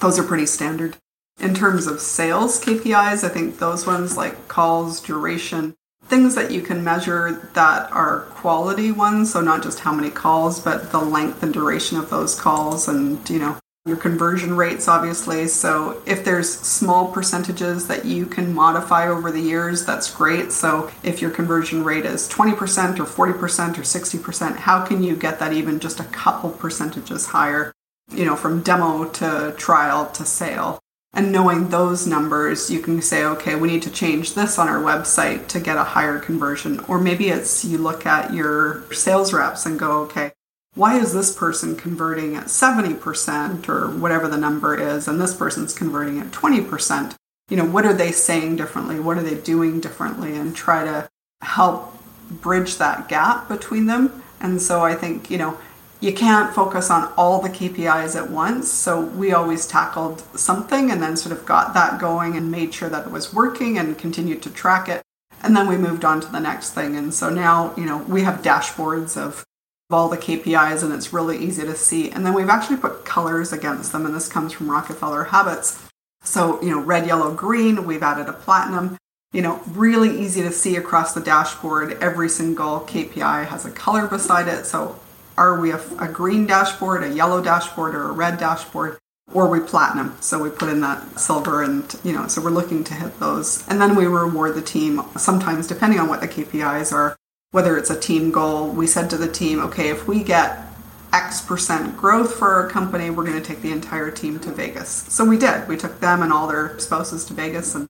Those 0.00 0.18
are 0.18 0.24
pretty 0.24 0.46
standard. 0.46 0.96
In 1.40 1.54
terms 1.54 1.86
of 1.86 2.00
sales 2.00 2.62
KPIs, 2.62 3.24
I 3.24 3.28
think 3.28 3.58
those 3.58 3.86
ones 3.86 4.16
like 4.16 4.46
calls, 4.48 5.00
duration, 5.00 5.74
things 6.06 6.34
that 6.34 6.50
you 6.50 6.62
can 6.62 6.84
measure 6.84 7.50
that 7.54 7.90
are 7.92 8.20
quality 8.30 8.92
ones. 8.92 9.32
So 9.32 9.40
not 9.40 9.62
just 9.62 9.80
how 9.80 9.92
many 9.92 10.10
calls, 10.10 10.60
but 10.60 10.92
the 10.92 11.00
length 11.00 11.42
and 11.42 11.52
duration 11.52 11.98
of 11.98 12.10
those 12.10 12.38
calls 12.38 12.88
and, 12.88 13.28
you 13.28 13.38
know, 13.38 13.56
your 13.86 13.96
conversion 13.98 14.56
rates, 14.56 14.88
obviously. 14.88 15.46
So 15.46 16.02
if 16.06 16.24
there's 16.24 16.50
small 16.50 17.12
percentages 17.12 17.86
that 17.88 18.06
you 18.06 18.24
can 18.24 18.54
modify 18.54 19.08
over 19.08 19.30
the 19.30 19.40
years, 19.40 19.84
that's 19.84 20.10
great. 20.10 20.52
So 20.52 20.90
if 21.02 21.20
your 21.20 21.30
conversion 21.30 21.84
rate 21.84 22.06
is 22.06 22.26
20% 22.28 22.98
or 22.98 23.04
40% 23.04 23.78
or 23.78 23.82
60%, 23.82 24.56
how 24.56 24.86
can 24.86 25.02
you 25.02 25.14
get 25.16 25.38
that 25.38 25.52
even 25.52 25.80
just 25.80 26.00
a 26.00 26.04
couple 26.04 26.48
percentages 26.48 27.26
higher, 27.26 27.72
you 28.10 28.24
know, 28.24 28.36
from 28.36 28.62
demo 28.62 29.04
to 29.04 29.54
trial 29.58 30.06
to 30.12 30.24
sale? 30.24 30.78
And 31.16 31.30
knowing 31.30 31.68
those 31.68 32.08
numbers, 32.08 32.70
you 32.70 32.80
can 32.80 33.00
say, 33.00 33.24
okay, 33.24 33.54
we 33.54 33.68
need 33.68 33.82
to 33.82 33.90
change 33.90 34.34
this 34.34 34.58
on 34.58 34.68
our 34.68 34.82
website 34.82 35.46
to 35.48 35.60
get 35.60 35.76
a 35.76 35.84
higher 35.84 36.18
conversion. 36.18 36.80
Or 36.88 37.00
maybe 37.00 37.28
it's 37.28 37.64
you 37.64 37.78
look 37.78 38.04
at 38.04 38.34
your 38.34 38.84
sales 38.92 39.32
reps 39.32 39.64
and 39.64 39.78
go, 39.78 40.00
okay, 40.02 40.32
why 40.74 40.98
is 40.98 41.12
this 41.12 41.34
person 41.34 41.76
converting 41.76 42.34
at 42.34 42.46
70% 42.46 43.68
or 43.68 43.90
whatever 43.90 44.26
the 44.26 44.36
number 44.36 44.76
is, 44.76 45.06
and 45.06 45.20
this 45.20 45.34
person's 45.34 45.72
converting 45.72 46.18
at 46.18 46.32
20%? 46.32 47.14
You 47.48 47.56
know, 47.58 47.66
what 47.66 47.86
are 47.86 47.92
they 47.92 48.10
saying 48.10 48.56
differently? 48.56 48.98
What 48.98 49.16
are 49.16 49.22
they 49.22 49.36
doing 49.36 49.78
differently? 49.78 50.34
And 50.34 50.56
try 50.56 50.82
to 50.84 51.08
help 51.42 51.96
bridge 52.28 52.78
that 52.78 53.08
gap 53.08 53.48
between 53.48 53.86
them. 53.86 54.22
And 54.40 54.60
so 54.60 54.82
I 54.82 54.94
think, 54.94 55.30
you 55.30 55.38
know, 55.38 55.58
you 56.04 56.12
can't 56.12 56.54
focus 56.54 56.90
on 56.90 57.10
all 57.16 57.40
the 57.40 57.48
KPIs 57.48 58.14
at 58.14 58.28
once. 58.28 58.70
So 58.70 59.00
we 59.00 59.32
always 59.32 59.66
tackled 59.66 60.20
something 60.38 60.90
and 60.90 61.02
then 61.02 61.16
sort 61.16 61.36
of 61.36 61.46
got 61.46 61.72
that 61.72 61.98
going 61.98 62.36
and 62.36 62.50
made 62.50 62.74
sure 62.74 62.90
that 62.90 63.06
it 63.06 63.10
was 63.10 63.32
working 63.32 63.78
and 63.78 63.96
continued 63.96 64.42
to 64.42 64.50
track 64.50 64.86
it. 64.90 65.00
And 65.42 65.56
then 65.56 65.66
we 65.66 65.78
moved 65.78 66.04
on 66.04 66.20
to 66.20 66.30
the 66.30 66.40
next 66.40 66.72
thing. 66.72 66.94
And 66.94 67.14
so 67.14 67.30
now, 67.30 67.74
you 67.76 67.86
know, 67.86 67.98
we 67.98 68.20
have 68.22 68.42
dashboards 68.42 69.16
of 69.16 69.44
all 69.90 70.10
the 70.10 70.18
KPIs 70.18 70.82
and 70.82 70.92
it's 70.92 71.14
really 71.14 71.38
easy 71.38 71.62
to 71.62 71.74
see. 71.74 72.10
And 72.10 72.26
then 72.26 72.34
we've 72.34 72.50
actually 72.50 72.76
put 72.76 73.06
colors 73.06 73.50
against 73.50 73.92
them. 73.92 74.04
And 74.04 74.14
this 74.14 74.28
comes 74.28 74.52
from 74.52 74.70
Rockefeller 74.70 75.24
Habits. 75.24 75.88
So, 76.22 76.60
you 76.60 76.68
know, 76.68 76.80
red, 76.80 77.06
yellow, 77.06 77.32
green, 77.32 77.86
we've 77.86 78.02
added 78.02 78.28
a 78.28 78.34
platinum. 78.34 78.98
You 79.32 79.40
know, 79.40 79.62
really 79.68 80.20
easy 80.20 80.42
to 80.42 80.52
see 80.52 80.76
across 80.76 81.14
the 81.14 81.20
dashboard. 81.22 81.96
Every 82.02 82.28
single 82.28 82.80
KPI 82.80 83.46
has 83.46 83.64
a 83.64 83.70
color 83.70 84.06
beside 84.06 84.48
it. 84.48 84.66
So 84.66 85.00
are 85.36 85.58
we 85.60 85.70
a, 85.72 85.80
a, 85.98 86.08
green 86.08 86.46
dashboard, 86.46 87.02
a 87.02 87.08
yellow 87.08 87.42
dashboard, 87.42 87.94
or 87.94 88.10
a 88.10 88.12
red 88.12 88.38
dashboard, 88.38 88.98
or 89.32 89.48
we 89.48 89.60
platinum? 89.60 90.16
So 90.20 90.42
we 90.42 90.50
put 90.50 90.68
in 90.68 90.80
that 90.80 91.18
silver, 91.18 91.62
and 91.62 91.84
you 92.04 92.12
know, 92.12 92.26
so 92.28 92.42
we're 92.42 92.50
looking 92.50 92.84
to 92.84 92.94
hit 92.94 93.18
those, 93.20 93.66
and 93.68 93.80
then 93.80 93.96
we 93.96 94.06
reward 94.06 94.54
the 94.54 94.62
team. 94.62 95.02
Sometimes, 95.16 95.66
depending 95.66 95.98
on 95.98 96.08
what 96.08 96.20
the 96.20 96.28
KPIs 96.28 96.92
are, 96.92 97.16
whether 97.50 97.76
it's 97.76 97.90
a 97.90 97.98
team 97.98 98.30
goal, 98.30 98.68
we 98.68 98.86
said 98.86 99.10
to 99.10 99.16
the 99.16 99.28
team, 99.28 99.60
okay, 99.60 99.88
if 99.88 100.06
we 100.08 100.22
get 100.22 100.66
X 101.12 101.40
percent 101.40 101.96
growth 101.96 102.34
for 102.34 102.52
our 102.54 102.68
company, 102.68 103.10
we're 103.10 103.24
going 103.24 103.40
to 103.40 103.46
take 103.46 103.62
the 103.62 103.70
entire 103.70 104.10
team 104.10 104.40
to 104.40 104.50
Vegas. 104.50 104.88
So 105.08 105.24
we 105.24 105.38
did. 105.38 105.68
We 105.68 105.76
took 105.76 106.00
them 106.00 106.22
and 106.22 106.32
all 106.32 106.48
their 106.48 106.78
spouses 106.78 107.24
to 107.26 107.34
Vegas, 107.34 107.74
and 107.74 107.86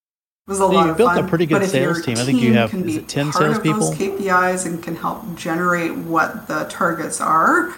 was 0.46 0.58
a 0.58 0.60
So 0.60 0.68
lot 0.68 0.84
you 0.84 0.90
of 0.92 0.96
built 0.96 1.14
fun. 1.14 1.24
a 1.24 1.28
pretty 1.28 1.46
good 1.46 1.60
but 1.60 1.70
sales 1.70 2.02
team. 2.02 2.18
I 2.18 2.24
think 2.24 2.40
you 2.40 2.52
have- 2.54 2.74
is 2.74 2.96
it 2.96 3.08
10 3.08 3.32
part 3.32 3.46
of 3.46 3.52
salespeople? 3.54 3.80
those 3.80 3.94
KPIs 3.96 4.66
and 4.66 4.82
can 4.82 4.96
help 4.96 5.34
generate 5.36 5.96
what 5.96 6.48
the 6.48 6.64
targets 6.68 7.20
are. 7.20 7.74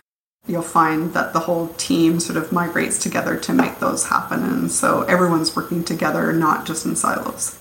You'll 0.48 0.62
find 0.62 1.12
that 1.14 1.32
the 1.32 1.40
whole 1.40 1.68
team 1.76 2.20
sort 2.20 2.36
of 2.36 2.52
migrates 2.52 2.98
together 2.98 3.36
to 3.36 3.52
make 3.52 3.78
those 3.80 4.06
happen, 4.06 4.42
and 4.44 4.70
so 4.70 5.02
everyone's 5.02 5.54
working 5.56 5.82
together, 5.84 6.32
not 6.32 6.66
just 6.66 6.86
in 6.86 6.94
silos. 6.96 7.56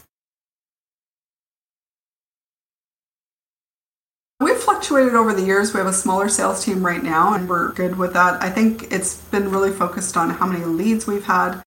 We've 4.39 4.57
fluctuated 4.57 5.15
over 5.15 5.33
the 5.33 5.41
years. 5.43 5.73
We 5.73 5.79
have 5.79 5.87
a 5.87 5.93
smaller 5.93 6.29
sales 6.29 6.63
team 6.63 6.85
right 6.85 7.01
now, 7.01 7.33
and 7.33 7.47
we're 7.49 7.71
good 7.71 7.97
with 7.97 8.13
that. 8.13 8.41
I 8.43 8.49
think 8.49 8.91
it's 8.91 9.15
been 9.15 9.49
really 9.49 9.71
focused 9.71 10.17
on 10.17 10.29
how 10.31 10.45
many 10.45 10.63
leads 10.65 11.07
we've 11.07 11.25
had. 11.25 11.61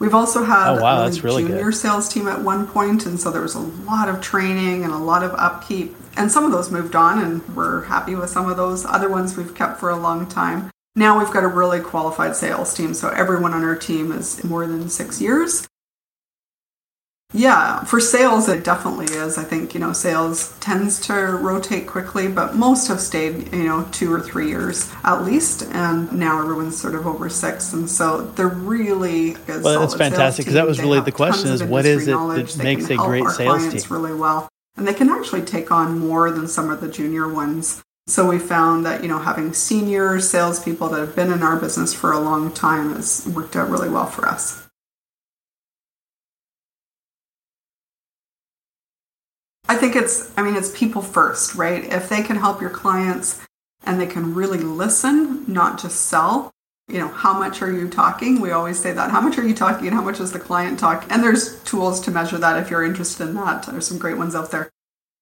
We've 0.00 0.14
also 0.14 0.44
had 0.44 0.76
Oh, 0.78 0.82
wow, 0.82 1.04
a 1.06 1.10
really 1.20 1.42
good. 1.42 1.52
junior 1.52 1.72
sales 1.72 2.08
team 2.08 2.26
at 2.26 2.42
one 2.42 2.66
point, 2.66 3.06
and 3.06 3.18
so 3.18 3.30
there 3.30 3.42
was 3.42 3.54
a 3.54 3.60
lot 3.60 4.08
of 4.08 4.20
training 4.20 4.84
and 4.84 4.92
a 4.92 4.98
lot 4.98 5.22
of 5.22 5.32
upkeep. 5.34 5.94
And 6.16 6.30
some 6.30 6.44
of 6.44 6.52
those 6.52 6.70
moved 6.70 6.96
on, 6.96 7.20
and 7.22 7.56
we're 7.56 7.82
happy 7.84 8.14
with 8.14 8.30
some 8.30 8.48
of 8.50 8.56
those. 8.56 8.84
Other 8.84 9.08
ones 9.08 9.36
we've 9.36 9.54
kept 9.54 9.78
for 9.80 9.90
a 9.90 9.96
long 9.96 10.26
time. 10.26 10.70
Now 10.96 11.18
we've 11.18 11.30
got 11.32 11.44
a 11.44 11.48
really 11.48 11.80
qualified 11.80 12.36
sales 12.36 12.74
team, 12.74 12.92
so 12.94 13.08
everyone 13.08 13.52
on 13.54 13.64
our 13.64 13.76
team 13.76 14.12
is 14.12 14.42
more 14.44 14.66
than 14.66 14.88
six 14.88 15.20
years. 15.20 15.66
Yeah, 17.36 17.82
for 17.82 17.98
sales, 17.98 18.48
it 18.48 18.62
definitely 18.62 19.06
is. 19.06 19.36
I 19.36 19.42
think, 19.42 19.74
you 19.74 19.80
know, 19.80 19.92
sales 19.92 20.56
tends 20.60 21.00
to 21.08 21.12
rotate 21.14 21.88
quickly, 21.88 22.28
but 22.28 22.54
most 22.54 22.86
have 22.86 23.00
stayed, 23.00 23.52
you 23.52 23.64
know, 23.64 23.88
two 23.90 24.12
or 24.12 24.20
three 24.20 24.48
years 24.48 24.88
at 25.02 25.24
least. 25.24 25.64
And 25.72 26.12
now 26.12 26.40
everyone's 26.40 26.80
sort 26.80 26.94
of 26.94 27.08
over 27.08 27.28
six. 27.28 27.72
And 27.72 27.90
so 27.90 28.22
they're 28.22 28.46
really 28.46 29.32
good. 29.46 29.64
Well, 29.64 29.80
that's 29.80 29.96
fantastic 29.96 30.44
because 30.44 30.54
that 30.54 30.66
was 30.66 30.80
really 30.80 31.00
the 31.00 31.10
question 31.10 31.50
is 31.50 31.64
what 31.64 31.84
is 31.86 32.06
it 32.06 32.12
that 32.12 32.56
makes 32.62 32.88
a 32.88 32.96
great 32.96 33.26
sales 33.26 33.68
team? 33.68 33.82
really 33.90 34.14
well. 34.14 34.48
And 34.76 34.86
they 34.86 34.94
can 34.94 35.08
actually 35.08 35.42
take 35.42 35.72
on 35.72 35.98
more 35.98 36.30
than 36.30 36.46
some 36.46 36.70
of 36.70 36.80
the 36.80 36.88
junior 36.88 37.28
ones. 37.28 37.82
So 38.06 38.28
we 38.28 38.38
found 38.38 38.86
that, 38.86 39.02
you 39.02 39.08
know, 39.08 39.18
having 39.18 39.52
senior 39.54 40.20
salespeople 40.20 40.88
that 40.90 41.00
have 41.00 41.16
been 41.16 41.32
in 41.32 41.42
our 41.42 41.56
business 41.56 41.92
for 41.92 42.12
a 42.12 42.20
long 42.20 42.52
time 42.52 42.94
has 42.94 43.26
worked 43.26 43.56
out 43.56 43.70
really 43.70 43.88
well 43.88 44.06
for 44.06 44.28
us. 44.28 44.63
I 49.74 49.76
think 49.76 49.96
it's, 49.96 50.30
I 50.36 50.42
mean, 50.42 50.54
it's 50.54 50.70
people 50.78 51.02
first, 51.02 51.56
right? 51.56 51.82
If 51.92 52.08
they 52.08 52.22
can 52.22 52.36
help 52.36 52.60
your 52.60 52.70
clients 52.70 53.44
and 53.82 54.00
they 54.00 54.06
can 54.06 54.32
really 54.32 54.60
listen, 54.60 55.44
not 55.52 55.82
just 55.82 56.02
sell, 56.02 56.52
you 56.86 57.00
know, 57.00 57.08
how 57.08 57.36
much 57.36 57.60
are 57.60 57.72
you 57.72 57.88
talking? 57.88 58.40
We 58.40 58.52
always 58.52 58.78
say 58.78 58.92
that. 58.92 59.10
How 59.10 59.20
much 59.20 59.36
are 59.36 59.44
you 59.44 59.52
talking 59.52 59.88
and 59.88 59.96
how 59.96 60.02
much 60.02 60.20
is 60.20 60.30
the 60.30 60.38
client 60.38 60.78
talking? 60.78 61.10
And 61.10 61.24
there's 61.24 61.60
tools 61.64 62.00
to 62.02 62.12
measure 62.12 62.38
that 62.38 62.62
if 62.62 62.70
you're 62.70 62.84
interested 62.84 63.30
in 63.30 63.34
that. 63.34 63.66
There's 63.66 63.88
some 63.88 63.98
great 63.98 64.16
ones 64.16 64.36
out 64.36 64.52
there. 64.52 64.70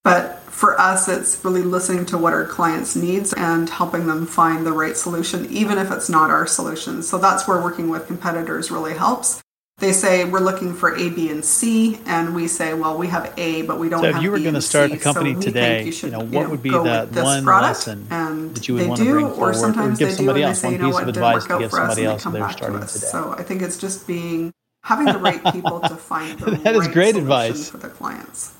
But 0.05 0.41
for 0.41 0.79
us, 0.79 1.09
it's 1.09 1.43
really 1.43 1.63
listening 1.63 2.05
to 2.07 2.19
what 2.19 2.35
our 2.35 2.45
clients' 2.45 2.95
needs 2.95 3.33
and 3.33 3.71
helping 3.71 4.07
them 4.07 4.27
find 4.27 4.67
the 4.67 4.73
right 4.73 4.99
solution, 4.99 5.47
even 5.51 5.79
if 5.79 5.91
it's 5.91 6.11
not 6.11 6.31
our 6.31 6.47
solution. 6.47 7.03
So 7.03 7.17
that's 7.17 7.49
where 7.49 7.63
working 7.63 7.89
with 7.89 8.07
competitors 8.07 8.71
really 8.71 8.93
helps 8.93 9.41
they 9.83 9.93
say 9.93 10.24
we're 10.24 10.39
looking 10.39 10.72
for 10.72 10.97
A, 10.97 11.11
B, 11.11 11.28
and 11.28 11.45
C, 11.45 11.99
and 12.07 12.37
we 12.37 12.47
say, 12.47 12.72
well, 12.72 12.97
we 12.97 13.09
have 13.09 13.35
A, 13.37 13.62
but 13.62 13.80
we 13.80 13.89
don't. 13.89 14.05
Have 14.05 14.11
A. 14.11 14.12
So 14.12 14.18
if 14.18 14.22
you 14.22 14.30
were 14.30 14.39
going 14.39 14.55
to 14.55 14.62
start 14.62 14.91
C, 14.91 14.97
a 14.97 15.01
company 15.01 15.35
so 15.35 15.41
today, 15.41 15.85
you, 15.85 15.91
should, 15.91 16.12
you, 16.12 16.18
know, 16.18 16.20
what 16.20 16.33
you 16.33 16.41
know, 16.41 16.51
would 16.51 16.62
be 16.62 16.70
that 16.70 17.11
one 17.11 17.45
lesson 17.45 18.07
and 18.11 18.55
that 18.55 18.68
you 18.68 18.74
would 18.74 18.87
want 18.87 19.01
to 19.01 19.12
bring 19.12 19.28
forward, 19.28 19.76
or 19.76 19.91
give 19.97 20.12
somebody 20.12 20.45
else 20.45 20.62
one 20.62 20.78
piece 20.78 20.99
of 20.99 21.09
advice 21.09 21.45
to 21.47 21.59
give 21.59 21.70
somebody 21.72 22.05
else 22.05 22.22
they're 22.22 22.53
starting 22.53 22.78
today? 22.78 23.07
So 23.07 23.35
I 23.37 23.43
think 23.43 23.61
it's 23.61 23.76
just 23.76 24.07
being 24.07 24.53
having 24.85 25.07
the 25.07 25.18
right 25.28 25.43
people 25.53 25.80
to 25.80 25.97
find 25.97 26.39
the 26.39 26.53
that 26.53 26.64
right 26.64 26.76
is 26.76 26.87
great 26.87 27.16
advice 27.16 27.68
for 27.68 27.78
the 27.78 27.89
clients. 27.89 28.55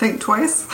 Think 0.00 0.20
twice. 0.20 0.66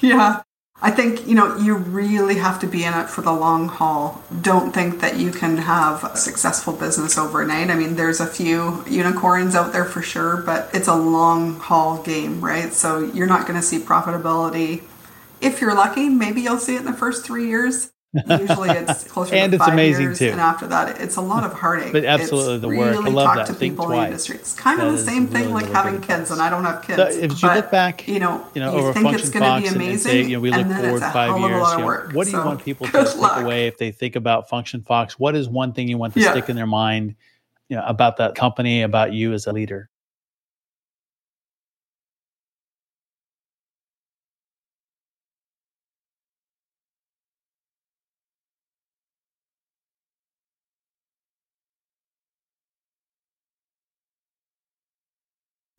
yeah. 0.00 0.42
I 0.84 0.90
think, 0.90 1.26
you 1.28 1.34
know, 1.36 1.56
you 1.56 1.76
really 1.76 2.34
have 2.36 2.58
to 2.60 2.66
be 2.66 2.84
in 2.84 2.92
it 2.92 3.08
for 3.08 3.22
the 3.22 3.32
long 3.32 3.68
haul. 3.68 4.20
Don't 4.40 4.72
think 4.72 5.00
that 5.00 5.16
you 5.16 5.30
can 5.30 5.56
have 5.56 6.02
a 6.02 6.16
successful 6.16 6.72
business 6.72 7.16
overnight. 7.16 7.70
I 7.70 7.76
mean, 7.76 7.94
there's 7.94 8.18
a 8.18 8.26
few 8.26 8.84
unicorns 8.88 9.54
out 9.54 9.72
there 9.72 9.84
for 9.84 10.02
sure, 10.02 10.38
but 10.38 10.68
it's 10.74 10.88
a 10.88 10.96
long 10.96 11.60
haul 11.60 12.02
game, 12.02 12.44
right? 12.44 12.72
So 12.74 12.98
you're 12.98 13.28
not 13.28 13.46
going 13.46 13.58
to 13.58 13.64
see 13.64 13.78
profitability. 13.78 14.82
If 15.40 15.60
you're 15.60 15.74
lucky, 15.74 16.08
maybe 16.08 16.42
you'll 16.42 16.58
see 16.58 16.74
it 16.74 16.80
in 16.80 16.84
the 16.84 16.92
first 16.92 17.24
three 17.24 17.46
years. 17.46 17.91
Usually 18.12 18.68
it's 18.68 19.04
closer 19.08 19.34
and 19.34 19.52
to 19.52 19.56
it's 19.56 19.64
five 19.64 19.72
amazing 19.72 20.02
years, 20.02 20.18
too. 20.18 20.28
and 20.28 20.40
after 20.40 20.66
that, 20.66 21.00
it's 21.00 21.16
a 21.16 21.20
lot 21.22 21.44
of 21.44 21.54
heartache. 21.54 21.92
But 21.92 22.04
absolutely 22.04 22.54
it's 22.54 22.62
the 22.62 22.68
really 22.68 22.96
work. 22.96 23.06
I 23.06 23.08
love 23.08 23.24
talk 23.24 23.36
that. 23.36 23.46
To 23.46 23.54
Think 23.54 23.72
people 23.72 23.86
twice. 23.86 23.94
In 23.94 24.00
the 24.00 24.06
industry. 24.08 24.36
It's 24.36 24.54
kind 24.54 24.80
that 24.80 24.86
of 24.86 24.92
the 24.92 24.98
same 24.98 25.26
thing 25.26 25.42
really, 25.42 25.52
like 25.52 25.62
really 25.64 25.74
having 25.74 26.00
kids, 26.02 26.30
and 26.30 26.42
I 26.42 26.50
don't 26.50 26.64
have 26.64 26.82
kids. 26.82 26.98
So 26.98 27.08
if 27.08 27.42
you 27.42 27.54
look 27.54 27.70
back, 27.70 28.06
you 28.06 28.20
know, 28.20 28.46
you 28.54 28.60
know, 28.60 28.72
you 28.72 28.78
over 28.78 28.92
think 28.92 29.04
Function 29.04 29.20
it's 29.20 29.30
going 29.30 29.42
to 29.42 29.48
Fox 29.48 29.62
be 29.62 29.74
amazing, 29.74 29.90
and 29.92 30.00
say, 30.00 30.22
you 30.30 30.36
know, 30.36 30.40
we 30.40 30.50
look 30.50 30.66
forward 30.66 31.00
five 31.00 31.40
years. 31.40 31.72
You 31.72 31.78
know, 31.78 31.84
what 32.12 32.24
do 32.24 32.30
you 32.30 32.36
so, 32.36 32.44
want 32.44 32.62
people 32.62 32.86
to 32.86 32.92
take 32.92 33.16
luck. 33.16 33.42
away 33.42 33.66
if 33.66 33.78
they 33.78 33.90
think 33.90 34.16
about 34.16 34.50
FunctionFox? 34.50 35.12
What 35.12 35.34
is 35.34 35.48
one 35.48 35.72
thing 35.72 35.88
you 35.88 35.96
want 35.96 36.12
to 36.14 36.20
yeah. 36.20 36.32
stick 36.32 36.50
in 36.50 36.56
their 36.56 36.66
mind, 36.66 37.14
you 37.70 37.76
know, 37.76 37.84
about 37.86 38.18
that 38.18 38.34
company, 38.34 38.82
about 38.82 39.14
you 39.14 39.32
as 39.32 39.46
a 39.46 39.52
leader? 39.52 39.88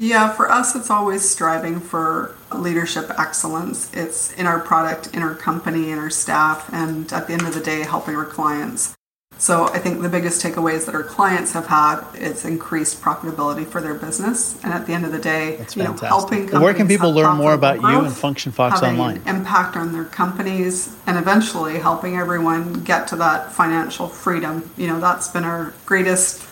Yeah, 0.04 0.34
for 0.34 0.51
us, 0.51 0.76
it's 0.76 0.89
always 0.89 1.28
striving 1.28 1.80
for 1.80 2.36
leadership 2.54 3.10
excellence. 3.18 3.89
It's 3.93 4.34
in 4.34 4.45
our 4.45 4.60
product, 4.60 5.16
in 5.16 5.24
our 5.24 5.34
company, 5.34 5.91
in 5.91 5.97
our 5.97 6.10
staff, 6.10 6.70
and 6.74 7.12
at 7.14 7.28
the 7.28 7.34
end 7.34 7.43
of 7.43 7.54
the 7.54 7.62
day, 7.62 7.84
helping 7.84 8.14
our 8.14 8.26
clients. 8.26 8.95
So 9.38 9.70
I 9.70 9.80
think 9.80 10.01
the 10.01 10.10
biggest 10.10 10.43
takeaways 10.43 10.86
that 10.88 10.93
our 10.93 11.04
clients 11.04 11.54
have 11.54 11.68
had 11.68 12.01
is 12.16 12.43
increased 12.43 13.01
profitability 13.01 13.66
for 13.66 13.80
their 13.80 13.93
business, 13.93 14.62
and 14.62 14.74
at 14.74 14.88
the 14.88 14.93
end 14.93 15.06
of 15.06 15.14
the 15.14 15.20
day, 15.20 15.56
That's 15.56 15.78
you 15.78 15.84
know, 15.84 15.93
helping 15.93 16.51
Well, 16.51 16.62
where 16.62 16.74
can 16.74 16.80
companies 16.80 16.97
people 16.97 17.14
have 17.14 17.30
learn 17.30 17.38
more 17.38 17.54
about 17.54 17.80
profitable 17.80 18.04
you 18.04 18.08
and 18.08 18.36
FunctionFox 18.36 18.84
online? 18.84 19.22
impact 19.26 19.78
on 19.78 19.93
their 19.93 20.04
companies, 20.04 20.97
and 21.08 21.18
eventually 21.18 21.80
helping 21.80 22.18
everyone 22.18 22.84
get 22.84 23.08
to 23.08 23.16
that 23.16 23.54
financial 23.54 24.10
freedom. 24.10 24.70
You 24.76 24.88
know, 24.88 24.99
that's 24.99 25.30
been 25.30 25.45
our 25.45 25.74
greatest 25.86 26.43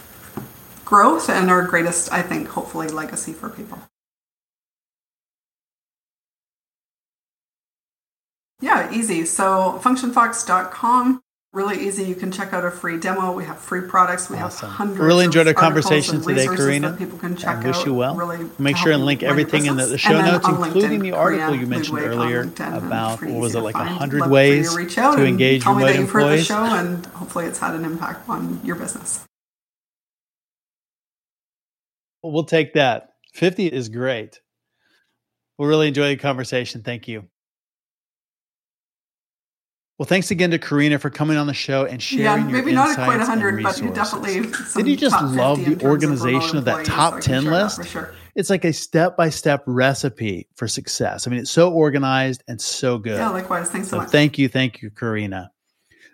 growth 0.92 1.30
and 1.30 1.50
our 1.50 1.64
greatest, 1.66 2.12
I 2.12 2.22
think, 2.22 2.50
hopefully, 2.50 2.90
legacy 2.90 3.32
for 3.32 3.50
people. 3.50 3.80
Yeah, 8.60 8.92
easy. 8.94 9.24
So 9.26 9.80
functionfox.com, 9.82 11.22
really 11.54 11.88
easy. 11.88 12.04
You 12.04 12.14
can 12.16 12.30
check 12.30 12.52
out 12.54 12.66
a 12.66 12.70
free 12.70 13.00
demo. 13.00 13.32
We 13.32 13.46
have 13.46 13.58
free 13.58 13.88
products. 13.88 14.30
We 14.30 14.38
Awesome. 14.38 14.68
have 14.68 14.78
hundreds. 14.78 15.00
Really 15.00 15.24
enjoyed 15.26 15.48
our 15.48 15.54
conversation 15.54 16.22
today, 16.22 16.46
Corina. 16.46 16.98
People 16.98 17.18
can 17.18 17.38
check 17.38 17.60
I 17.60 17.68
wish 17.68 17.78
out 17.78 17.86
you 17.86 17.94
well. 17.94 18.16
Really 18.16 18.50
Make 18.60 18.76
sure 18.76 18.92
and 18.92 19.06
link 19.06 19.22
you 19.22 19.30
run 19.30 19.38
your 19.38 19.48
everything 19.48 19.66
in 19.68 19.78
the, 19.78 19.86
the 19.86 19.98
show 19.98 20.22
notes, 20.22 20.46
including 20.46 21.00
LinkedIn, 21.00 21.04
the 21.04 21.12
article 21.14 21.54
Corina 21.54 21.60
you 21.62 21.68
mentioned 21.68 21.98
Ludwig 22.00 22.18
earlier 22.18 22.42
about 22.78 23.22
what 23.24 23.40
was 23.40 23.56
it 23.56 23.62
like 23.62 23.76
find. 23.76 23.90
hundred 23.90 24.20
Love 24.20 24.30
for 24.30 24.36
you 24.36 24.60
ways 24.60 24.76
to, 24.76 24.86
to 25.16 25.26
engage 25.26 25.64
tell 25.64 25.74
me 25.74 25.86
that 25.86 25.96
you've 25.98 26.12
heard 26.12 26.38
the 26.38 26.44
show, 26.44 26.64
and 26.64 27.06
hopefully 27.08 27.46
it's 27.46 27.60
had 27.60 27.76
an 27.76 27.86
impact 27.86 28.28
on 28.28 28.60
your 28.66 28.76
business. 28.76 29.26
We'll 32.24 32.44
take 32.44 32.74
that. 32.74 33.10
Fifty 33.34 33.68
is 33.68 33.90
great. 33.90 34.40
We'll 35.58 35.70
really 35.70 35.88
enjoy 35.88 36.10
the 36.10 36.18
conversation. 36.18 36.82
Thank 36.84 37.08
you. 37.08 37.26
Well, 39.98 40.08
thanks 40.08 40.32
again 40.32 40.50
to 40.50 40.58
Corina 40.58 41.00
for 41.00 41.12
coming 41.12 41.38
on 41.38 41.46
the 41.46 41.54
show 41.54 41.86
and 41.86 42.02
sharing 42.02 42.24
Yeah, 42.26 42.38
your 42.38 42.50
maybe 42.50 42.72
not 42.74 42.90
insights 42.90 43.06
quite 43.06 43.20
and 43.20 43.28
100, 43.30 43.62
but 43.64 43.80
you 43.80 43.92
definitely. 43.94 44.52
Did 44.76 44.88
you 44.88 44.98
just 44.98 45.22
love 45.24 45.60
the 45.60 45.66
terms 45.66 45.84
of 45.84 45.84
organization 45.84 46.58
of 46.58 46.66
that 46.66 46.86
top 46.86 47.16
so 47.16 47.20
10 47.20 47.44
share 47.44 47.52
list? 47.52 47.78
For 47.78 47.84
sure. 47.84 48.16
It's 48.34 48.50
like 48.50 48.66
a 48.66 48.74
step 48.74 49.16
by 49.16 49.30
step 49.30 49.62
recipe 49.68 50.48
for 50.56 50.68
success. 50.68 51.28
I 51.28 51.30
mean, 51.30 51.40
it's 51.40 51.52
so 51.52 51.72
organized 51.72 52.44
and 52.48 52.60
so 52.60 52.98
good. 52.98 53.18
Yeah, 53.18 53.30
likewise. 53.30 53.70
Thanks 53.70 53.90
so 53.90 53.98
So 53.98 54.02
much. 54.02 54.10
thank 54.10 54.40
you, 54.40 54.48
thank 54.50 54.82
you, 54.82 54.90
Corina. 54.90 55.50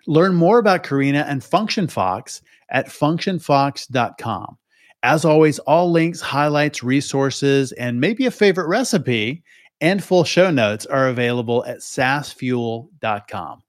Learn 0.06 0.34
more 0.34 0.58
about 0.58 0.84
Corina 0.84 1.24
and 1.26 1.40
FunctionFox 1.40 2.42
at 2.70 2.88
functionfox.com. 2.88 4.58
As 5.02 5.24
always, 5.24 5.58
all 5.60 5.90
links, 5.90 6.20
highlights, 6.20 6.82
resources, 6.82 7.72
and 7.72 8.00
maybe 8.00 8.26
a 8.26 8.30
favorite 8.30 8.66
recipe 8.66 9.44
and 9.80 10.02
full 10.02 10.24
show 10.24 10.50
notes 10.50 10.86
are 10.86 11.08
available 11.08 11.64
at 11.64 11.78
saasfuel.com. 11.78 13.62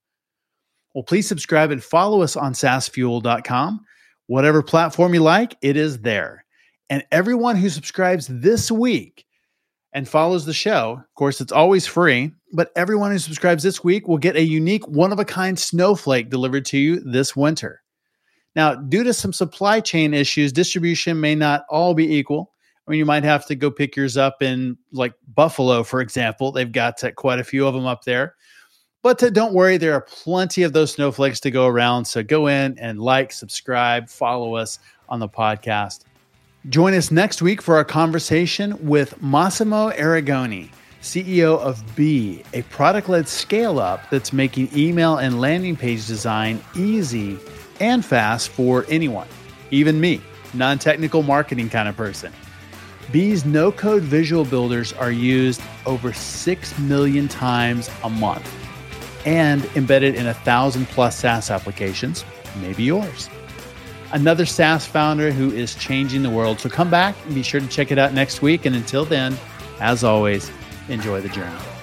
Well, 0.96 1.04
please 1.04 1.28
subscribe 1.28 1.70
and 1.72 1.84
follow 1.84 2.24
us 2.24 2.36
on 2.36 2.54
saasfuel.com. 2.54 3.82
Whatever 4.28 4.64
platform 4.64 5.14
you 5.14 5.22
like, 5.22 5.56
it 5.62 5.78
is 5.78 6.00
there. 6.00 6.46
And 6.90 7.06
everyone 7.12 7.56
who 7.56 7.70
subscribes 7.70 8.28
this 8.28 8.72
week 8.72 9.26
and 9.94 10.10
follows 10.10 10.46
the 10.46 10.54
show, 10.54 10.94
of 11.00 11.16
course, 11.16 11.42
it's 11.42 11.52
always 11.52 11.86
free, 11.86 12.32
but 12.54 12.72
everyone 12.76 13.12
who 13.12 13.20
subscribes 13.20 13.62
this 13.62 13.84
week 13.84 14.08
will 14.08 14.18
get 14.18 14.36
a 14.36 14.44
unique 14.44 14.88
one 14.88 15.12
of 15.12 15.20
a 15.20 15.26
kind 15.26 15.58
snowflake 15.58 16.30
delivered 16.30 16.66
to 16.66 16.78
you 16.78 17.00
this 17.00 17.36
winter. 17.36 17.84
Now, 18.56 18.76
due 18.76 19.04
to 19.04 19.14
some 19.14 19.34
supply 19.34 19.80
chain 19.80 20.14
issues, 20.14 20.52
distribution 20.52 21.20
may 21.20 21.36
not 21.36 21.66
all 21.70 21.94
be 21.94 22.16
equal. 22.16 22.52
I 22.88 22.92
mean, 22.92 22.98
you 22.98 23.06
might 23.06 23.24
have 23.24 23.46
to 23.46 23.56
go 23.56 23.70
pick 23.70 23.96
yours 23.96 24.18
up 24.18 24.42
in 24.42 24.78
like 24.92 25.14
Buffalo, 25.36 25.84
for 25.84 26.02
example. 26.02 26.52
They've 26.52 26.72
got 26.72 27.02
quite 27.16 27.40
a 27.40 27.44
few 27.44 27.68
of 27.68 27.74
them 27.76 27.86
up 27.86 28.04
there. 28.04 28.36
But 29.02 29.22
uh, 29.24 29.30
don't 29.30 29.54
worry, 29.54 29.78
there 29.78 29.94
are 29.94 30.02
plenty 30.02 30.64
of 30.64 30.74
those 30.74 30.94
snowflakes 30.94 31.40
to 31.42 31.52
go 31.52 31.68
around. 31.68 32.06
So 32.06 32.24
go 32.24 32.48
in 32.48 32.78
and 32.80 33.00
like, 33.00 33.32
subscribe, 33.32 34.10
follow 34.10 34.56
us 34.56 34.80
on 35.08 35.20
the 35.20 35.30
podcast. 35.30 36.02
Join 36.68 36.94
us 36.94 37.10
next 37.10 37.42
week 37.42 37.62
for 37.62 37.78
our 37.78 37.86
conversation 37.86 38.76
with 38.86 39.22
Massimo 39.22 39.92
Arrigoni, 39.92 40.70
CEO 41.02 41.58
of 41.60 41.82
Bee, 41.96 42.44
a 42.54 42.64
product 42.64 43.08
led 43.08 43.30
scale 43.30 43.80
up 43.80 44.10
that's 44.10 44.34
making 44.34 44.70
email 44.76 45.18
and 45.18 45.40
landing 45.40 45.78
page 45.78 46.06
design 46.06 46.62
easy 46.76 47.38
and 47.80 48.04
fast 48.04 48.50
for 48.50 48.86
anyone. 48.90 49.28
even 49.72 50.00
me, 50.00 50.22
non 50.54 50.80
technical 50.80 51.24
marketing 51.24 51.70
kind 51.70 51.88
of 51.88 51.96
person. 51.96 52.34
Bee's 53.12 53.46
no 53.46 53.72
code 53.72 54.04
visual 54.04 54.46
builders 54.46 54.94
are 54.94 55.12
used 55.12 55.62
over 55.86 56.14
6 56.14 56.80
million 56.80 57.28
times 57.28 57.90
a 58.04 58.10
month 58.10 58.48
and 59.26 59.66
embedded 59.76 60.16
in 60.16 60.28
a 60.28 60.34
thousand 60.34 60.88
plus 60.88 61.18
SaaS 61.18 61.50
applications, 61.50 62.24
maybe 62.62 62.84
yours. 62.84 63.30
Another 64.12 64.46
SaaS 64.46 64.86
founder 64.86 65.32
who 65.32 65.52
is 65.52 65.76
changing 65.76 66.24
the 66.24 66.30
world. 66.30 66.60
So 66.60 66.70
come 66.70 66.90
back 66.90 67.16
and 67.26 67.36
be 67.36 67.44
sure 67.44 67.60
to 67.60 67.68
check 67.68 67.92
it 67.92 68.00
out 68.00 68.14
next 68.14 68.42
week. 68.42 68.66
And 68.66 68.76
until 68.76 69.06
then, 69.06 69.38
as 69.80 70.04
always, 70.04 70.52
enjoy 70.88 71.22
the 71.22 71.30
journey. 71.30 71.79